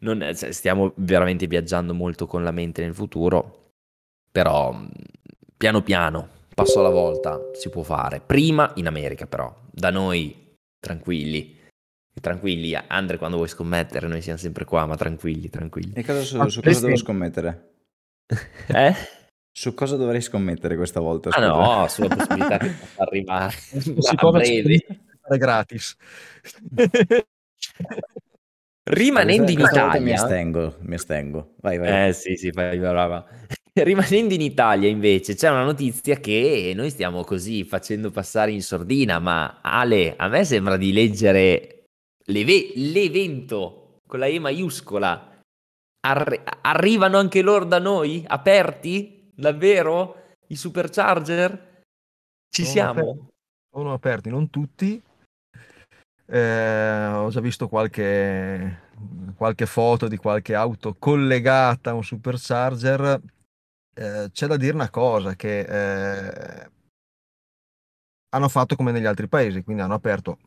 Non, 0.00 0.20
cioè, 0.34 0.52
stiamo 0.52 0.92
veramente 0.96 1.46
viaggiando 1.46 1.94
molto 1.94 2.26
con 2.26 2.44
la 2.44 2.50
mente 2.50 2.82
nel 2.82 2.94
futuro, 2.94 3.70
però 4.30 4.78
piano 5.56 5.82
piano, 5.82 6.28
passo 6.54 6.80
alla 6.80 6.90
volta, 6.90 7.40
si 7.54 7.70
può 7.70 7.82
fare. 7.82 8.20
Prima 8.20 8.70
in 8.76 8.86
America 8.86 9.26
però, 9.26 9.52
da 9.70 9.90
noi 9.90 10.44
tranquilli. 10.86 11.54
Tranquilli, 12.18 12.74
Andre, 12.74 13.18
quando 13.18 13.36
vuoi 13.36 13.48
scommettere, 13.48 14.06
noi 14.06 14.22
siamo 14.22 14.38
sempre 14.38 14.64
qua, 14.64 14.86
ma 14.86 14.96
tranquilli, 14.96 15.50
tranquilli. 15.50 15.92
E 15.94 16.04
cosa 16.04 16.22
su, 16.22 16.48
su 16.48 16.60
cosa 16.62 16.80
devo 16.80 16.96
scommettere? 16.96 17.72
eh? 18.68 18.94
Su 19.52 19.74
cosa 19.74 19.96
dovrei 19.96 20.20
scommettere 20.20 20.76
questa 20.76 21.00
volta? 21.00 21.30
Scusa. 21.30 21.52
Ah 21.52 21.80
no, 21.80 21.88
sulla 21.88 22.14
possibilità 22.14 22.56
che 22.58 22.70
possa 22.70 23.02
arrivare 23.02 23.54
a 24.14 24.30
breve. 24.30 24.84
gratis. 25.38 25.96
Rimanendo 28.84 29.50
in 29.50 29.58
Italia... 29.58 30.00
Mi 30.00 30.12
astengo, 30.12 30.76
mi 30.80 30.94
astengo. 30.94 31.54
Vai, 31.60 31.78
vai. 31.78 32.08
Eh 32.08 32.12
sì, 32.12 32.36
sì, 32.36 32.50
vai, 32.50 32.78
brava. 32.78 33.26
Rimanendo 33.84 34.32
in 34.32 34.40
Italia 34.40 34.88
invece 34.88 35.34
c'è 35.34 35.50
una 35.50 35.64
notizia 35.64 36.16
che 36.16 36.72
noi 36.74 36.88
stiamo 36.88 37.24
così 37.24 37.62
facendo 37.64 38.10
passare 38.10 38.50
in 38.50 38.62
sordina, 38.62 39.18
ma 39.18 39.58
Ale, 39.60 40.16
a 40.16 40.28
me 40.28 40.44
sembra 40.44 40.78
di 40.78 40.94
leggere 40.94 41.84
l'eve- 42.24 42.72
l'evento 42.76 43.98
con 44.06 44.18
la 44.18 44.26
E 44.26 44.38
maiuscola. 44.38 45.40
Arri- 46.06 46.40
arrivano 46.62 47.18
anche 47.18 47.42
loro 47.42 47.66
da 47.66 47.78
noi? 47.78 48.24
Aperti? 48.26 49.30
Davvero? 49.34 50.36
I 50.46 50.56
supercharger? 50.56 51.82
Ci 52.48 52.62
sono 52.62 52.72
siamo? 52.72 53.00
Aperti. 53.00 53.26
Sono 53.70 53.92
aperti, 53.92 54.30
non 54.30 54.48
tutti. 54.48 55.02
Eh, 56.28 57.06
ho 57.08 57.28
già 57.28 57.40
visto 57.40 57.68
qualche, 57.68 58.88
qualche 59.36 59.66
foto 59.66 60.08
di 60.08 60.16
qualche 60.16 60.54
auto 60.54 60.96
collegata 60.98 61.90
a 61.90 61.94
un 61.94 62.02
supercharger 62.02 63.20
eh, 63.96 64.28
c'è 64.30 64.46
da 64.46 64.56
dire 64.56 64.74
una 64.74 64.90
cosa, 64.90 65.34
che 65.34 65.60
eh, 65.60 66.70
hanno 68.30 68.48
fatto 68.48 68.76
come 68.76 68.92
negli 68.92 69.06
altri 69.06 69.26
paesi, 69.26 69.62
quindi 69.62 69.82
hanno 69.82 69.94
aperto 69.94 70.38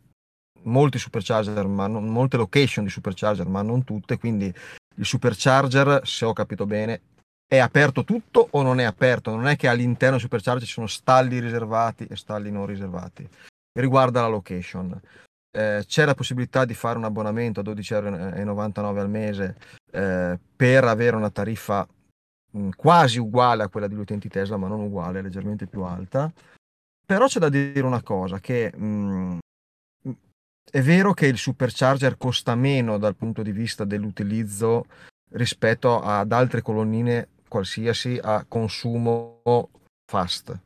molti 0.63 0.99
supercharger, 0.99 1.65
ma 1.65 1.87
non, 1.87 2.05
molte 2.07 2.37
location 2.37 2.83
di 2.83 2.91
supercharger, 2.91 3.47
ma 3.47 3.61
non 3.61 3.83
tutte, 3.83 4.19
quindi 4.19 4.53
il 4.95 5.05
supercharger, 5.05 6.01
se 6.05 6.25
ho 6.25 6.33
capito 6.33 6.65
bene, 6.65 7.01
è 7.47 7.57
aperto 7.57 8.03
tutto 8.03 8.47
o 8.51 8.61
non 8.61 8.79
è 8.79 8.83
aperto? 8.83 9.31
Non 9.31 9.47
è 9.47 9.55
che 9.55 9.67
all'interno 9.67 10.15
del 10.15 10.23
supercharger 10.23 10.67
ci 10.67 10.73
sono 10.73 10.87
stalli 10.87 11.39
riservati 11.39 12.05
e 12.05 12.15
stalli 12.15 12.51
non 12.51 12.67
riservati. 12.67 13.27
Riguarda 13.71 14.21
la 14.21 14.27
location. 14.27 14.99
Eh, 15.51 15.83
c'è 15.87 16.05
la 16.05 16.13
possibilità 16.13 16.63
di 16.65 16.75
fare 16.75 16.99
un 16.99 17.05
abbonamento 17.05 17.61
a 17.61 17.63
12,99 17.63 18.77
euro 18.77 19.01
al 19.01 19.09
mese 19.09 19.55
eh, 19.91 20.37
per 20.55 20.83
avere 20.83 21.15
una 21.15 21.31
tariffa 21.31 21.87
quasi 22.75 23.19
uguale 23.19 23.63
a 23.63 23.69
quella 23.69 23.87
degli 23.87 23.99
utenti 23.99 24.29
Tesla, 24.29 24.57
ma 24.57 24.67
non 24.67 24.81
uguale, 24.81 25.21
leggermente 25.21 25.67
più 25.67 25.81
alta. 25.81 26.31
Però 27.05 27.25
c'è 27.25 27.39
da 27.39 27.49
dire 27.49 27.81
una 27.81 28.03
cosa, 28.03 28.39
che 28.39 28.71
mh, 28.75 28.85
mm, 28.85 29.39
è 30.71 30.81
vero 30.81 31.13
che 31.13 31.25
il 31.25 31.37
supercharger 31.37 32.17
costa 32.17 32.55
meno 32.55 32.97
dal 32.97 33.15
punto 33.15 33.41
di 33.41 33.51
vista 33.51 33.85
dell'utilizzo 33.85 34.85
rispetto 35.31 36.01
ad 36.01 36.31
altre 36.31 36.61
colonnine 36.61 37.29
qualsiasi 37.47 38.19
a 38.21 38.45
consumo 38.47 39.41
fast. 40.05 40.59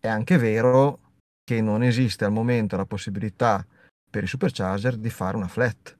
È 0.00 0.08
anche 0.08 0.38
vero 0.38 0.98
che 1.44 1.60
non 1.60 1.82
esiste 1.82 2.24
al 2.24 2.32
momento 2.32 2.76
la 2.76 2.86
possibilità 2.86 3.64
per 4.08 4.22
i 4.22 4.28
supercharger 4.28 4.96
di 4.96 5.10
fare 5.10 5.36
una 5.36 5.48
flat. 5.48 5.96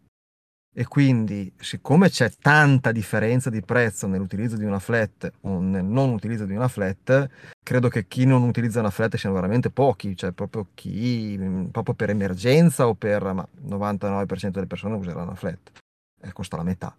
E 0.72 0.86
quindi, 0.86 1.52
siccome 1.58 2.08
c'è 2.10 2.30
tanta 2.40 2.92
differenza 2.92 3.50
di 3.50 3.60
prezzo 3.60 4.06
nell'utilizzo 4.06 4.56
di 4.56 4.64
una 4.64 4.78
flat 4.78 5.30
o 5.40 5.58
nel 5.58 5.84
non 5.84 6.10
utilizzo 6.10 6.44
di 6.44 6.54
una 6.54 6.68
flat, 6.68 7.28
credo 7.62 7.88
che 7.88 8.06
chi 8.06 8.24
non 8.24 8.42
utilizza 8.42 8.78
una 8.78 8.90
flat 8.90 9.16
siano 9.16 9.34
veramente 9.34 9.70
pochi, 9.70 10.16
cioè 10.16 10.30
proprio 10.30 10.68
chi, 10.74 11.36
proprio 11.72 11.94
per 11.94 12.10
emergenza 12.10 12.86
o 12.86 12.94
per, 12.94 13.32
ma 13.32 13.46
il 13.62 13.68
99% 13.68 14.50
delle 14.50 14.66
persone 14.66 14.94
userà 14.94 15.22
una 15.22 15.34
flat, 15.34 15.72
eh, 16.22 16.32
costa 16.32 16.56
la 16.56 16.62
metà. 16.62 16.96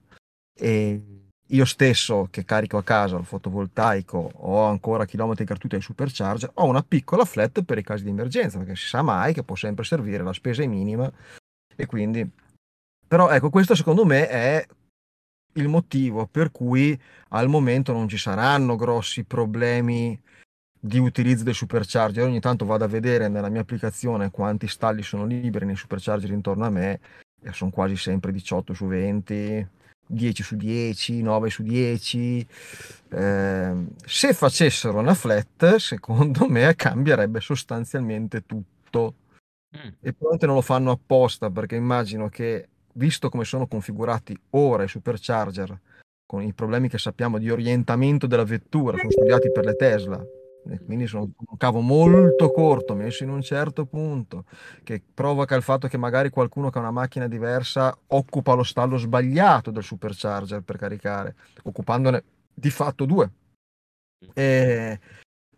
E 0.54 1.02
io 1.48 1.66
stesso 1.66 2.28
che 2.30 2.44
carico 2.44 2.78
a 2.78 2.84
casa 2.84 3.18
il 3.18 3.26
fotovoltaico 3.26 4.32
ho 4.34 4.66
ancora 4.66 5.06
chilometri 5.06 5.46
gratuiti 5.46 5.76
ai 5.76 5.82
supercharger, 5.82 6.52
ho 6.56 6.66
una 6.66 6.84
piccola 6.84 7.24
flat 7.24 7.62
per 7.64 7.78
i 7.78 7.84
casi 7.84 8.04
di 8.04 8.10
emergenza, 8.10 8.58
perché 8.58 8.76
si 8.76 8.88
sa 8.88 9.02
mai 9.02 9.34
che 9.34 9.44
può 9.44 9.56
sempre 9.56 9.86
servire, 9.86 10.24
la 10.24 10.34
spesa 10.34 10.62
è 10.62 10.68
minima 10.68 11.10
e 11.74 11.86
quindi 11.86 12.30
però 13.12 13.30
ecco, 13.30 13.50
questo 13.50 13.76
secondo 13.76 14.06
me 14.06 14.30
è 14.30 14.66
il 15.56 15.68
motivo 15.68 16.28
per 16.28 16.50
cui 16.50 16.98
al 17.32 17.50
momento 17.50 17.92
non 17.92 18.08
ci 18.08 18.18
saranno 18.18 18.78
grossi 18.78 19.26
problemi 19.26 20.18
di 20.80 20.98
utilizzo 20.98 21.44
dei 21.44 21.54
supercharger. 21.54 22.24
Ogni 22.24 22.40
tanto 22.40 22.64
vado 22.64 22.86
a 22.86 22.88
vedere 22.88 23.28
nella 23.28 23.50
mia 23.50 23.60
applicazione 23.60 24.32
quanti 24.32 24.70
stalli 24.70 25.04
sono 25.04 25.26
liberi 25.26 25.66
nei 25.66 25.76
supercharger 25.76 26.32
intorno 26.32 26.64
a 26.64 26.70
me 26.70 27.02
e 27.42 27.52
sono 27.52 27.70
quasi 27.70 27.98
sempre 27.98 28.32
18 28.32 28.74
su 28.74 28.86
20, 28.86 29.68
10 30.08 30.44
su 30.44 30.56
10, 30.56 31.22
9 31.22 31.50
su 31.50 31.64
10. 31.64 32.48
Eh, 33.10 33.86
se 34.06 34.34
facessero 34.34 35.00
una 35.00 35.16
flat, 35.16 35.76
secondo 35.76 36.48
me 36.48 36.74
cambierebbe 36.78 37.42
sostanzialmente 37.42 38.46
tutto. 38.46 39.16
Mm. 39.76 39.90
E 40.00 40.14
probabilmente 40.14 40.46
non 40.46 40.56
lo 40.56 40.62
fanno 40.62 40.92
apposta 40.92 41.50
perché 41.50 41.76
immagino 41.76 42.30
che 42.30 42.70
visto 42.94 43.30
come 43.30 43.44
sono 43.44 43.68
configurati 43.68 44.38
ora 44.52 44.84
i 44.84 44.88
supercharger, 44.88 45.80
con 46.26 46.42
i 46.42 46.54
problemi 46.54 46.88
che 46.88 46.98
sappiamo 46.98 47.38
di 47.38 47.50
orientamento 47.50 48.28
della 48.28 48.46
vettura, 48.46 48.98
sono 48.98 49.12
studiati 49.12 49.52
per 49.52 49.66
le 49.66 49.76
Tesla, 49.76 50.26
quindi 50.86 51.08
sono 51.08 51.32
un 51.36 51.58
cavo 51.58 51.82
molto 51.82 52.52
corto, 52.52 52.96
messo 52.96 53.24
in 53.24 53.30
un 53.30 53.42
certo 53.42 53.86
punto, 53.86 54.46
che 54.84 55.02
provoca 55.14 55.56
il 55.56 55.64
fatto 55.64 55.88
che 55.88 55.98
magari 55.98 56.30
qualcuno 56.30 56.70
che 56.70 56.78
ha 56.78 56.82
una 56.82 56.92
macchina 56.92 57.28
diversa 57.28 57.98
occupa 58.08 58.54
lo 58.54 58.64
stallo 58.64 58.98
sbagliato 58.98 59.72
del 59.72 59.84
supercharger 59.84 60.62
per 60.62 60.78
caricare, 60.78 61.36
occupandone 61.64 62.24
di 62.54 62.70
fatto 62.70 63.06
due. 63.06 63.30
E, 64.34 65.00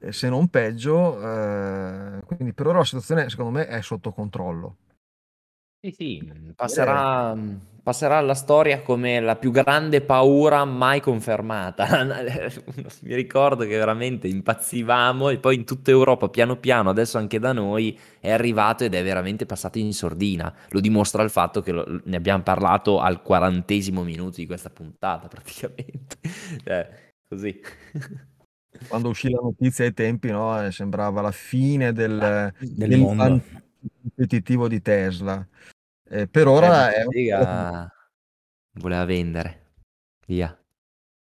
se 0.09 0.29
non 0.29 0.47
peggio, 0.47 1.21
eh, 1.21 2.19
quindi 2.25 2.53
per 2.53 2.67
ora 2.67 2.79
la 2.79 2.85
situazione 2.85 3.29
secondo 3.29 3.51
me 3.51 3.67
è 3.67 3.81
sotto 3.81 4.11
controllo. 4.11 4.77
Sì, 5.85 5.91
sì, 5.91 6.21
mhmm, 6.23 6.51
passerà 6.55 7.35
mhmm, 7.35 7.59
passerà 7.83 8.15
alla 8.17 8.35
storia 8.35 8.81
come 8.81 9.19
la 9.19 9.35
più 9.35 9.51
grande 9.51 9.99
paura 9.99 10.63
mai 10.63 11.01
confermata. 11.01 11.85
Mi 13.01 13.13
ricordo 13.15 13.65
che 13.65 13.75
veramente 13.75 14.29
impazzivamo 14.29 15.27
e 15.27 15.39
poi 15.39 15.55
in 15.55 15.65
tutta 15.65 15.91
Europa 15.91 16.29
piano 16.29 16.55
piano, 16.55 16.89
adesso 16.89 17.17
anche 17.17 17.37
da 17.37 17.51
noi, 17.51 17.99
è 18.21 18.31
arrivato 18.31 18.85
ed 18.85 18.93
è 18.93 19.03
veramente 19.03 19.45
passato 19.45 19.77
in 19.77 19.91
sordina. 19.91 20.53
Lo 20.69 20.79
dimostra 20.79 21.21
il 21.21 21.29
fatto 21.29 21.61
che 21.61 21.73
lo 21.73 21.83
ne 22.05 22.15
abbiam 22.15 22.41
parlato 22.43 22.99
al 23.01 23.21
quarantesimo 23.21 24.03
minuto 24.03 24.37
di 24.37 24.45
questa 24.45 24.69
puntata 24.69 25.27
praticamente. 25.27 26.17
Cioè, 26.63 26.89
così. 27.27 27.59
Quando 28.87 29.09
uscì 29.09 29.29
la 29.29 29.39
notizia 29.41 29.85
ai 29.85 29.93
tempi, 29.93 30.29
no, 30.29 30.61
eh, 30.63 30.71
sembrava 30.71 31.21
la 31.21 31.31
fine 31.31 31.91
del, 31.93 32.21
Ah, 32.21 32.53
del 32.59 32.89
del 32.89 32.99
mondo. 32.99 33.41
competitivo 34.01 34.67
di 34.67 34.81
Tesla. 34.81 35.45
Eh, 36.13 36.27
per 36.27 36.47
ora 36.47 36.91
Eh, 36.93 36.95
è 36.95 37.03
Bottega 37.05 37.91
voleva 38.73 39.05
vendere. 39.05 39.61
Via. 40.27 40.47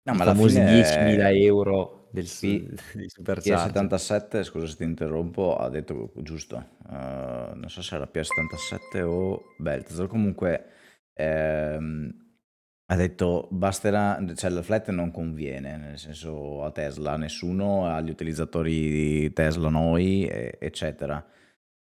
No, 0.04 0.14
ma 0.14 0.22
alla 0.24 0.34
famosi 0.34 0.56
fine 0.56 0.82
10.000 0.82 1.32
euro 1.32 2.08
del 2.12 2.26
su- 2.28 2.48
P- 2.48 2.96
dei 2.96 3.10
supercharger. 3.10 3.84
PS77, 3.84 4.44
scusa 4.44 4.68
se 4.68 4.76
ti 4.78 4.84
interrompo, 4.84 5.58
ha 5.58 5.68
detto 5.70 6.12
giusto, 6.18 6.58
eh, 6.90 7.52
non 7.54 7.66
so 7.68 7.82
se 7.82 7.96
era 7.96 8.06
PS77 8.12 9.02
o 9.02 9.42
Beltesor, 9.58 10.08
comunque 10.08 10.66
ehm, 11.14 12.26
ha 12.90 12.96
detto 12.96 13.48
basterà, 13.52 14.24
cioè 14.36 14.50
la 14.52 14.62
flat 14.62 14.90
non 14.92 15.12
conviene, 15.12 15.76
nel 15.76 15.98
senso 16.00 16.64
a 16.64 16.72
Tesla, 16.72 17.14
a 17.14 17.18
nessuno, 17.18 17.88
agli 17.94 18.10
utilizzatori 18.10 18.90
di 18.90 19.34
Tesla, 19.34 19.68
noi, 19.70 20.26
e- 20.28 20.58
eccetera. 20.62 21.24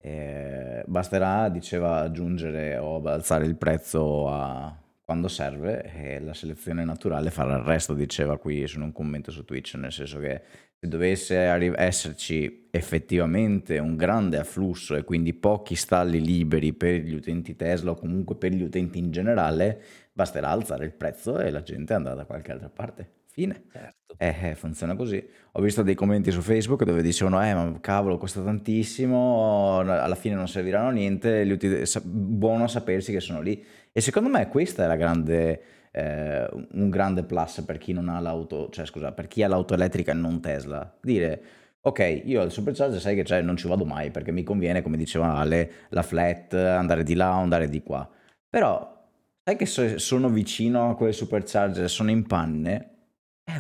Eh, 0.03 0.82
basterà, 0.86 1.48
diceva, 1.48 2.01
aggiungere 2.01 2.78
o 2.78 3.03
alzare 3.03 3.44
il 3.44 3.57
prezzo 3.57 4.28
a 4.28 4.74
quando 5.05 5.28
serve 5.28 5.92
e 5.92 6.20
la 6.20 6.32
selezione 6.34 6.84
naturale 6.84 7.30
farà 7.30 7.57
il 7.57 7.64
resto, 7.64 7.94
diceva 7.94 8.38
qui 8.38 8.66
su 8.66 8.80
un 8.80 8.92
commento 8.92 9.32
su 9.32 9.44
Twitch, 9.44 9.74
nel 9.74 9.90
senso 9.90 10.20
che 10.20 10.40
se 10.78 10.86
dovesse 10.88 11.36
arri- 11.46 11.74
esserci 11.74 12.68
effettivamente 12.70 13.78
un 13.78 13.96
grande 13.96 14.38
afflusso 14.38 14.94
e 14.94 15.03
quindi 15.03 15.34
pochi 15.34 15.74
stalli 15.74 16.20
liberi 16.20 16.72
per 16.72 17.01
gli 17.01 17.14
utenti 17.14 17.57
Tesla 17.57 17.90
o 17.90 17.96
comunque 17.96 18.36
per 18.36 18.53
gli 18.53 18.62
utenti 18.62 18.98
in 18.98 19.11
generale, 19.11 19.82
basterà 20.12 20.48
alzare 20.51 20.84
il 20.84 20.92
prezzo 20.92 21.38
e 21.38 21.51
la 21.51 21.62
gente 21.62 21.92
andrà 21.92 22.14
da 22.14 22.24
qualche 22.24 22.53
altra 22.53 22.70
parte. 22.70 23.11
Fine. 23.26 23.64
Certo. 23.70 23.99
Eh, 24.16 24.34
eh, 24.50 24.54
funziona 24.54 24.96
così. 24.96 25.24
Ho 25.52 25.61
visto 25.62 25.82
dei 25.82 25.94
commenti 25.94 26.30
su 26.30 26.40
Facebook 26.40 26.84
dove 26.84 27.02
dicevano, 27.02 27.42
eh, 27.44 27.54
ma 27.54 27.78
cavolo, 27.80 28.18
costa 28.18 28.42
tantissimo, 28.42 29.78
alla 29.80 30.14
fine 30.14 30.34
non 30.34 30.48
serviranno 30.48 30.88
a 30.88 30.92
niente, 30.92 31.42
uti- 31.50 31.82
buono 32.04 32.66
sapersi 32.66 33.12
che 33.12 33.20
sono 33.20 33.40
lì. 33.40 33.64
E 33.92 34.00
secondo 34.00 34.28
me 34.28 34.48
questa 34.48 34.84
è 34.84 34.86
la 34.86 34.96
grande, 34.96 35.62
eh, 35.92 36.48
un 36.72 36.90
grande 36.90 37.22
plus 37.24 37.62
per 37.64 37.78
chi 37.78 37.92
non 37.92 38.08
ha 38.08 38.20
l'auto, 38.20 38.68
cioè 38.70 38.84
scusa, 38.84 39.12
per 39.12 39.26
chi 39.26 39.42
ha 39.42 39.48
l'auto 39.48 39.74
elettrica 39.74 40.11
e 40.12 40.14
non 40.14 40.40
Tesla. 40.40 40.92
Dire, 41.00 41.42
ok, 41.80 42.22
io 42.24 42.40
al 42.42 42.50
supercharger 42.52 43.00
sai 43.00 43.14
che 43.14 43.22
c'è, 43.22 43.40
non 43.42 43.56
ci 43.56 43.68
vado 43.68 43.84
mai 43.84 44.11
perché 44.11 44.32
mi 44.32 44.42
conviene, 44.42 44.82
come 44.82 44.96
diceva 44.96 45.34
Ale, 45.36 45.70
la 45.90 46.02
flat, 46.02 46.52
andare 46.54 47.04
di 47.04 47.14
là 47.14 47.32
andare 47.34 47.68
di 47.68 47.82
qua. 47.82 48.08
Però, 48.48 48.98
sai 49.44 49.56
che 49.56 49.66
so- 49.66 49.98
sono 49.98 50.28
vicino 50.28 50.90
a 50.90 50.96
quel 50.96 51.14
supercharger, 51.14 51.88
sono 51.88 52.11
in 52.11 52.26
panne, 52.26 52.94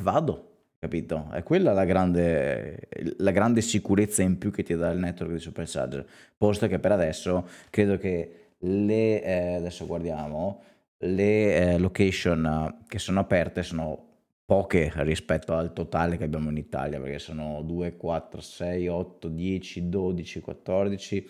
vado, 0.02 0.50
capito? 0.78 1.28
È 1.32 1.42
quella 1.42 1.72
la 1.72 1.84
grande, 1.84 2.88
la 3.18 3.30
grande 3.30 3.60
sicurezza 3.60 4.22
in 4.22 4.38
più 4.38 4.50
che 4.50 4.62
ti 4.62 4.74
dà 4.74 4.90
il 4.90 4.98
network 4.98 5.32
di 5.32 5.38
supercharger. 5.38 6.06
Posto 6.36 6.66
che 6.66 6.78
per 6.78 6.92
adesso 6.92 7.46
credo 7.70 7.96
che 7.98 8.34
le, 8.58 9.22
eh, 9.22 9.54
adesso 9.54 9.86
guardiamo, 9.86 10.62
le 10.98 11.54
eh, 11.54 11.78
location 11.78 12.44
eh, 12.44 12.84
che 12.86 12.98
sono 12.98 13.20
aperte 13.20 13.62
sono 13.62 14.06
poche 14.44 14.90
rispetto 14.96 15.54
al 15.54 15.72
totale 15.72 16.16
che 16.16 16.24
abbiamo 16.24 16.50
in 16.50 16.56
Italia, 16.56 17.00
perché 17.00 17.20
sono 17.20 17.62
2, 17.62 17.96
4, 17.96 18.40
6, 18.40 18.88
8, 18.88 19.28
10, 19.28 19.88
12, 19.88 20.40
14, 20.40 21.28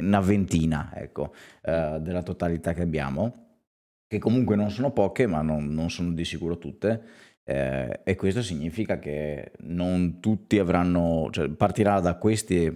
una 0.00 0.20
ventina, 0.20 0.92
ecco, 0.94 1.32
eh, 1.62 1.96
della 2.00 2.22
totalità 2.22 2.74
che 2.74 2.82
abbiamo, 2.82 3.46
che 4.06 4.18
comunque 4.18 4.54
non 4.54 4.70
sono 4.70 4.90
poche, 4.90 5.26
ma 5.26 5.40
non, 5.40 5.72
non 5.72 5.90
sono 5.90 6.12
di 6.12 6.24
sicuro 6.24 6.58
tutte. 6.58 7.02
Eh, 7.50 8.00
e 8.04 8.14
questo 8.14 8.42
significa 8.42 8.98
che 8.98 9.52
non 9.60 10.20
tutti 10.20 10.58
avranno, 10.58 11.28
cioè 11.30 11.48
partirà 11.48 11.98
da 11.98 12.16
questi 12.16 12.70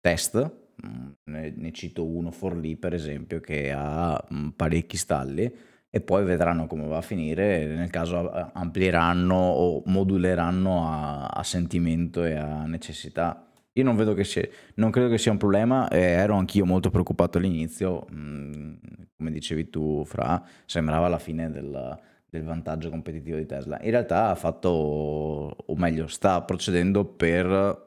test, 0.00 0.52
mm, 0.86 1.08
ne, 1.24 1.52
ne 1.54 1.72
cito 1.72 2.06
uno, 2.06 2.30
Forlì 2.30 2.76
per 2.76 2.94
esempio, 2.94 3.40
che 3.40 3.70
ha 3.76 4.18
mm, 4.32 4.48
parecchi 4.56 4.96
stalli, 4.96 5.54
e 5.90 6.00
poi 6.00 6.24
vedranno 6.24 6.66
come 6.66 6.86
va 6.86 6.96
a 6.96 7.02
finire, 7.02 7.66
nel 7.66 7.90
caso 7.90 8.30
amplieranno 8.54 9.34
o 9.34 9.82
moduleranno 9.84 10.88
a, 10.88 11.26
a 11.26 11.42
sentimento 11.42 12.24
e 12.24 12.36
a 12.36 12.64
necessità. 12.64 13.46
Io 13.72 13.84
non 13.84 13.96
vedo 13.96 14.14
che 14.14 14.24
sia, 14.24 14.48
non 14.76 14.90
credo 14.90 15.10
che 15.10 15.18
sia 15.18 15.30
un 15.30 15.36
problema, 15.36 15.88
e 15.88 16.00
ero 16.00 16.36
anch'io 16.36 16.64
molto 16.64 16.88
preoccupato 16.88 17.36
all'inizio, 17.36 18.06
mm, 18.10 18.74
come 19.14 19.30
dicevi 19.30 19.68
tu, 19.68 20.04
Fra, 20.06 20.42
sembrava 20.64 21.08
la 21.08 21.18
fine 21.18 21.50
del, 21.50 21.98
del 22.28 22.44
vantaggio 22.44 22.90
competitivo 22.90 23.36
di 23.36 23.46
Tesla. 23.46 23.80
In 23.82 23.90
realtà 23.90 24.28
ha 24.30 24.34
fatto, 24.34 24.68
o 24.68 25.76
meglio, 25.76 26.06
sta 26.06 26.42
procedendo 26.42 27.04
per 27.04 27.84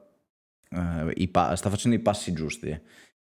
eh, 0.69 1.11
i 1.15 1.27
pa- 1.27 1.55
sta 1.55 1.69
facendo 1.69 1.97
i 1.97 2.01
passi 2.01 2.33
giusti 2.33 2.69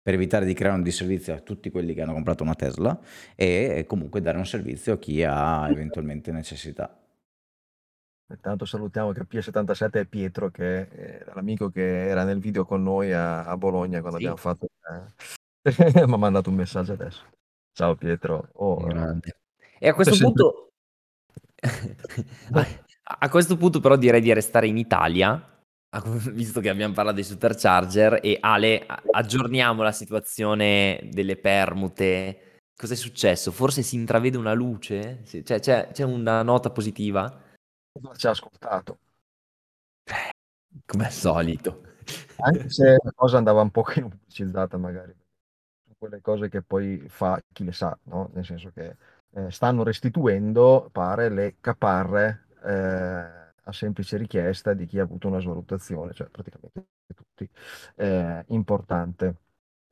per 0.02 0.14
evitare 0.14 0.46
di 0.46 0.54
creare 0.54 0.78
un 0.78 0.84
disservizio 0.84 1.34
a 1.34 1.40
tutti 1.40 1.70
quelli 1.70 1.94
che 1.94 2.02
hanno 2.02 2.14
comprato 2.14 2.44
una 2.44 2.56
Tesla 2.56 2.98
e 3.36 3.84
comunque 3.88 4.22
dare 4.22 4.38
un 4.38 4.46
servizio 4.46 4.94
a 4.94 4.98
chi 5.00 5.22
ha 5.24 5.68
eventualmente 5.70 6.32
necessità. 6.32 6.98
Intanto 8.30 8.66
salutiamo 8.66 9.12
che 9.14 9.22
P77 9.22 9.92
è 9.92 10.06
Pietro, 10.06 10.50
che 10.50 10.90
è 10.90 11.26
l'amico 11.34 11.70
che 11.70 12.08
era 12.08 12.24
nel 12.24 12.40
video 12.40 12.66
con 12.66 12.84
noi 12.84 13.12
a, 13.14 13.46
a 13.46 13.58
Bologna 13.58 14.00
quando 14.02 14.20
Sì. 14.20 14.26
abbiamo 14.26 14.38
fatto. 14.38 14.68
eh, 14.90 15.26
Mi 16.06 16.14
ha 16.14 16.18
mandato 16.18 16.50
un 16.50 16.56
messaggio 16.56 16.94
adesso. 16.94 17.24
Ciao 17.74 17.96
Pietro. 17.96 18.50
Oh. 18.54 18.88
E 19.80 19.88
a 19.88 19.94
questo 19.94 20.18
punto, 20.18 20.67
a, 22.52 22.68
a 23.20 23.30
questo 23.30 23.58
punto 23.58 23.80
però 23.80 23.96
direi 23.96 24.22
di 24.22 24.34
restare 24.34 24.68
in 24.68 24.78
Italia, 24.78 25.42
visto 26.32 26.60
che 26.60 26.70
abbiamo 26.70 26.94
parlato 26.94 27.16
dei 27.18 27.26
supercharger 27.26 28.20
e 28.22 28.38
Ale, 28.40 28.86
aggiorniamo 29.12 29.82
la 29.84 29.92
situazione 29.92 31.08
delle 31.12 31.38
permute. 31.38 32.42
Cos'è 32.76 32.96
successo? 32.96 33.52
Forse 33.52 33.82
si 33.82 33.96
intravede 33.96 34.38
una 34.38 34.54
luce? 34.54 35.22
Sì, 35.24 35.42
C'è, 35.42 35.60
c'è- 35.60 35.90
c'è 35.92 36.04
una 36.04 36.44
nota 36.44 36.70
positiva? 36.70 37.42
ci 38.16 38.28
ha 38.28 38.30
ascoltato. 38.30 39.00
Come 40.86 41.06
al 41.06 41.12
solito. 41.12 41.82
Anche 42.38 42.70
se 42.70 42.98
la 43.04 43.12
cosa 43.16 43.38
andava 43.38 43.62
un 43.62 43.72
pochino 43.72 44.10
pubblicizzata 44.10 44.78
magari. 44.78 45.14
Quelle 45.98 46.22
cose 46.22 46.50
che 46.50 46.62
poi 46.62 47.04
fa 47.08 47.42
chi 47.52 47.64
le 47.64 47.72
sa, 47.72 47.98
no? 48.04 48.30
Nel 48.34 48.46
senso 48.46 48.70
che 48.72 48.96
eh, 49.38 49.52
stanno 49.52 49.84
restituendo, 49.84 50.90
pare, 50.92 51.30
le 51.30 51.58
caparre 51.62 52.48
eh, 52.64 52.74
a 53.64 53.72
semplice 53.72 54.18
richiesta 54.18 54.74
di 54.74 54.86
chi 54.88 55.00
ha 55.00 55.04
avuto 55.04 55.28
una 55.28 55.40
svalutazione, 55.40 56.14
cioè 56.14 56.28
praticamente 56.30 56.88
tutti. 57.14 57.48
Eh, 57.96 58.44
importante. 58.48 59.36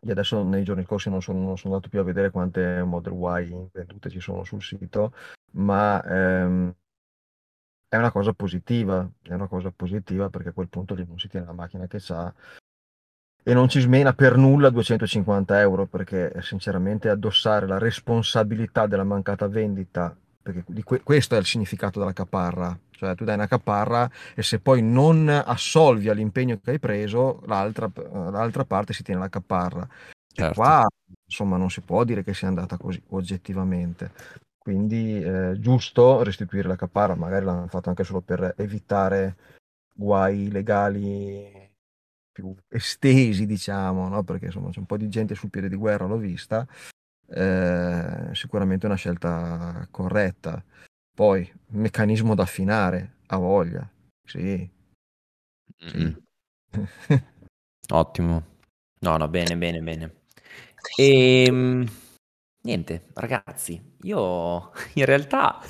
Io 0.02 0.12
adesso 0.12 0.44
nei 0.44 0.64
giorni 0.64 0.84
scorsi 0.84 1.10
non 1.10 1.22
sono, 1.22 1.40
non 1.40 1.58
sono 1.58 1.76
andato 1.76 1.90
più 1.90 2.00
a 2.00 2.04
vedere 2.04 2.32
quante 2.32 2.84
Model 2.84 3.14
Y 3.14 3.70
vendute 3.74 4.10
ci 4.10 4.20
sono 4.20 4.44
sul 4.44 4.62
sito, 4.62 5.14
ma 5.54 6.04
ehm, 6.04 6.74
è 7.88 7.98
una 7.98 8.12
cosa 8.12 8.34
positiva, 8.34 9.10
è 9.22 9.34
una 9.34 9.48
cosa 9.48 9.72
positiva 9.72 10.30
perché 10.30 10.50
a 10.50 10.54
quel 10.54 10.70
punto 10.70 10.96
lì 10.96 11.06
non 11.06 11.18
si 11.20 11.28
tiene 11.28 11.46
la 11.46 11.54
macchina 11.54 11.88
che 11.88 12.00
sa 12.00 12.34
e 13.48 13.54
non 13.54 13.70
ci 13.70 13.80
smena 13.80 14.12
per 14.14 14.38
nulla 14.38 14.72
250 14.72 15.60
euro 15.60 15.86
perché 15.86 16.32
eh, 16.32 16.42
sinceramente 16.42 17.10
addossare 17.10 17.68
la 17.68 17.78
responsabilità 17.78 18.88
della 18.88 19.04
mancata 19.04 19.48
vendita, 19.48 20.16
perché 20.42 20.64
que- 20.84 21.04
questo 21.04 21.36
è 21.36 21.38
il 21.38 21.46
significato 21.46 22.00
della 22.00 22.12
caparra, 22.12 22.76
cioè 22.90 23.14
tu 23.14 23.24
dai 23.24 23.36
una 23.36 23.46
caparra 23.48 24.10
e 24.34 24.42
se 24.42 24.60
poi 24.60 24.82
non 24.82 25.30
assolvi 25.30 26.10
all'impegno 26.10 26.60
che 26.60 26.72
hai 26.72 26.80
preso, 26.80 27.44
l'altra, 27.46 27.88
l'altra 28.32 28.66
parte 28.66 28.94
si 28.94 29.04
tiene 29.04 29.20
la 29.20 29.30
caparra. 29.30 29.84
E 29.84 30.42
Certo. 30.42 30.54
qua 30.56 30.88
insomma 31.28 31.56
non 31.58 31.70
si 31.70 31.82
può 31.82 32.04
dire 32.04 32.24
che 32.24 32.34
sia 32.34 32.48
andata 32.48 32.78
così 32.78 33.00
oggettivamente. 33.10 34.12
Quindi 34.58 35.22
eh, 35.22 35.56
giusto 35.60 36.24
restituire 36.24 36.68
la 36.68 36.76
caparra, 36.76 37.14
magari 37.14 37.46
l'hanno 37.46 37.68
fatto 37.68 37.90
anche 37.90 38.04
solo 38.04 38.22
per 38.22 38.56
evitare 38.58 39.36
guai 39.94 40.50
legali 40.50 41.55
più 42.36 42.54
estesi, 42.68 43.46
diciamo, 43.46 44.10
no? 44.10 44.22
Perché 44.24 44.48
insomma 44.48 44.70
c'è 44.70 44.80
un 44.80 44.86
po' 44.86 44.98
di 44.98 45.08
gente 45.08 45.36
sul 45.36 45.50
piede 45.50 45.70
di 45.70 45.78
guerra, 45.78 46.06
l'ho 46.06 46.18
vista. 46.18 46.68
Eh, 47.28 48.30
sicuramente 48.34 48.86
una 48.86 48.96
scelta 48.96 49.88
corretta. 49.90 50.62
Poi, 51.14 51.50
meccanismo 51.68 52.36
da 52.36 52.44
affinare, 52.44 53.20
a 53.28 53.38
voglia. 53.38 53.90
Sì, 54.28 54.70
sì. 55.78 56.24
Ottimo. 57.94 58.44
No, 59.00 59.16
no, 59.16 59.28
bene, 59.30 59.56
bene, 59.56 59.80
bene. 59.80 60.16
E 60.98 61.88
niente, 62.62 63.06
ragazzi, 63.14 63.96
io 64.02 64.72
in 64.96 65.06
realtà 65.06 65.62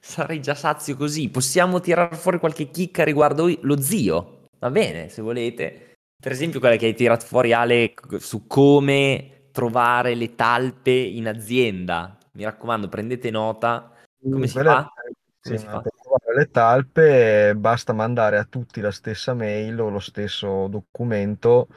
sarei 0.00 0.42
già 0.42 0.56
sazio 0.56 0.96
così. 0.96 1.28
Possiamo 1.28 1.78
tirare 1.78 2.16
fuori 2.16 2.40
qualche 2.40 2.70
chicca 2.70 3.04
riguardo 3.04 3.56
lo 3.60 3.80
zio. 3.80 4.45
Va 4.58 4.70
bene, 4.70 5.08
se 5.08 5.22
volete. 5.22 5.94
Per 6.20 6.32
esempio, 6.32 6.60
quella 6.60 6.76
che 6.76 6.86
hai 6.86 6.94
tirato 6.94 7.26
fuori 7.26 7.52
Ale 7.52 7.94
su 8.18 8.46
come 8.46 9.48
trovare 9.52 10.14
le 10.14 10.34
talpe 10.34 10.90
in 10.90 11.28
azienda. 11.28 12.18
Mi 12.32 12.44
raccomando, 12.44 12.88
prendete 12.88 13.30
nota. 13.30 13.92
Come 14.22 14.46
si 14.46 14.58
fa? 14.58 14.90
Come 15.42 15.58
si 15.58 15.64
fa? 15.64 15.80
Te 15.80 15.90
trovare 16.02 16.38
le 16.38 16.50
talpe 16.50 17.54
basta 17.56 17.92
mandare 17.92 18.38
a 18.38 18.44
tutti 18.44 18.80
la 18.80 18.90
stessa 18.90 19.34
mail 19.34 19.80
o 19.80 19.88
lo 19.88 19.98
stesso 19.98 20.66
documento, 20.68 21.68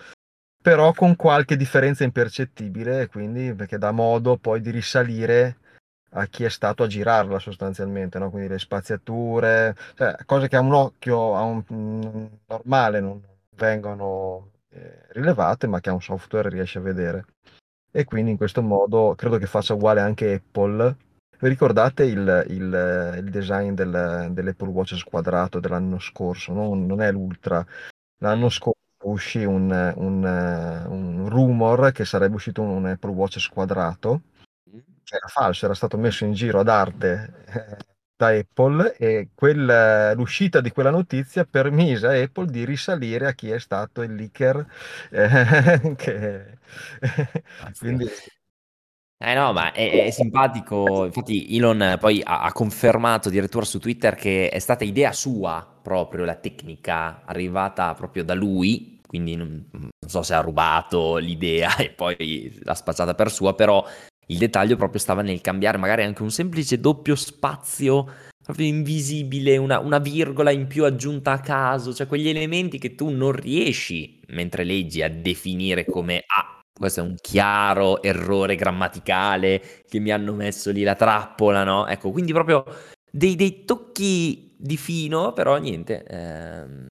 però 0.62 0.94
con 0.94 1.16
qualche 1.16 1.56
differenza 1.56 2.04
impercettibile, 2.04 3.08
quindi 3.08 3.54
perché 3.54 3.78
dà 3.78 3.92
modo 3.92 4.38
poi 4.38 4.62
di 4.62 4.72
risalire 4.72 5.58
a 6.12 6.26
chi 6.28 6.43
è 6.43 6.49
stato 6.49 6.84
a 6.84 6.88
girarla 6.88 7.39
sostanzialmente, 7.39 8.18
no? 8.20 8.30
quindi 8.30 8.49
le 8.49 8.60
spaziature, 8.60 9.76
cioè, 9.95 10.16
cose 10.26 10.47
che 10.47 10.55
a 10.55 10.62
un 10.62 10.74
occhio 10.74 11.36
a 11.36 11.41
un, 11.41 11.64
mm, 11.72 12.26
normale 12.47 12.99
non 12.99 13.22
vengono 13.55 14.51
eh, 14.70 15.05
rilevate, 15.10 15.68
ma 15.68 15.80
che 15.80 15.89
a 15.89 15.93
un 15.93 16.01
software 16.01 16.49
riesce 16.49 16.80
a 16.80 16.82
vedere. 16.82 17.26
E 17.91 18.05
quindi 18.05 18.32
in 18.32 18.38
questo 18.38 18.62
modo 18.62 19.16
credo 19.16 19.38
che 19.38 19.47
faccia 19.47 19.74
uguale 19.74 20.01
anche 20.01 20.34
Apple. 20.34 20.95
Vi 21.39 21.47
ricordate 21.47 22.03
il, 22.03 22.45
il, 22.49 23.16
il 23.18 23.30
design 23.30 23.74
del, 23.74 24.30
dell'Apple 24.32 24.70
Watch 24.70 24.95
squadrato 24.95 25.60
dell'anno 25.60 25.99
scorso? 25.99 26.53
No? 26.53 26.74
Non 26.76 27.01
è 27.01 27.12
l'Ultra. 27.12 27.66
L'anno 28.20 28.49
scorso 28.49 28.78
uscì 29.03 29.43
un, 29.45 29.93
un, 29.95 30.24
un 30.88 31.30
rumor 31.30 31.91
che 31.93 32.03
sarebbe 32.05 32.36
uscito 32.36 32.62
un 32.62 32.86
Apple 32.86 33.12
Watch 33.12 33.39
squadrato 33.39 34.22
era 35.16 35.28
falso, 35.28 35.66
era 35.66 35.74
stato 35.74 35.97
messo 35.97 36.26
in 36.26 36.34
giro 36.34 36.60
ad 36.60 36.70
arte 36.70 37.43
eh, 37.47 37.78
da 38.20 38.28
Apple 38.28 38.97
e 38.97 39.30
quel, 39.34 40.14
l'uscita 40.16 40.60
di 40.60 40.72
quella 40.72 40.89
notizia 40.89 41.45
permise 41.45 42.07
a 42.07 42.22
Apple 42.22 42.47
di 42.47 42.66
risalire 42.66 43.28
a 43.28 43.34
chi 43.34 43.49
è 43.49 43.60
stato 43.60 44.01
il 44.01 44.14
leaker. 44.14 44.66
Eh, 45.10 45.95
che... 45.95 46.57
Quindi... 47.80 48.05
Eh 49.22 49.34
no, 49.34 49.53
ma 49.53 49.72
è, 49.72 50.05
è, 50.05 50.10
simpatico. 50.12 51.05
Infatti, 51.05 51.55
Elon 51.55 51.97
poi 51.99 52.22
ha, 52.24 52.41
ha, 52.41 52.51
confermato 52.53 53.28
addirittura 53.28 53.66
su 53.66 53.78
Twitter 53.78 54.16
che 54.16 54.49
è 54.49 54.60
stata 54.60 54.86
idea 54.86 55.12
sua 55.12 55.66
proprio 55.82 56.24
la 56.24 56.36
tecnica 56.36 57.24
arrivata 57.26 57.93
proprio 57.93 58.24
da 58.24 58.34
lui. 58.34 59.01
Quindi 59.05 59.36
non, 59.36 59.66
non 59.72 59.89
so 60.05 60.24
se 60.24 60.34
ha 60.34 60.41
rubato 60.41 61.18
l'idea 61.18 61.76
e 61.80 61.89
poi 61.89 62.60
l'ha 62.64 62.76
spacciata 62.76 63.14
per 63.14 63.32
sua, 63.32 63.55
però 63.55 63.86
il 64.30 64.38
dettaglio 64.38 64.76
proprio 64.76 65.00
stava 65.00 65.22
nel 65.22 65.42
cambiare 65.42 65.78
magari 65.78 66.04
anche 66.04 66.22
un 66.22 66.32
semplice 66.32 66.80
doppio 66.80 67.16
spazio 67.16 68.28
proprio 68.44 68.68
invisibile, 68.68 69.58
una, 69.58 69.78
una, 69.80 70.00
virgola 70.00 70.50
in 70.50 70.66
più 70.66 70.84
aggiunta 70.84 71.34
a 71.34 71.40
caso, 71.40 71.94
cioè 71.94 72.08
quegli 72.08 72.30
elementi 72.30 72.80
che 72.80 72.96
tu 72.96 73.10
non 73.10 73.32
riesci 73.32 74.20
mentre 74.30 74.64
leggi 74.64 75.04
a 75.04 75.10
definire 75.10 75.86
come 75.86 76.24
ah, 76.26 76.60
questo 76.74 77.02
è 77.02 77.04
un 77.04 77.16
chiaro 77.22 78.02
errore 78.02 78.56
grammaticale 78.56 79.84
che 79.88 80.00
mi 80.00 80.12
hanno 80.12 80.34
messo 80.34 80.72
lì 80.72 80.82
la 80.82 80.96
trappola, 80.96 81.64
no? 81.64 81.86
Ecco, 81.86 82.10
quindi 82.10 82.32
proprio 82.34 82.64
dei, 83.12 83.36
dei 83.36 83.66
tocchi 83.66 84.56
di 84.58 84.78
fino, 84.78 85.34
però 85.34 85.58
niente, 85.58 86.04
ehm, 86.06 86.88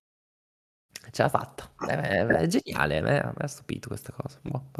ce 1.10 1.22
l'ha 1.22 1.28
fatta. 1.28 1.72
È, 1.86 2.24
è, 2.24 2.46
geniale, 2.46 3.00
mi 3.02 3.18
ha 3.34 3.46
stupito 3.46 3.88
questa 3.88 4.12
cosa. 4.12 4.38
Boh, 4.42 4.70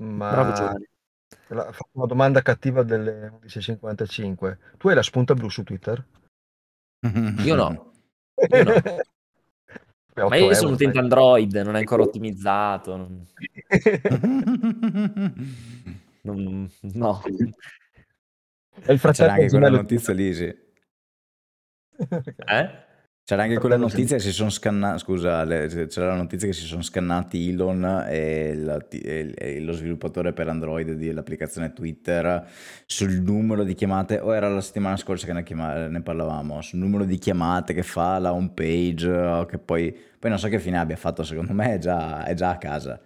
Ma... 0.00 0.30
Bravo 0.30 0.52
Giovanni. 0.52 0.86
La, 1.48 1.64
faccio 1.72 1.90
una 1.92 2.06
domanda 2.06 2.42
cattiva 2.42 2.82
delle 2.82 3.40
11.55. 3.44 4.56
Tu 4.76 4.88
hai 4.88 4.94
la 4.94 5.02
spunta 5.02 5.34
blu 5.34 5.48
su 5.48 5.62
Twitter? 5.62 6.04
Io 7.44 7.54
no. 7.54 7.92
Io 8.50 8.62
no. 8.64 8.74
Ma 10.28 10.36
io 10.36 10.52
sono 10.54 10.72
utente 10.72 10.98
Android, 10.98 11.54
non 11.58 11.76
è 11.76 11.78
ancora 11.78 12.02
ottimizzato. 12.08 12.96
Non... 12.96 13.26
non, 16.22 16.70
no. 16.80 17.22
È 18.80 18.92
il 18.92 18.98
fratello 18.98 19.28
C'era 19.28 19.32
anche 19.32 19.48
quella 19.48 19.68
notizia 19.70 20.12
lì, 20.12 20.34
sì. 20.34 20.44
eh? 22.46 22.86
C'era 23.28 23.42
anche 23.42 23.58
quella 23.58 23.76
notizia 23.76 24.16
che 24.16 24.22
si 24.22 24.32
sono 24.32 24.48
scannati, 24.48 25.00
scusa, 25.00 25.44
le, 25.44 25.66
c'era 25.66 26.06
la 26.06 26.14
notizia 26.14 26.48
che 26.48 26.54
si 26.54 26.64
sono 26.64 26.80
scannati 26.80 27.50
Elon 27.50 28.06
e, 28.08 28.54
la, 28.54 28.78
e, 28.88 29.60
lo 29.60 29.72
sviluppatore 29.72 30.32
per 30.32 30.48
Android 30.48 30.92
dell'applicazione 30.92 31.74
Twitter 31.74 32.48
sul 32.86 33.20
numero 33.20 33.64
di 33.64 33.74
chiamate, 33.74 34.18
o 34.18 34.34
era 34.34 34.48
la 34.48 34.62
settimana 34.62 34.96
scorsa 34.96 35.26
che 35.26 35.34
ne, 35.34 35.42
chiama, 35.42 35.88
ne 35.88 36.00
parlavamo, 36.00 36.62
sul 36.62 36.78
numero 36.78 37.04
di 37.04 37.18
chiamate 37.18 37.74
che 37.74 37.82
fa 37.82 38.18
la 38.18 38.32
home 38.32 38.52
page, 38.54 39.44
che 39.46 39.58
poi, 39.58 39.94
poi 40.18 40.30
non 40.30 40.38
so 40.38 40.48
che 40.48 40.58
fine 40.58 40.78
abbia 40.78 40.96
fatto, 40.96 41.22
secondo 41.22 41.52
me 41.52 41.74
è 41.74 41.78
già, 41.78 42.24
è 42.24 42.32
già 42.32 42.52
a 42.52 42.56
casa. 42.56 42.98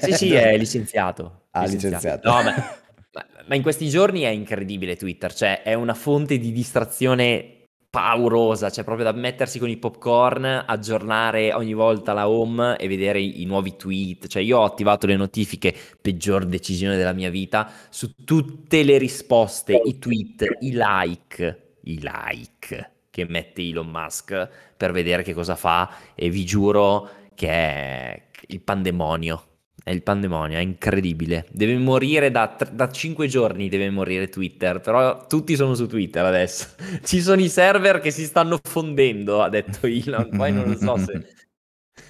Sì, 0.00 0.12
sì, 0.12 0.32
è 0.34 0.56
licenziato. 0.58 1.42
Ah, 1.52 1.66
licenziato. 1.66 1.94
licenziato. 1.94 2.28
No, 2.28 2.42
ma, 2.42 3.24
ma 3.46 3.54
in 3.54 3.62
questi 3.62 3.88
giorni 3.88 4.22
è 4.22 4.30
incredibile 4.30 4.96
Twitter, 4.96 5.32
cioè 5.32 5.62
è 5.62 5.74
una 5.74 5.94
fonte 5.94 6.36
di 6.36 6.50
distrazione 6.50 7.57
paurosa, 7.90 8.70
cioè 8.70 8.84
proprio 8.84 9.10
da 9.10 9.12
mettersi 9.12 9.58
con 9.58 9.68
i 9.68 9.78
popcorn, 9.78 10.64
aggiornare 10.66 11.52
ogni 11.54 11.72
volta 11.72 12.12
la 12.12 12.28
home 12.28 12.76
e 12.76 12.86
vedere 12.86 13.20
i, 13.20 13.44
nuovi 13.44 13.76
tweet. 13.76 14.26
Cioè 14.26 14.42
io 14.42 14.58
ho 14.58 14.64
attivato 14.64 15.06
le 15.06 15.16
notifiche, 15.16 15.74
peggior 16.00 16.44
decisione 16.44 16.96
della 16.96 17.12
mia 17.12 17.30
vita, 17.30 17.70
su 17.88 18.14
tutte 18.24 18.82
le 18.82 18.98
risposte, 18.98 19.80
i 19.84 19.98
tweet, 19.98 20.56
i 20.60 20.72
like, 20.72 21.76
i 21.82 21.98
like 22.00 22.92
che 23.10 23.26
mette 23.26 23.62
Elon 23.62 23.88
Musk 23.88 24.48
per 24.76 24.92
vedere 24.92 25.22
che 25.22 25.34
cosa 25.34 25.56
fa 25.56 25.90
e 26.14 26.28
vi 26.30 26.44
giuro 26.44 27.08
che 27.34 27.48
è 27.48 28.22
il 28.48 28.60
pandemonio. 28.60 29.47
È 29.82 29.90
il 29.90 30.02
pandemonio, 30.02 30.58
è 30.58 30.60
incredibile. 30.60 31.46
Deve 31.50 31.76
morire 31.78 32.30
da, 32.30 32.56
da 32.70 32.90
5 32.90 33.26
giorni, 33.26 33.68
deve 33.68 33.88
morire 33.90 34.28
Twitter, 34.28 34.80
però 34.80 35.26
tutti 35.26 35.56
sono 35.56 35.74
su 35.74 35.86
Twitter 35.86 36.24
adesso. 36.24 36.66
Ci 37.02 37.20
sono 37.20 37.40
i 37.40 37.48
server 37.48 38.00
che 38.00 38.10
si 38.10 38.24
stanno 38.24 38.58
fondendo, 38.62 39.42
ha 39.42 39.48
detto 39.48 39.86
Elon, 39.86 40.30
poi 40.36 40.52
non 40.52 40.68
lo 40.68 40.76
so 40.76 40.96
se... 40.98 41.12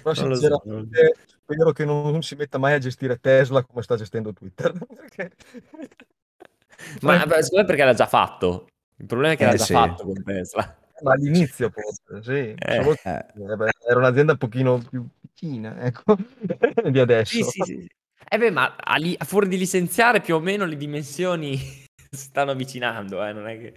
Però 0.01 0.27
non 0.27 0.35
sinceramente 0.35 1.13
so. 1.25 1.35
spero 1.43 1.71
che 1.71 1.83
non 1.83 2.21
si 2.21 2.35
metta 2.35 2.57
mai 2.57 2.73
a 2.73 2.77
gestire 2.77 3.17
Tesla 3.19 3.63
come 3.63 3.81
sta 3.81 3.95
gestendo 3.95 4.33
Twitter. 4.33 4.71
perché... 4.95 5.31
Ma 7.01 7.19
secondo 7.19 7.57
me 7.57 7.65
perché 7.65 7.83
l'ha 7.83 7.93
già 7.93 8.05
fatto. 8.05 8.67
Il 8.97 9.05
problema 9.05 9.33
è 9.33 9.37
che 9.37 9.43
eh, 9.43 9.47
l'ha 9.47 9.55
già 9.55 9.63
sì. 9.63 9.73
fatto 9.73 10.05
con 10.05 10.23
Tesla. 10.23 10.77
Ma 11.01 11.13
all'inizio 11.13 11.69
forse, 11.69 12.23
sì. 12.23 12.55
Eh, 12.57 12.97
eh. 13.03 13.25
Era 13.87 13.99
un'azienda 13.99 14.33
un 14.33 14.37
pochino 14.37 14.77
più 14.89 15.05
piccina, 15.39 15.79
ecco, 15.81 16.15
di 16.91 16.99
adesso. 16.99 17.43
Sì, 17.43 17.43
sì, 17.43 17.61
sì. 17.63 17.87
Eh 18.31 18.37
beh, 18.37 18.51
ma 18.51 18.75
a, 18.75 18.97
li- 18.97 19.15
a 19.17 19.23
fuori 19.23 19.47
di 19.47 19.57
licenziare 19.57 20.19
più 20.21 20.35
o 20.35 20.39
meno 20.39 20.65
le 20.65 20.75
dimensioni 20.75 21.55
si 21.57 21.85
stanno 22.11 22.51
avvicinando, 22.51 23.23
eh, 23.25 23.31
non 23.31 23.47
è 23.47 23.57
che 23.57 23.73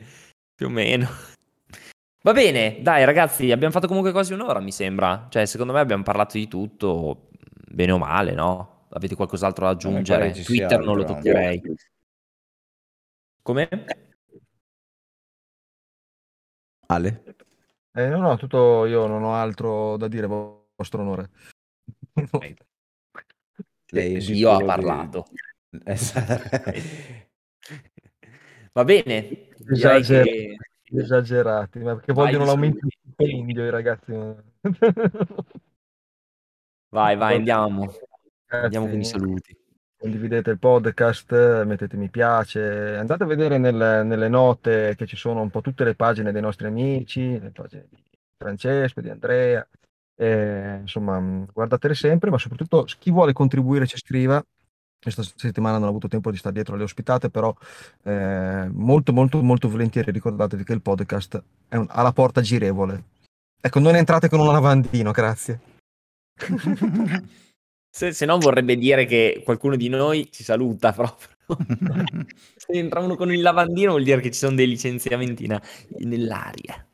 più 0.55 0.67
o 0.67 0.71
meno. 0.71 1.09
Va 2.23 2.33
bene, 2.33 2.79
dai 2.83 3.05
ragazzi, 3.05 3.51
abbiamo 3.51 3.73
fatto 3.73 3.87
comunque 3.89 4.13
quasi 4.13 4.33
un'ora, 4.33 4.61
mi 4.61 4.73
sembra. 4.73 5.27
Cioè, 5.29 5.45
secondo 5.47 5.73
me 5.73 5.81
abbiamo 5.81 6.03
parlato 6.03 6.37
di 6.39 6.47
tutto, 6.47 7.29
bene 7.69 7.93
o 7.93 7.99
male, 7.99 8.33
no? 8.33 8.87
Avete 8.91 9.17
qualcos'altro 9.17 9.65
da 9.65 9.73
aggiungere? 9.73 10.31
Twitter 10.33 10.85
non 10.85 10.97
lo 10.97 11.05
toccherei. 11.05 11.63
Come? 13.43 13.69
Ale? 16.87 17.23
Eh, 17.95 18.07
no, 18.09 18.21
no, 18.21 18.37
tutto 18.37 18.87
io 18.87 19.07
non 19.07 19.25
ho 19.25 19.35
altro 19.35 19.97
da 19.97 20.07
dire, 20.07 20.27
vostro 20.29 21.01
onore. 21.01 21.31
Lei 23.91 24.19
Dio 24.19 24.51
ha 24.51 24.65
parlato. 24.65 25.27
Esatto. 25.85 26.43
Va 28.75 28.85
bene. 28.85 29.49
Esager- 29.71 30.25
che... 30.25 30.57
Esagerati, 30.85 31.79
ma 31.79 31.95
perché 31.95 32.13
vai 32.13 32.27
vogliono 32.27 32.45
l'aumento 32.45 32.81
di 32.83 32.91
stipendio 33.01 33.65
i 33.65 33.71
ragazzi. 33.71 34.13
vai, 36.91 37.17
vai, 37.17 37.37
andiamo. 37.37 37.87
Grazie. 37.87 38.65
Andiamo 38.65 38.89
con 38.89 39.01
i 39.01 39.05
saluti 39.05 39.57
condividete 40.03 40.51
il 40.51 40.59
podcast, 40.59 41.63
mettete 41.63 41.97
mi 41.97 42.11
piace, 42.11 42.97
andate 42.97 43.23
a 43.23 43.27
vedere 43.27 43.57
nel, 43.57 44.05
nelle 44.05 44.29
note 44.29 44.97
che 44.97 45.07
ci 45.07 45.15
sono 45.15 45.41
un 45.43 45.49
po' 45.49 45.61
tutte 45.61 45.85
le 45.85 45.95
pagine 45.95 46.33
dei 46.33 46.43
nostri 46.43 46.67
amici, 46.67 47.39
le 47.39 47.53
pagine 47.53 47.87
di 47.89 48.03
Francesco, 48.37 49.01
di 49.01 49.11
Andrea, 49.11 49.65
eh, 50.23 50.79
insomma 50.83 51.19
guardatele 51.53 51.95
sempre, 51.95 52.31
ma 52.31 52.39
soprattutto 52.39 52.85
chi 52.85 53.11
vuole 53.11 53.33
contribuire 53.33 53.87
ci 53.87 53.97
scriva. 53.97 54.43
Questa 55.01 55.25
settimana 55.25 55.79
non 55.79 55.89
ho 55.89 55.91
avuto 55.91 56.07
tempo 56.07 56.31
di 56.31 56.37
stare 56.37 56.55
dietro 56.55 56.75
alle 56.75 56.85
ospitate, 56.85 57.29
però 57.29 57.53
eh, 58.05 58.69
molto 58.71 59.13
molto 59.13 59.43
molto 59.43 59.69
volentieri 59.69 60.13
ricordatevi 60.13 60.63
che 60.63 60.73
il 60.73 60.81
podcast 60.81 61.43
è 61.67 61.75
un, 61.75 61.87
ha 61.89 62.03
la 62.03 62.13
porta 62.13 62.41
girevole. 62.41 63.03
Ecco, 63.61 63.81
non 63.81 63.97
entrate 63.97 64.29
con 64.29 64.39
un 64.39 64.53
lavandino, 64.53 65.11
grazie. 65.11 65.61
Se, 67.95 68.11
se 68.15 68.25
no 68.25 68.39
vorrebbe 68.39 68.77
dire 68.77 69.05
che 69.05 69.43
qualcuno 69.45 69.77
di 69.77 69.91
noi 69.91 70.27
ci 70.33 70.43
saluta 70.43 70.93
proprio. 70.93 71.29
se 72.57 72.73
entra 72.73 73.01
uno 73.01 73.17
con 73.17 73.31
il 73.31 73.43
lavandino 73.43 73.91
vuol 73.91 74.03
dire 74.03 74.23
che 74.23 74.31
ci 74.31 74.39
sono 74.39 74.55
dei 74.55 74.67
licenziamenti 74.67 75.47
nell'aria. 75.99 76.87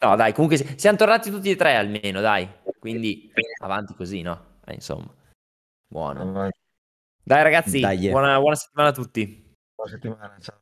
No, 0.00 0.16
dai, 0.16 0.32
comunque 0.32 0.56
siamo 0.76 0.96
tornati 0.96 1.30
tutti 1.30 1.50
e 1.50 1.56
tre 1.56 1.76
almeno, 1.76 2.20
dai. 2.20 2.48
Quindi 2.78 3.32
avanti 3.60 3.94
così, 3.94 4.22
no? 4.22 4.58
Eh, 4.64 4.74
insomma, 4.74 5.12
buono. 5.86 6.50
Dai 7.24 7.42
ragazzi, 7.42 7.80
dai, 7.80 7.98
yeah. 7.98 8.12
buona, 8.12 8.38
buona 8.38 8.56
settimana 8.56 8.90
a 8.90 8.92
tutti. 8.92 9.54
Buona 9.74 9.90
settimana, 9.90 10.36
ciao. 10.40 10.61